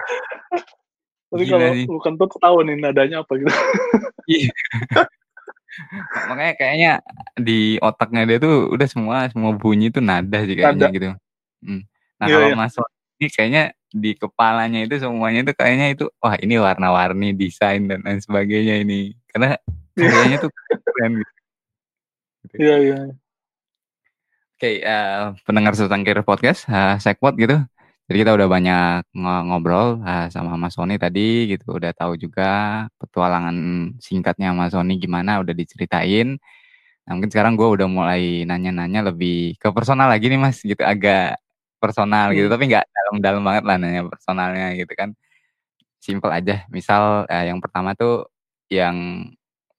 Tapi 1.36 1.44
Gila 1.44 1.52
kalau 1.60 1.70
sih. 1.76 1.86
lu 1.92 2.00
kentut 2.00 2.30
ketahuan 2.32 2.64
nih 2.72 2.76
nadanya 2.80 3.18
apa 3.28 3.34
gitu. 3.36 3.52
Iya. 4.26 4.50
Makanya 6.32 6.54
kayaknya 6.58 6.92
di 7.38 7.78
otaknya 7.78 8.22
dia 8.26 8.38
tuh 8.42 8.72
udah 8.74 8.88
semua 8.90 9.18
semua 9.30 9.52
bunyi 9.54 9.94
itu 9.94 10.00
nada 10.02 10.40
sih 10.48 10.56
kayaknya 10.58 10.88
Nada. 10.88 10.96
gitu. 10.96 11.08
Mhm. 11.62 11.82
Nah 12.18 12.26
Iya 12.26 12.36
kalau 12.40 12.48
iya. 12.50 12.56
Mas 12.58 12.72
Sony 12.74 12.96
ini 13.22 13.28
kayaknya 13.30 13.64
di 13.96 14.12
kepalanya 14.18 14.80
itu 14.88 14.96
semuanya 15.04 15.40
itu 15.46 15.54
kayaknya 15.54 15.88
itu, 15.94 16.06
wah 16.20 16.36
ini 16.42 16.56
warna-warni, 16.58 17.32
desain 17.38 17.86
dan 17.86 18.02
lain 18.02 18.20
sebagainya 18.24 18.82
ini. 18.82 19.14
Karena 19.30 19.56
Iya. 19.96 20.10
karyanya 20.10 20.38
tuh 20.42 20.50
keren 20.90 21.12
gitu. 21.22 21.32
Iya 22.66 22.76
iya. 22.82 22.98
Oke, 24.56 24.70
eee, 24.80 25.24
pendengar 25.44 25.76
secangkir 25.76 26.16
podcast, 26.24 26.64
eee, 26.72 26.96
Sekpot 27.04 27.36
gitu. 27.36 27.60
Jadi 28.10 28.18
kita 28.22 28.38
udah 28.38 28.45
banyak 28.45 29.01
ngo 29.18 29.34
ngobrol, 29.49 29.88
eee, 30.06 30.30
sama 30.30 30.53
Mas 30.62 30.78
Sony 30.78 30.93
tadi 31.01 31.49
gitu. 31.49 31.74
Udah 31.74 31.89
tahu 31.89 32.14
juga 32.22 32.43
petualangan 33.01 33.56
singkatnya 33.97 34.53
Mas 34.53 34.78
Sony 34.78 35.01
gimana, 35.01 35.41
udah 35.41 35.58
diceritain. 35.58 36.38
Nah 37.06 37.12
mungkin 37.18 37.32
sekarang 37.34 37.58
gue 37.60 37.66
udah 37.66 37.88
mulai 37.89 38.45
nanya-nanya 38.49 39.10
lebih 39.14 39.58
ke 39.62 39.70
personal 39.74 40.08
lagi 40.14 40.30
nih 40.32 40.39
Mas 40.41 40.62
gitu, 40.64 40.82
agak 40.86 41.41
personal 41.82 42.34
gitu. 42.38 42.47
Mmm. 42.49 42.56
Tapi 42.58 42.64
nggak 42.72 42.86
dalam-dalam 42.93 43.41
banget 43.45 43.64
lah 43.70 43.78
nanya 43.82 44.01
personalnya 44.10 44.68
gitu 44.78 44.93
kan. 44.97 45.10
Simpel 46.01 46.32
aja. 46.34 46.56
Misal, 46.74 47.26
eee, 47.30 47.51
yang 47.53 47.60
pertama 47.64 47.93
tuh 47.97 48.30
yang 48.74 48.95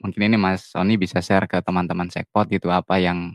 mungkin 0.03 0.23
ini 0.31 0.37
Mas 0.41 0.71
Sony 0.73 0.97
bisa 1.01 1.21
share 1.25 1.47
ke 1.51 1.59
teman-teman 1.65 2.09
Sekpot 2.13 2.47
gitu, 2.51 2.69
apa 2.75 2.99
yang 3.03 3.35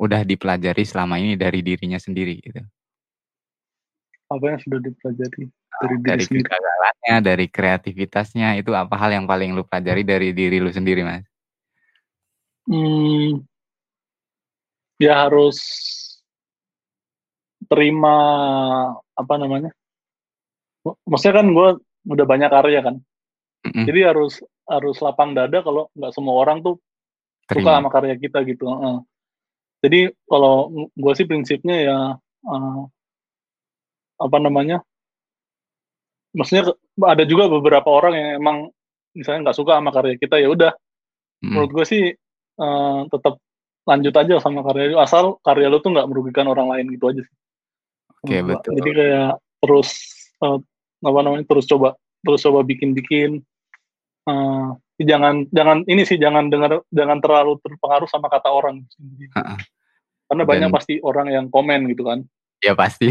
udah 0.00 0.22
dipelajari 0.26 0.84
selama 0.88 1.18
ini 1.22 1.36
dari 1.38 1.60
dirinya 1.66 1.98
sendiri 2.00 2.38
gitu. 2.42 2.62
Apa 4.30 4.44
yang 4.54 4.60
sudah 4.62 4.78
dipelajari 4.78 5.50
dari 5.50 5.94
diri 5.98 6.06
dari 6.06 6.22
sendiri? 6.22 6.46
kegagalannya, 6.46 7.14
dari 7.18 7.46
kreativitasnya, 7.50 8.48
itu 8.62 8.70
apa 8.78 8.94
hal 8.94 9.10
yang 9.10 9.26
paling 9.26 9.58
lu 9.58 9.66
pelajari 9.66 10.06
dari 10.06 10.30
diri 10.30 10.62
lu 10.62 10.70
sendiri, 10.70 11.02
Mas? 11.02 11.26
Mmm. 12.70 13.42
Ya 15.02 15.26
harus 15.26 15.58
terima, 17.66 18.14
apa 19.18 19.34
namanya, 19.40 19.74
maksudnya 21.08 21.42
kan 21.42 21.46
gue 21.50 21.68
udah 22.06 22.26
banyak 22.28 22.50
karya 22.52 22.80
kan. 22.86 22.96
Mhm. 23.66 23.84
Jadi 23.88 24.00
harus 24.06 24.32
harus 24.70 24.96
lapang 25.02 25.34
dada 25.34 25.58
kalau 25.60 25.90
nggak 25.98 26.12
semua 26.14 26.34
orang 26.38 26.62
tuh 26.62 26.78
suka 27.50 27.58
Terima. 27.58 27.82
sama 27.82 27.88
karya 27.90 28.14
kita 28.14 28.46
gitu, 28.46 28.64
heeh. 28.70 28.96
Jadi 29.82 30.00
kalau 30.28 30.68
gue 30.94 31.12
sih 31.18 31.26
prinsipnya 31.26 31.76
ya, 31.82 31.98
eee 32.46 32.80
apa 34.20 34.36
namanya 34.38 34.84
maksudnya 36.36 36.70
ada 37.10 37.24
juga 37.26 37.50
beberapa 37.50 37.90
orang 37.90 38.14
yang 38.14 38.30
emang 38.38 38.56
misalnya 39.18 39.50
nggak 39.50 39.58
suka 39.58 39.72
sama 39.82 39.90
karya 39.90 40.14
kita, 40.14 40.38
ya 40.38 40.46
udah 40.50 40.70
menurut 41.42 41.70
Mhm. 41.70 41.76
gue 41.76 41.84
sih, 41.88 42.04
eee, 42.60 42.98
tetap 43.10 43.34
lanjut 43.88 44.14
aja 44.14 44.34
sama 44.38 44.62
karya 44.62 44.94
lu, 44.94 44.98
asal 45.02 45.42
karya 45.42 45.66
lu 45.66 45.82
tuh 45.82 45.90
nggak 45.90 46.06
merugikan 46.06 46.46
orang 46.46 46.70
lain, 46.70 46.86
gitu 46.94 47.10
aja 47.10 47.22
sih. 47.26 47.34
Oke, 48.22 48.38
Menurut 48.38 48.46
gua. 48.46 48.54
betul. 48.62 48.72
Jadi 48.78 48.90
kayak 48.94 49.32
terus, 49.58 49.88
eee, 50.38 50.58
apa 51.02 51.18
namanya, 51.26 51.44
terus 51.50 51.66
coba 51.66 51.88
terus 52.22 52.40
coba 52.46 52.60
bikin-bikin, 52.62 53.30
eee, 54.30 54.68
jangan 55.02 55.48
jangan 55.50 55.78
ini 55.90 56.02
sih, 56.06 56.20
jangan 56.20 56.46
denger 56.52 56.86
jangan 56.94 57.18
terlalu 57.18 57.58
terpengaruh 57.66 58.06
sama 58.06 58.30
kata 58.30 58.52
orang 58.54 58.86
sih. 58.94 59.02
Heeh. 59.34 59.58
Karena 60.30 60.44
banyak 60.46 60.70
Dan 60.70 60.76
pasti 60.78 60.94
orang 61.02 61.26
yang 61.34 61.46
komen 61.50 61.90
gitu 61.90 62.06
kan. 62.06 62.22
Ya 62.62 62.78
pasti. 62.78 63.10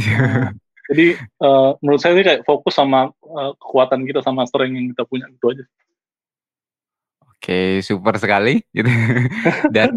Jadi, 0.89 1.05
eee, 1.21 1.69
menurut 1.85 2.01
saya 2.01 2.13
sih 2.17 2.25
kayak 2.25 2.41
fokus 2.49 2.73
sama, 2.73 3.13
eee, 3.21 3.51
kekuatan 3.61 4.01
kita 4.09 4.19
sama 4.25 4.41
strength 4.49 4.73
yang 4.73 4.87
kita 4.93 5.03
punya, 5.05 5.25
gitu 5.29 5.45
aja. 5.53 5.63
Oke, 7.27 7.79
super 7.83 8.15
sekali 8.19 8.63
gitu. 8.75 8.87
Dan 9.71 9.89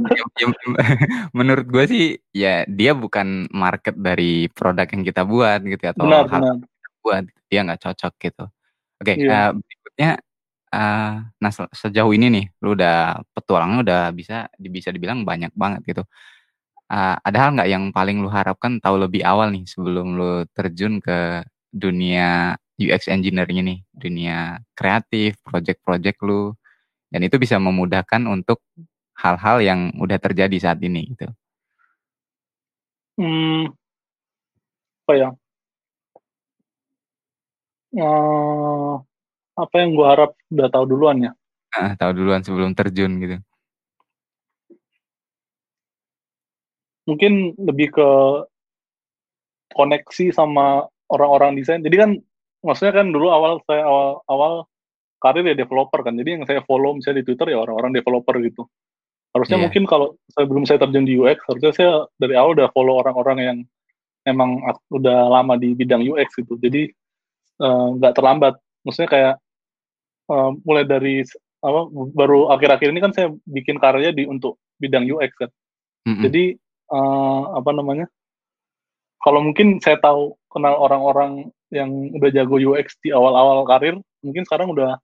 menurut 1.39 1.67
gue 1.71 1.85
sih, 1.91 2.05
ya 2.35 2.67
dia 2.71 2.93
bukan 2.95 3.47
market 3.51 3.95
dari 3.99 4.47
produk 4.53 4.87
yang 4.91 5.03
kita 5.07 5.23
buat 5.27 5.61
gitu 5.67 5.83
ya, 5.87 5.93
atau 5.95 6.07
Benar 6.07 6.25
hal 6.31 6.43
benar. 6.43 6.55
yang 6.59 6.71
kita 6.79 6.89
buat, 7.05 7.25
dia 7.51 7.61
nggak 7.67 7.81
cocok 7.83 8.13
gitu. 8.23 8.45
Oke, 9.03 9.15
Iya. 9.19 9.29
eee, 9.31 9.51
berikutnya, 9.59 10.11
eee, 10.75 11.13
nah 11.43 11.53
se 11.55 11.63
sejauh 11.75 12.13
ini 12.17 12.27
nih, 12.35 12.47
lu 12.65 12.75
udah 12.79 13.23
petualangannya 13.37 13.83
udah 13.87 14.03
bisa 14.17 14.37
bisa 14.59 14.91
dibilang 14.95 15.23
banyak 15.29 15.53
banget 15.57 15.81
gitu. 15.91 16.03
Eee, 16.93 17.17
ada 17.25 17.39
hal 17.49 17.51
nggak 17.57 17.71
yang 17.73 17.85
paling 17.97 18.21
lu 18.21 18.29
harapkan 18.29 18.77
tahu 18.85 18.97
lebih 19.01 19.25
awal 19.25 19.49
nih 19.55 19.65
sebelum 19.65 20.07
lu 20.19 20.45
terjun 20.53 21.01
ke 21.01 21.41
dunia 21.73 22.53
UX 22.77 23.09
engineering 23.09 23.65
ini, 23.65 23.75
dunia 23.97 24.61
kreatif, 24.77 25.41
project-project 25.47 26.19
lu, 26.27 26.53
dan 27.13 27.23
itu 27.27 27.37
bisa 27.41 27.57
memudahkan 27.63 28.23
untuk 28.29 28.61
hal-hal 29.19 29.59
yang 29.65 29.81
udah 30.01 30.19
terjadi 30.23 30.57
saat 30.61 30.81
ini 30.85 31.13
gitu? 31.17 31.29
Mmm. 33.19 33.73
Apa 35.09 35.15
ya? 35.19 35.29
Eee, 37.93 38.93
apa 39.59 39.75
yang 39.83 39.91
gue 39.99 40.07
harap 40.09 40.31
udah 40.55 40.69
tahu 40.73 40.85
duluan 40.91 41.19
ya? 41.27 41.33
Heeh, 41.73 41.93
tahu 41.97 42.13
duluan 42.13 42.43
sebelum 42.45 42.77
terjun 42.77 43.13
gitu. 43.23 43.37
Mungkin 47.09 47.59
lebih 47.59 47.89
ke 47.95 48.09
koneksi 49.75 50.27
sama 50.37 50.87
orang-orang 51.11 51.57
desain. 51.59 51.81
Jadi 51.83 51.97
kan 51.97 52.11
maksudnya 52.63 53.03
kan 53.03 53.11
dulu 53.11 53.33
awal 53.33 53.59
saya 53.67 53.83
awal 53.85 54.21
awal 54.29 54.53
karir 55.23 55.45
ya 55.47 55.57
developer 55.57 56.03
kan. 56.05 56.15
Jadi 56.19 56.39
yang 56.39 56.45
saya 56.47 56.61
follow 56.67 56.95
misalnya 56.99 57.23
di 57.23 57.27
Twitter 57.33 57.55
ya 57.55 57.59
orang-orang 57.63 57.97
developer 57.97 58.37
gitu. 58.43 58.67
Harusnya 59.33 59.57
Iya. 59.57 59.65
mungkin 59.65 59.85
kalau 59.89 60.13
sebelum 60.37 60.65
saya 60.69 60.79
terjun 60.85 61.09
di 61.09 61.17
UX, 61.17 61.41
harusnya 61.49 61.73
saya 61.73 61.93
dari 62.21 62.37
awal 62.37 62.53
udah 62.53 62.69
follow 62.77 63.01
orang-orang 63.01 63.39
yang 63.41 63.59
emang 64.29 64.61
udah 64.93 65.33
lama 65.33 65.57
di 65.57 65.73
bidang 65.73 66.05
UX 66.05 66.37
gitu. 66.37 66.61
Jadi, 66.61 66.93
eee, 67.59 67.87
nggak 67.97 68.13
terlambat. 68.13 68.55
Maksudnya 68.85 69.09
kayak, 69.11 69.35
eee, 70.31 70.51
mulai 70.69 70.85
dari 70.85 71.25
apa, 71.65 71.81
baru 72.13 72.53
akhir-akhir 72.53 72.89
ini 72.93 73.01
kan 73.01 73.13
saya 73.17 73.29
bikin 73.49 73.81
karya 73.81 74.13
di 74.13 74.29
untuk 74.29 74.61
bidang 74.77 75.09
UX 75.09 75.33
kan. 75.39 75.51
Mhm. 76.05 76.23
Jadi, 76.29 76.45
eee, 76.93 77.41
apa 77.59 77.71
namanya, 77.79 78.07
kalau 79.25 79.41
mungkin 79.47 79.79
saya 79.81 79.97
tahu 80.03 80.35
kenal 80.53 80.75
orang-orang 80.77 81.49
yang 81.73 81.91
udah 82.13 82.31
jago 82.35 82.57
UX 82.61 82.99
di 83.01 83.09
awal-awal 83.15 83.65
karir, 83.65 83.97
mungkin 84.21 84.43
sekarang 84.45 84.69
udah 84.75 84.99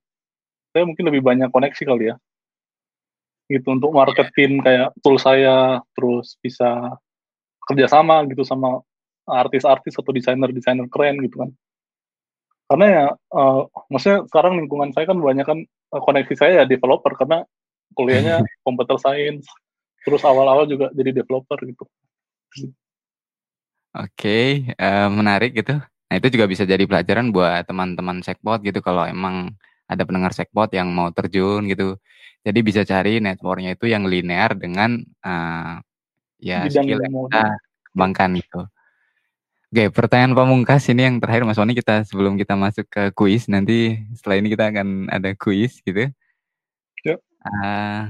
saya 0.73 0.83
mungkin 0.89 1.05
lebih 1.09 1.21
banyak 1.25 1.49
koneksi 1.53 1.83
kali 1.87 2.05
ya. 2.13 2.15
Gitu, 3.49 3.65
untuk 3.75 3.89
Iya. 3.91 3.97
marketin 3.99 4.51
kayak 4.65 4.89
tool 5.01 5.17
saya, 5.17 5.81
terus 5.97 6.37
bisa 6.43 6.69
kerjasama 7.67 8.25
gitu 8.31 8.43
sama 8.45 8.81
artis-artis 9.29 9.95
atau 9.99 10.11
desainer-desainer 10.17 10.87
keren 10.93 11.17
gitu 11.25 11.37
kan. 11.45 11.51
Karena 12.69 12.85
ya, 12.87 13.05
eee, 13.33 13.61
maksudnya 13.89 14.19
sekarang 14.29 14.53
lingkungan 14.61 14.89
saya 14.93 15.05
kan 15.09 15.17
kebanyakan, 15.17 15.57
eee, 15.65 16.01
koneksi 16.05 16.35
saya 16.37 16.51
ya 16.61 16.65
developer 16.69 17.13
karena 17.17 17.37
kuliahnya 17.97 18.35
computer 18.65 18.97
science, 19.01 19.45
terus 20.09 20.23
awal-awal 20.25 20.65
juga 20.65 20.89
jadi 20.97 21.21
developer 21.21 21.59
gitu. 21.69 21.85
Oke, 23.97 24.29
eee, 24.69 25.07
menarik 25.09 25.57
gitu. 25.57 25.73
Nah 26.09 26.15
itu 26.17 26.27
juga 26.33 26.45
bisa 26.45 26.61
jadi 26.65 26.85
pelajaran 26.85 27.33
buat 27.33 27.65
teman-teman 27.65 28.21
Sekpot 28.21 28.61
gitu 28.61 28.81
kalau 28.85 29.05
emang 29.09 29.53
ada 29.89 30.05
pendengar 30.05 30.29
Sekpot 30.33 30.69
yang 30.73 30.93
mau 30.93 31.09
terjun 31.09 31.65
gitu. 31.65 31.97
Jadi 32.45 32.59
bisa 32.61 32.81
cari 32.85 33.17
network-nya 33.17 33.73
itu 33.73 33.85
yang 33.89 34.05
linear 34.05 34.53
dengan, 34.53 35.01
eee, 35.25 35.73
ya 36.41 36.59
Bidang 36.69 36.85
skill 36.85 36.99
yang 37.05 37.13
kita 37.29 37.43
kembangkan 37.93 38.29
gitu. 38.41 38.61
Oke, 39.69 39.85
pertanyaan 39.93 40.33
pamungkas 40.33 40.83
ini 40.89 41.01
yang 41.05 41.15
terakhir 41.21 41.45
Mas 41.45 41.57
Sony 41.61 41.77
kita 41.77 42.01
sebelum 42.07 42.41
kita 42.41 42.57
masuk 42.57 42.89
ke 42.89 43.13
kuis, 43.13 43.45
nanti 43.53 44.01
setelah 44.17 44.41
ini 44.41 44.49
kita 44.49 44.65
akan 44.73 45.13
ada 45.13 45.29
kuis 45.37 45.77
gitu. 45.85 46.09
Ya. 47.05 47.15
Eee, 47.45 48.01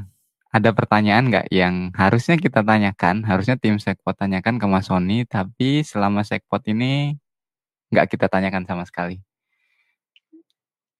ada 0.49 0.69
pertanyaan 0.73 1.29
nggak 1.29 1.47
yang 1.53 1.93
harusnya 1.93 2.41
kita 2.41 2.65
tanyakan, 2.65 3.21
harusnya 3.21 3.53
tim 3.61 3.77
Sekpot 3.77 4.17
tanyakan 4.17 4.57
ke 4.57 4.65
Mas 4.65 4.89
Sony, 4.89 5.21
tapi 5.29 5.85
selama 5.85 6.25
Sekpot 6.25 6.65
ini 6.65 7.13
nggak 7.93 8.09
kita 8.09 8.25
tanyakan 8.25 8.65
sama 8.65 8.81
sekali? 8.89 9.21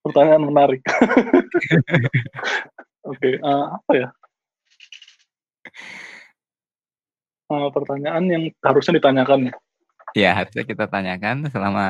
Pertanyaan 0.05 0.45
menarik. 0.45 0.85
Oke, 3.09 3.41
uh, 3.41 3.73
apa 3.73 3.91
ya? 3.97 4.07
Uh, 7.49 7.73
pertanyaan 7.73 8.23
yang 8.29 8.43
harusnya 8.61 9.01
ditanyakan 9.01 9.49
ya? 9.49 9.53
Ya, 10.17 10.31
harusnya 10.37 10.65
kita 10.65 10.85
tanyakan 10.85 11.49
selama 11.49 11.85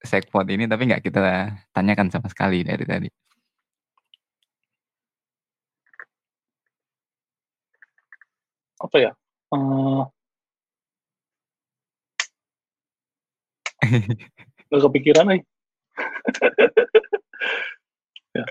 segpod 0.00 0.48
ini, 0.48 0.64
tapi 0.64 0.88
nggak 0.88 1.04
kita 1.04 1.52
tanyakan 1.72 2.08
sama 2.08 2.28
sekali 2.32 2.64
dari 2.64 2.84
tadi. 2.84 3.08
Apa 8.80 8.96
ya? 9.00 9.12
Uh, 9.46 10.02
Gak 14.72 14.82
kepikiran 14.90 15.30
nih. 15.30 15.40
ya. 18.36 18.44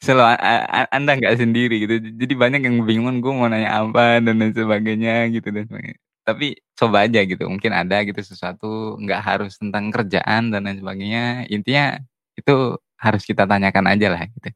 Selalu 0.00 0.40
Anda 0.88 1.12
nggak 1.20 1.36
sendiri 1.36 1.76
gitu. 1.84 2.00
Jadi 2.16 2.32
banyak 2.32 2.64
yang 2.64 2.80
bingung 2.88 3.20
gue 3.20 3.28
mau 3.28 3.50
nanya 3.50 3.84
apa 3.84 4.24
dan 4.24 4.40
lain 4.40 4.56
sebagainya 4.56 5.28
gitu 5.34 5.52
dan 5.52 5.68
sebagainya. 5.68 6.00
Tapi 6.24 6.56
coba 6.78 7.04
aja 7.04 7.20
gitu. 7.26 7.44
Mungkin 7.50 7.72
ada 7.74 8.00
gitu 8.06 8.20
sesuatu 8.24 8.96
nggak 8.96 9.20
harus 9.20 9.60
tentang 9.60 9.92
kerjaan 9.92 10.48
dan 10.48 10.64
lain 10.64 10.80
sebagainya. 10.80 11.44
Intinya 11.52 12.00
itu 12.38 12.80
harus 12.96 13.22
kita 13.28 13.44
tanyakan 13.44 13.92
aja 13.92 14.08
lah 14.08 14.24
gitu. 14.24 14.48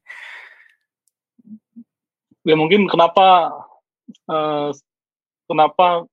Ya 2.44 2.56
mungkin 2.56 2.88
kenapa 2.88 3.52
uh, 4.28 4.70
kenapa 5.48 6.06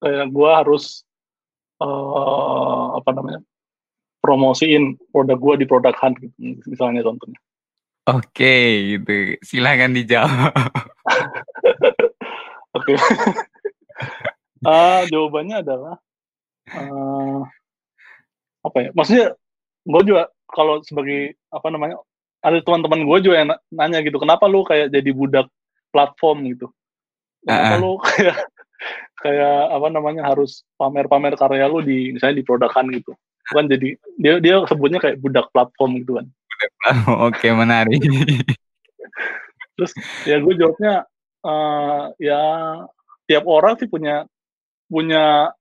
kayak 0.00 0.26
gue 0.32 0.50
harus 0.50 1.04
uh, 1.80 2.96
apa 2.96 3.10
namanya 3.12 3.40
promosiin 4.20 4.96
produk 5.12 5.36
gue 5.36 5.54
di 5.64 5.66
produk 5.66 5.94
hunt 5.96 6.16
gitu 6.20 6.36
misalnya 6.68 7.04
contohnya. 7.04 7.38
Oke 8.08 8.56
gitu, 8.96 9.36
silahkan 9.44 9.92
dijawab. 9.92 10.50
Oke. 12.76 12.96
uh, 14.64 15.04
jawabannya 15.12 15.62
adalah 15.62 15.96
uh, 16.74 17.44
apa 18.64 18.76
ya? 18.80 18.90
Maksudnya 18.96 19.36
gue 19.84 20.02
juga 20.04 20.32
kalau 20.50 20.82
sebagai 20.82 21.36
apa 21.52 21.68
namanya 21.70 22.00
ada 22.40 22.56
teman-teman 22.64 23.04
gue 23.04 23.18
juga 23.20 23.36
yang 23.36 23.52
nanya 23.68 24.00
gitu, 24.00 24.16
kenapa 24.16 24.48
lu 24.48 24.64
kayak 24.64 24.88
jadi 24.88 25.12
budak 25.12 25.46
platform 25.90 26.46
gitu? 26.50 26.66
Uh 27.46 27.52
-uh. 27.52 27.76
lu 27.80 27.92
kayak 28.06 28.38
kayak 29.20 29.58
apa 29.68 29.88
namanya 29.92 30.22
harus 30.24 30.64
pamer-pamer 30.80 31.36
karya 31.36 31.68
lu 31.68 31.84
di 31.84 32.16
misalnya 32.16 32.40
di 32.40 32.44
produkan 32.44 32.88
gitu 32.88 33.12
kan 33.52 33.68
jadi 33.68 33.98
dia 34.16 34.34
dia 34.40 34.62
sebutnya 34.64 35.02
kayak 35.02 35.20
budak 35.20 35.46
platform 35.52 36.00
gitu 36.00 36.16
kan 36.16 36.26
oke 37.28 37.46
menarik 37.52 38.00
terus 39.76 39.92
ya 40.24 40.40
gue 40.40 40.54
jawabnya 40.56 41.04
uh, 41.44 42.12
ya 42.16 42.40
tiap 43.28 43.44
orang 43.44 43.76
sih 43.76 43.88
punya 43.88 44.24
punya 44.88 45.52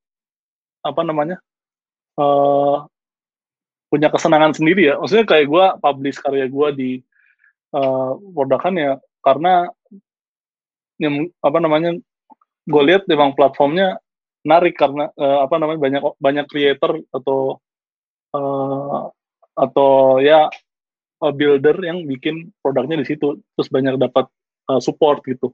apa 0.80 1.02
namanya 1.04 1.38
uh, 2.16 2.88
punya 3.92 4.08
kesenangan 4.08 4.56
sendiri 4.56 4.94
ya 4.94 4.96
maksudnya 5.02 5.28
kayak 5.28 5.48
gue 5.50 5.66
publish 5.84 6.20
karya 6.22 6.46
gue 6.48 6.68
di 6.76 6.92
uh, 7.76 8.16
produkan 8.32 8.74
ya 8.76 8.92
karena 9.20 9.68
yang 11.00 11.32
apa 11.42 11.58
namanya 11.64 11.96
gue 12.70 12.84
lihat 12.86 13.08
memang 13.10 13.34
platformnya 13.34 13.98
menarik 14.44 14.76
karena 14.76 15.12
uh, 15.16 15.44
apa 15.44 15.56
namanya 15.60 15.80
banyak 15.80 16.04
banyak 16.20 16.46
creator 16.48 17.02
atau 17.12 17.60
uh, 18.36 19.10
atau 19.56 20.20
ya 20.24 20.48
uh, 21.24 21.34
builder 21.34 21.76
yang 21.84 22.08
bikin 22.08 22.52
produknya 22.64 23.00
di 23.00 23.08
situ 23.08 23.40
terus 23.56 23.70
banyak 23.72 24.00
dapat 24.00 24.28
uh, 24.72 24.80
support 24.80 25.24
gitu. 25.28 25.52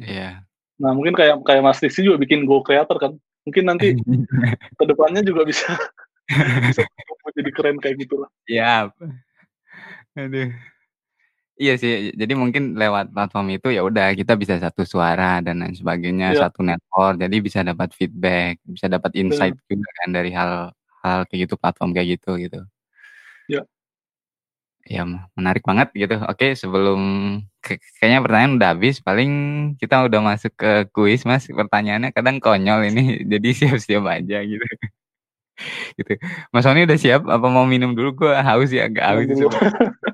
Iya. 0.00 0.42
Yeah. 0.42 0.48
Nah 0.78 0.94
mungkin 0.94 1.16
kayak 1.16 1.42
kayak 1.42 1.64
Mas 1.64 1.80
Riksi 1.80 2.04
juga 2.04 2.20
bikin 2.20 2.44
Go 2.44 2.60
Creator 2.60 2.96
kan. 3.00 3.12
Mungkin 3.48 3.64
nanti 3.64 3.96
ke 4.78 4.84
depannya 4.84 5.24
juga 5.24 5.48
bisa 5.48 5.72
bisa 6.68 6.84
jadi 7.32 7.50
keren 7.54 7.78
kayak 7.80 8.04
gitu 8.04 8.20
lah. 8.24 8.30
Iya. 8.44 8.92
Yeah. 8.92 10.26
Aduh. 10.26 10.50
Iya 11.58 11.74
sih, 11.74 12.14
jadi 12.14 12.32
mungkin 12.38 12.78
lewat 12.78 13.10
platform 13.10 13.58
itu 13.58 13.74
ya 13.74 13.82
udah 13.82 14.14
kita 14.14 14.38
bisa 14.38 14.62
satu 14.62 14.86
suara 14.86 15.42
dan 15.42 15.58
lain 15.58 15.74
sebagainya, 15.74 16.30
yeah. 16.30 16.46
satu 16.46 16.62
network, 16.62 17.18
jadi 17.18 17.36
bisa 17.42 17.60
dapat 17.66 17.90
feedback, 17.98 18.62
bisa 18.62 18.86
dapat 18.86 19.10
insight 19.18 19.58
yeah. 19.58 19.66
juga 19.66 19.88
kan 19.98 20.08
dari 20.14 20.30
hal-hal 20.30 21.18
kayak 21.26 21.40
gitu, 21.50 21.54
platform 21.58 21.90
kayak 21.90 22.08
gitu 22.14 22.38
gitu. 22.38 22.62
Iya. 23.50 23.62
Ya 24.86 25.02
menarik 25.34 25.66
banget 25.66 25.90
gitu. 25.98 26.16
Oke, 26.30 26.54
sebelum 26.54 27.00
kayaknya 27.98 28.22
pertanyaan 28.22 28.54
udah 28.62 28.68
habis, 28.78 29.02
paling 29.02 29.30
kita 29.82 30.06
udah 30.06 30.20
masuk 30.22 30.54
ke 30.54 30.86
kuis 30.94 31.26
Mas. 31.26 31.50
Pertanyaannya 31.50 32.14
kadang 32.14 32.38
konyol 32.38 32.86
ini, 32.86 33.02
jadi 33.34 33.48
siap-siap 33.50 34.06
aja 34.06 34.46
gitu. 34.46 34.62
gitu. 35.98 36.12
Mas 36.54 36.62
Sony 36.62 36.86
udah 36.86 36.98
siap? 37.02 37.26
Apa 37.26 37.46
mau 37.50 37.66
minum 37.66 37.98
dulu? 37.98 38.14
Gue 38.14 38.32
haus 38.32 38.70
ya, 38.70 38.86
agak 38.86 39.04
haus. 39.10 39.26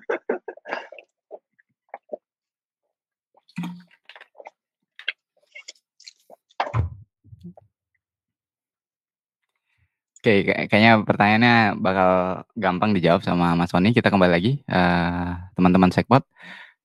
Oke, 10.25 10.41
kayaknya 10.41 11.05
pertanyaannya 11.05 11.57
bakal 11.85 12.11
gampang 12.57 12.97
dijawab 12.97 13.20
sama 13.20 13.53
Mas 13.53 13.68
Sony. 13.68 13.93
Kita 13.93 14.09
kembali 14.09 14.33
lagi, 14.33 14.57
uh, 14.72 15.37
teman-teman 15.53 15.93
Sekpot. 15.93 16.25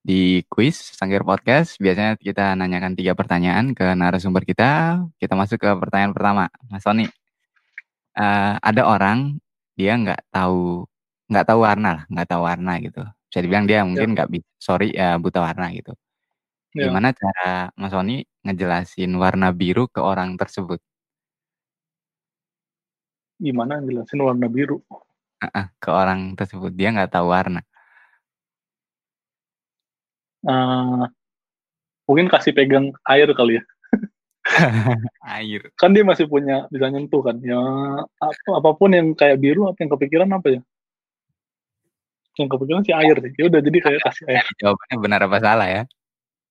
Di 0.03 0.43
quiz 0.51 0.75
Sangkir 0.75 1.23
Podcast, 1.23 1.79
biasanya 1.79 2.19
kita 2.19 2.51
nanyakan 2.59 2.99
tiga 2.99 3.15
pertanyaan 3.15 3.71
ke 3.71 3.95
narasumber 3.95 4.43
kita. 4.43 4.99
Kita 5.15 5.39
masuk 5.39 5.55
ke 5.55 5.71
pertanyaan 5.71 6.11
pertama. 6.11 6.51
Mas 6.67 6.83
Sony, 6.83 7.07
uh, 8.19 8.59
ada 8.59 8.81
orang, 8.83 9.39
dia 9.79 9.95
nggak 9.95 10.35
tahu 10.35 10.83
nggak 11.31 11.45
tahu 11.47 11.59
warna 11.63 11.89
lah, 11.95 12.03
nggak 12.11 12.27
tahu 12.27 12.41
warna 12.43 12.71
gitu. 12.83 13.07
Bisa 13.31 13.39
dibilang 13.39 13.65
dia 13.71 13.87
mungkin 13.87 14.09
ya. 14.11 14.15
nggak 14.19 14.29
bisa, 14.35 14.47
sorry, 14.59 14.91
uh, 14.99 15.15
buta 15.15 15.39
warna 15.39 15.71
gitu. 15.71 15.95
Ya. 16.75 16.91
Gimana 16.91 17.15
cara 17.15 17.71
Mas 17.79 17.95
Sony 17.95 18.27
ngejelasin 18.43 19.15
warna 19.15 19.55
biru 19.55 19.87
ke 19.87 20.03
orang 20.03 20.35
tersebut? 20.35 20.83
Gimana 23.39 23.79
jelasin 23.79 24.19
warna 24.19 24.51
biru? 24.51 24.83
Uh, 25.39 25.67
ke 25.79 25.89
orang 25.89 26.35
tersebut. 26.35 26.75
Dia 26.75 26.91
nggak 26.91 27.15
tahu 27.15 27.31
warna. 27.31 27.63
Uh, 30.43 31.07
mungkin 32.03 32.27
kasih 32.27 32.51
pegang 32.51 32.91
air 33.07 33.31
kali 33.31 33.59
ya. 33.59 33.63
Air. 35.39 35.61
Kan 35.77 35.93
dia 35.93 36.01
masih 36.01 36.25
punya 36.25 36.65
bisa 36.73 36.89
nyentuh 36.89 37.21
kan. 37.21 37.37
Ya 37.43 37.59
apa 38.17 38.49
apa 38.57 38.69
pun 38.73 38.89
yang 38.89 39.13
kayak 39.13 39.37
biru 39.37 39.69
apa 39.69 39.77
yang 39.83 39.91
kepikiran 39.93 40.29
apa 40.31 40.47
ya? 40.57 40.61
Yang 42.39 42.49
kepikiran 42.55 42.81
sih 42.87 42.95
air 42.95 43.15
sih 43.19 43.31
ya 43.35 43.43
udah 43.51 43.61
jadi 43.61 43.77
kayak 43.77 44.01
kasih 44.09 44.23
air. 44.31 44.45
Jawabannya 44.63 44.95
benar 44.97 45.19
apa 45.27 45.37
salah 45.37 45.67
ya? 45.69 45.83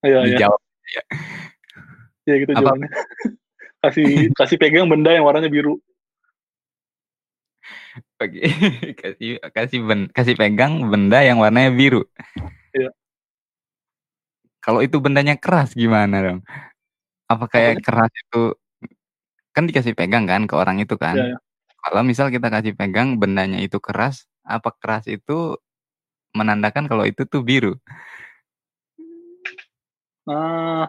Iya 0.06 0.18
iya. 0.30 0.46
Ya. 0.46 1.02
ya 2.28 2.34
gitu 2.38 2.52
apa? 2.54 2.60
jawabannya. 2.62 2.90
Kasih 3.78 4.34
kasih 4.34 4.58
pegang 4.58 4.90
benda 4.90 5.14
yang 5.14 5.22
warnanya 5.22 5.46
biru 5.46 5.78
Oke, 8.18 8.40
kasih 9.00 9.30
kasih 9.54 9.78
ben, 9.86 10.00
kasih 10.10 10.34
pegang 10.34 10.90
benda 10.90 11.22
yang 11.22 11.38
warnanya 11.38 11.70
biru. 11.70 12.02
Iya. 12.74 12.90
Kalau 14.58 14.82
itu 14.82 14.98
bendanya 14.98 15.38
keras 15.38 15.72
gimana 15.72 16.20
dong? 16.20 16.40
Apa 17.30 17.44
kayak 17.46 17.84
keras 17.84 18.10
itu 18.12 18.58
kan 19.54 19.64
dikasih 19.66 19.94
pegang 19.94 20.26
kan 20.26 20.44
ke 20.50 20.54
orang 20.54 20.82
itu 20.82 20.98
kan? 20.98 21.14
Iya, 21.14 21.34
iya. 21.34 21.38
Kalau 21.78 22.02
misal 22.02 22.28
kita 22.34 22.50
kasih 22.50 22.74
pegang 22.74 23.16
bendanya 23.16 23.62
itu 23.62 23.78
keras, 23.78 24.26
apa 24.42 24.74
keras 24.74 25.06
itu 25.06 25.56
menandakan 26.34 26.90
kalau 26.90 27.06
itu 27.06 27.22
tuh 27.24 27.40
biru? 27.40 27.78
Uh, 30.28 30.84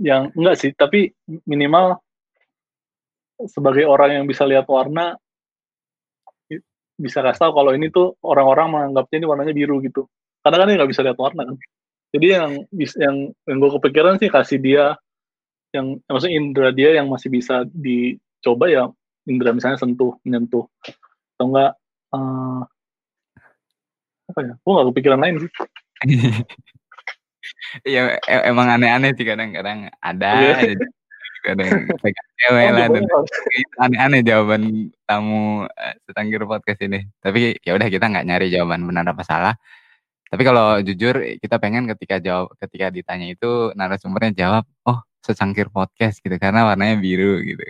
yang 0.00 0.32
enggak 0.32 0.56
sih, 0.56 0.70
tapi 0.72 1.12
minimal 1.44 2.00
sebagai 3.50 3.84
orang 3.84 4.22
yang 4.22 4.24
bisa 4.30 4.46
lihat 4.46 4.66
warna 4.70 5.18
bisa 6.94 7.18
kasih 7.26 7.40
tahu 7.42 7.52
kalau 7.58 7.74
ini 7.74 7.90
tuh 7.90 8.14
orang-orang 8.22 8.70
menganggapnya 8.70 9.16
ini 9.18 9.26
warnanya 9.26 9.54
biru 9.54 9.82
gitu. 9.82 10.06
Karena 10.46 10.62
kan 10.62 10.66
dia 10.70 10.76
nggak 10.78 10.90
bisa 10.94 11.02
lihat 11.02 11.18
warna 11.18 11.42
kan. 11.42 11.56
Jadi 12.14 12.26
yang 12.30 12.50
yang 12.94 13.16
yang 13.50 13.56
gue 13.58 13.70
kepikiran 13.82 14.14
sih 14.22 14.30
kasih 14.30 14.58
dia 14.62 14.94
yang 15.74 15.98
maksudnya 16.06 16.34
indera 16.38 16.70
dia 16.70 16.94
yang 16.94 17.10
masih 17.10 17.34
bisa 17.34 17.66
dicoba 17.74 18.70
ya 18.70 18.86
indera 19.26 19.50
misalnya 19.50 19.82
sentuh 19.82 20.14
menyentuh. 20.22 20.70
Atau 21.34 21.50
enggak 21.50 21.72
uh, 22.14 22.62
apa 24.30 24.40
ya? 24.46 24.54
Gue 24.62 24.72
nggak 24.78 24.88
kepikiran 24.94 25.20
lain 25.20 25.36
sih. 25.42 25.50
Iya 27.84 28.16
emang 28.48 28.72
aneh-aneh 28.72 29.12
sih 29.12 29.26
kadang-kadang 29.26 29.92
ada 30.00 30.28
ada 30.56 30.72
yang 31.44 31.84
pegang 32.00 32.28
cewek 32.40 32.64
Oh, 32.64 32.72
lah 32.72 32.86
dan 32.88 33.04
aneh-aneh 33.84 34.20
jawaban 34.24 34.62
tamu 35.04 35.68
eh, 35.68 35.94
secangkir 36.08 36.40
podcast 36.48 36.80
ini. 36.82 37.04
Tapi 37.20 37.60
ya 37.60 37.76
udah 37.76 37.88
kita 37.92 38.04
nggak 38.08 38.24
nyari 38.24 38.46
jawaban 38.48 38.88
benar 38.88 39.04
apa 39.12 39.22
salah. 39.22 39.54
Tapi 40.32 40.42
kalau 40.42 40.80
jujur 40.80 41.14
kita 41.38 41.60
pengen 41.60 41.84
ketika 41.92 42.18
jawab 42.18 42.50
ketika 42.58 42.90
ditanya 42.90 43.28
itu 43.30 43.70
narasumbernya 43.76 44.32
jawab, 44.34 44.64
oh 44.88 44.98
secangkir 45.22 45.68
podcast 45.68 46.20
gitu 46.20 46.36
karena 46.36 46.64
warnanya 46.68 46.96
biru 47.00 47.40
gitu. 47.44 47.62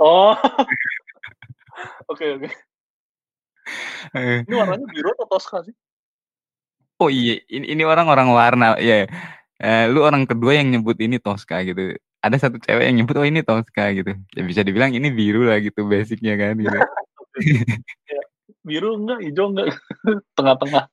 Oh. 0.00 0.34
Oke, 2.12 2.36
oke. 2.36 2.48
Eh, 4.12 4.42
Ini 4.44 4.52
warnanya 4.52 4.84
biru 4.90 5.14
atau 5.16 5.30
Tosca 5.30 5.64
sih? 5.64 5.72
Oh 7.00 7.08
iya, 7.08 7.40
ini, 7.48 7.72
ini 7.72 7.82
orang-orang 7.88 8.28
warna, 8.28 8.66
ya. 8.76 9.08
Eh, 9.56 9.84
lu 9.88 10.04
orang 10.04 10.28
kedua 10.28 10.60
yang 10.60 10.68
nyebut 10.68 11.00
ini 11.00 11.16
Tosca 11.16 11.64
gitu. 11.64 11.96
Ada 12.20 12.36
satu 12.36 12.60
cewek 12.60 12.84
yang 12.84 12.96
nyebut 13.00 13.16
oh 13.16 13.24
ini 13.24 13.40
Tosca 13.40 13.84
gitu. 13.96 14.12
Ya 14.36 14.42
bisa 14.44 14.60
dibilang 14.60 14.92
ini 14.92 15.08
biru 15.08 15.48
lah 15.48 15.56
gitu 15.60 15.88
basicnya 15.88 16.36
kan 16.36 16.54
gitu. 16.60 16.78
Ya, 18.10 18.20
biru 18.66 18.98
enggak, 19.00 19.22
hijau 19.24 19.48
enggak, 19.54 19.72
tengah-tengah. 20.36 20.84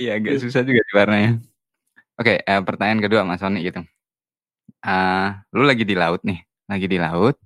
Iya 0.00 0.18
agak 0.18 0.42
susah 0.42 0.64
juga 0.66 0.80
di 0.82 0.92
warnanya. 0.96 1.30
Oke, 2.18 2.40
eh, 2.42 2.60
pertanyaan 2.64 3.00
kedua 3.04 3.22
Mas 3.22 3.38
Sony 3.38 3.62
gitu. 3.62 3.84
Eh, 4.82 5.28
lu 5.54 5.62
lagi 5.62 5.84
di 5.86 5.94
laut 5.94 6.24
nih, 6.26 6.42
lagi 6.66 6.86
di 6.90 6.98
laut. 6.98 7.38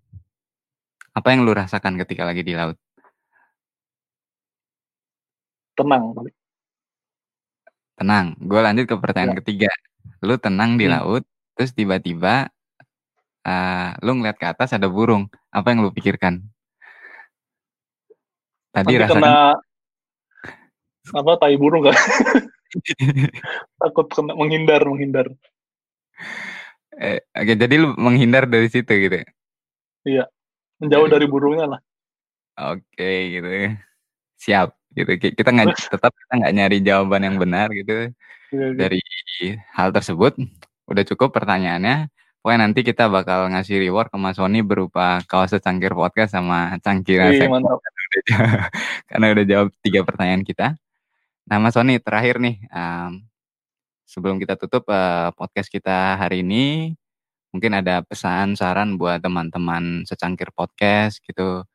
Apa 1.13 1.35
yang 1.37 1.45
lu 1.45 1.53
rasakan 1.53 2.01
ketika 2.01 2.25
lagi 2.25 2.41
di 2.47 2.57
laut? 2.57 2.79
Tenang. 5.77 6.17
Tenang. 7.97 8.27
Gue 8.41 8.61
lanjut 8.65 8.85
ke 8.89 8.97
pertanyaan 8.97 9.37
ketiga. 9.45 9.69
Lu 10.25 10.41
tenang 10.41 10.81
di 10.81 10.89
Hmm. 10.89 10.97
laut, 10.97 11.25
terus 11.57 11.73
tiba-tiba 11.73 12.53
eh, 13.43 13.91
lu 14.05 14.13
ngeliat 14.15 14.37
ke 14.37 14.47
atas 14.47 14.77
ada 14.77 14.87
burung. 14.87 15.27
Apa 15.49 15.73
yang 15.73 15.81
lu 15.81 15.91
pikirkan? 15.91 16.45
Tadi 18.71 18.93
Nanti 18.93 19.01
rasakan 19.01 19.23
kena 19.25 19.35
apa 21.17 21.33
tai 21.41 21.57
burung 21.57 21.87
kan? 21.89 21.97
Takut 23.81 24.07
kena 24.13 24.37
menghindar, 24.37 24.85
menghindar. 24.85 25.27
Eh, 26.97 27.21
oke, 27.33 27.53
jadi 27.57 27.75
lu 27.77 27.97
menghindar 27.97 28.45
dari 28.45 28.69
situ 28.69 28.89
gitu. 28.89 29.21
Menjauh 30.77 31.09
Dari- 31.09 31.13
dari 31.13 31.27
burungnya 31.29 31.67
lah. 31.77 31.81
Oke, 32.73 33.37
gitu. 33.37 33.49
Siap, 34.41 34.73
gitu. 34.93 35.13
Ki- 35.17 35.35
Kita 35.37 35.53
nggak 35.53 35.77
tetap 35.93 36.13
kita 36.13 36.33
nggak 36.37 36.53
nyari 36.53 36.79
jawaban 36.85 37.25
yang 37.25 37.37
benar 37.41 37.69
gitu 37.73 38.13
Iya, 38.53 38.65
iya. 38.73 38.77
dari 38.77 39.01
hal 39.73 39.89
tersebut. 39.93 40.37
Udah 40.87 41.05
cukup 41.07 41.35
pertanyaannya. 41.35 42.11
Pokoknya 42.41 42.61
nanti 42.63 42.87
kita 42.87 43.11
bakal 43.11 43.51
ngasih 43.51 43.83
reward 43.83 44.07
ke 44.07 44.17
Mas 44.23 44.39
Sony 44.39 44.63
berupa 44.63 45.19
kaos 45.27 45.51
secangkir 45.51 45.91
podcast 45.99 46.31
sama 46.31 46.79
cangkir 46.79 47.19
Wih, 47.27 47.51
mantap. 47.51 47.83
karena 49.11 49.27
udah 49.35 49.45
jawab 49.51 49.69
tiga 49.83 50.07
pertanyaan 50.07 50.47
kita. 50.47 50.79
Nah, 51.51 51.59
Mas 51.59 51.75
Sony 51.75 51.99
terakhir 51.99 52.39
nih, 52.39 52.63
em, 52.71 53.27
sebelum 54.07 54.39
kita 54.39 54.55
tutup 54.55 54.87
eh, 54.91 55.35
podcast 55.35 55.67
kita 55.67 56.23
hari 56.23 56.47
ini, 56.47 56.95
mungkin 57.51 57.73
ada 57.83 58.03
pesan 58.07 58.55
saran 58.55 58.95
buat 58.95 59.19
teman-teman 59.23 60.07
secangkir 60.07 60.55
podcast 60.55 61.19
gitu. 61.27 61.67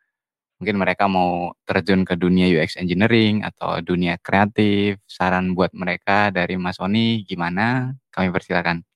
Mungkin 0.62 0.78
mereka 0.78 1.10
mau 1.10 1.58
terjun 1.66 2.06
ke 2.06 2.14
dunia 2.16 2.46
UX 2.48 2.78
engineering 2.78 3.42
atau 3.42 3.82
dunia 3.82 4.22
kreatif. 4.22 5.02
Saran 5.10 5.58
buat 5.58 5.74
mereka 5.74 6.30
dari 6.30 6.56
Mas 6.56 6.78
Sony 6.78 7.26
gimana? 7.26 7.98
Kami 8.14 8.30
persilakan. 8.30 8.91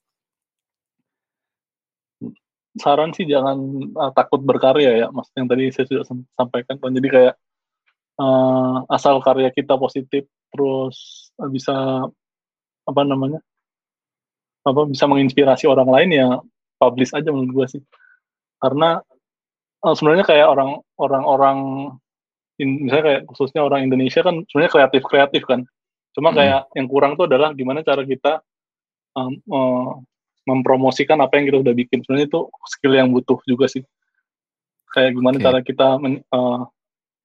Saran 2.76 3.16
sih 3.16 3.24
jangan 3.24 3.56
uh, 3.96 4.12
takut 4.12 4.44
berkarya 4.44 5.06
ya, 5.06 5.08
mas. 5.12 5.32
Yang 5.36 5.48
tadi 5.48 5.64
saya 5.72 5.86
sudah 5.88 6.04
sam- 6.04 6.28
sampaikan. 6.36 6.76
kan. 6.76 6.92
Jadi 6.92 7.08
kayak 7.08 7.34
uh, 8.20 8.84
asal 8.92 9.24
karya 9.24 9.48
kita 9.56 9.80
positif, 9.80 10.28
terus 10.52 11.30
uh, 11.40 11.48
bisa 11.48 12.08
apa 12.86 13.02
namanya, 13.08 13.40
apa 14.68 14.82
bisa 14.86 15.08
menginspirasi 15.08 15.66
orang 15.72 15.90
lain 15.90 16.10
ya 16.12 16.28
publish 16.76 17.16
aja 17.16 17.32
menurut 17.32 17.52
gue 17.64 17.80
sih. 17.80 17.82
Karena 18.60 19.00
uh, 19.84 19.96
sebenarnya 19.96 20.28
kayak 20.28 20.48
orang 20.52 20.84
orang-orang 21.00 21.58
in- 22.60 22.84
misalnya 22.88 23.06
kayak 23.08 23.22
khususnya 23.32 23.64
orang 23.64 23.88
Indonesia 23.88 24.20
kan 24.20 24.44
sebenarnya 24.52 24.74
kreatif 24.74 25.02
kreatif 25.08 25.44
kan. 25.48 25.64
Cuma 26.16 26.32
Mm. 26.32 26.38
kayak 26.40 26.62
yang 26.76 26.88
kurang 26.88 27.12
tuh 27.20 27.28
adalah 27.28 27.52
gimana 27.52 27.84
cara 27.84 28.04
kita 28.04 28.40
um, 29.16 29.36
uh, 29.52 29.92
mempromosikan 30.46 31.18
apa 31.20 31.41
yang 31.41 31.50
kita 31.50 31.60
udah 31.66 31.74
bikin. 31.74 32.06
Sebenarnya 32.06 32.30
itu 32.30 32.41
skill 32.70 32.93
yang 32.96 33.10
butuh 33.10 33.41
juga 33.50 33.66
sih. 33.66 33.84
Kayak 34.93 35.18
gimana 35.18 35.36
Oke. 35.41 35.43
cara 35.43 35.60
kita 35.60 35.88
men- 36.00 36.24
uh, 36.32 36.70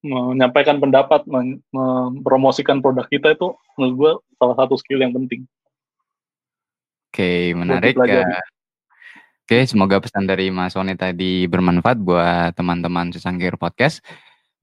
menyampaikan 0.01 0.81
pendapat, 0.81 1.23
men- 1.29 1.61
mempromosikan 1.69 2.81
produk 2.81 3.05
kita 3.05 3.37
itu 3.37 3.53
menurut 3.77 3.95
gue 3.95 4.11
salah 4.41 4.57
satu 4.57 4.75
skill 4.75 4.99
yang 4.99 5.13
penting. 5.13 5.45
Oke, 7.13 7.53
menarik. 7.53 7.93
dipelajari. 7.93 8.25
ya. 8.25 8.43
Oke, 9.45 9.67
semoga 9.67 9.99
pesan 9.99 10.25
dari 10.25 10.47
Mas 10.47 10.73
Sony 10.73 10.95
tadi 10.95 11.43
bermanfaat 11.43 11.99
buat 11.99 12.55
teman-teman 12.55 13.11
secangkir 13.11 13.59
podcast. 13.59 13.99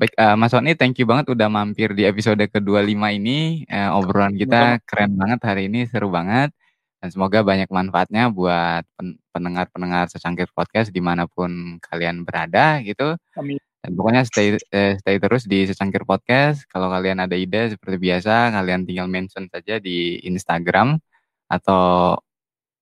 Baik, 0.01 0.17
eh, 0.17 0.33
Mas 0.33 0.57
Sony, 0.57 0.73
thank 0.73 0.97
you 0.97 1.05
banget 1.05 1.29
udah 1.29 1.53
mampir 1.53 1.93
di 1.93 2.09
episode 2.09 2.41
ke-25 2.41 3.03
ini. 3.13 3.69
Eh, 3.69 3.91
obrolan 3.93 4.33
kita 4.33 4.81
keren 4.89 5.13
banget 5.21 5.41
hari 5.45 5.69
ini, 5.69 5.85
seru 5.85 6.09
banget. 6.09 6.57
Dan 6.99 7.09
semoga 7.15 7.47
banyak 7.47 7.71
manfaatnya 7.71 8.27
buat 8.35 8.83
pen- 8.99 9.19
pendengar-pendengar 9.31 10.11
secangkir 10.11 10.51
podcast 10.51 10.91
di 10.91 10.99
mana 10.99 11.31
pun 11.31 11.79
kalian 11.79 12.27
berada 12.27 12.83
gitu. 12.83 13.15
Amin. 13.39 13.63
Dan 13.79 13.95
pokoknya 13.95 14.27
stay 14.27 14.59
eh, 14.75 14.99
stay 14.99 15.17
terus 15.23 15.47
di 15.47 15.63
secangkir 15.63 16.03
podcast. 16.03 16.67
Kalau 16.67 16.91
kalian 16.91 17.23
ada 17.23 17.39
ide 17.39 17.71
seperti 17.79 17.97
biasa, 18.03 18.51
kalian 18.51 18.83
tinggal 18.83 19.07
mention 19.07 19.47
saja 19.47 19.79
di 19.79 20.19
Instagram 20.27 20.99
atau 21.47 22.19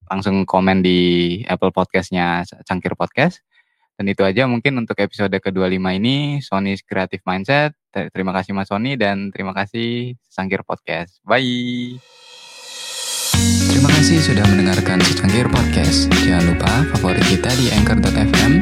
langsung 0.08 0.46
komen 0.48 0.80
di 0.80 0.98
Apple 1.44 1.74
Podcastnya 1.74 2.46
Cangkir 2.64 2.96
Podcast. 2.96 3.42
Dan 3.96 4.12
itu 4.12 4.20
aja 4.24 4.44
mungkin 4.44 4.76
untuk 4.76 5.00
episode 5.00 5.32
ke-25 5.32 5.80
ini, 5.96 6.16
Sony's 6.44 6.84
Creative 6.84 7.24
Mindset. 7.24 7.72
Ter- 7.88 8.12
Terima 8.12 8.36
kasih 8.36 8.52
Mas 8.52 8.68
Sony 8.68 8.92
dan 9.00 9.32
terima 9.32 9.56
kasih 9.56 10.16
Cangkir 10.28 10.60
Podcast. 10.68 11.20
Bye! 11.24 12.25
Terima 13.66 13.90
kasih 13.90 14.22
sudah 14.22 14.46
mendengarkan 14.46 15.02
Secangkir 15.02 15.50
Podcast. 15.50 16.06
Jangan 16.22 16.54
lupa 16.54 16.72
favorit 16.94 17.22
kita 17.26 17.50
di 17.58 17.70
Anchor.fm 17.74 18.52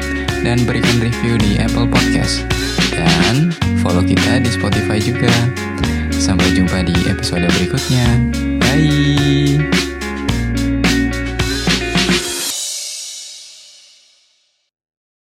dan 0.41 0.57
berikan 0.65 0.97
review 1.01 1.37
di 1.37 1.61
Apple 1.61 1.85
Podcast. 1.89 2.45
Dan 2.93 3.53
follow 3.81 4.01
kita 4.01 4.41
di 4.41 4.49
Spotify 4.49 4.97
juga. 4.97 5.31
Sampai 6.15 6.55
jumpa 6.57 6.81
di 6.87 6.95
episode 7.05 7.45
berikutnya. 7.59 8.07
Bye! 8.57 9.84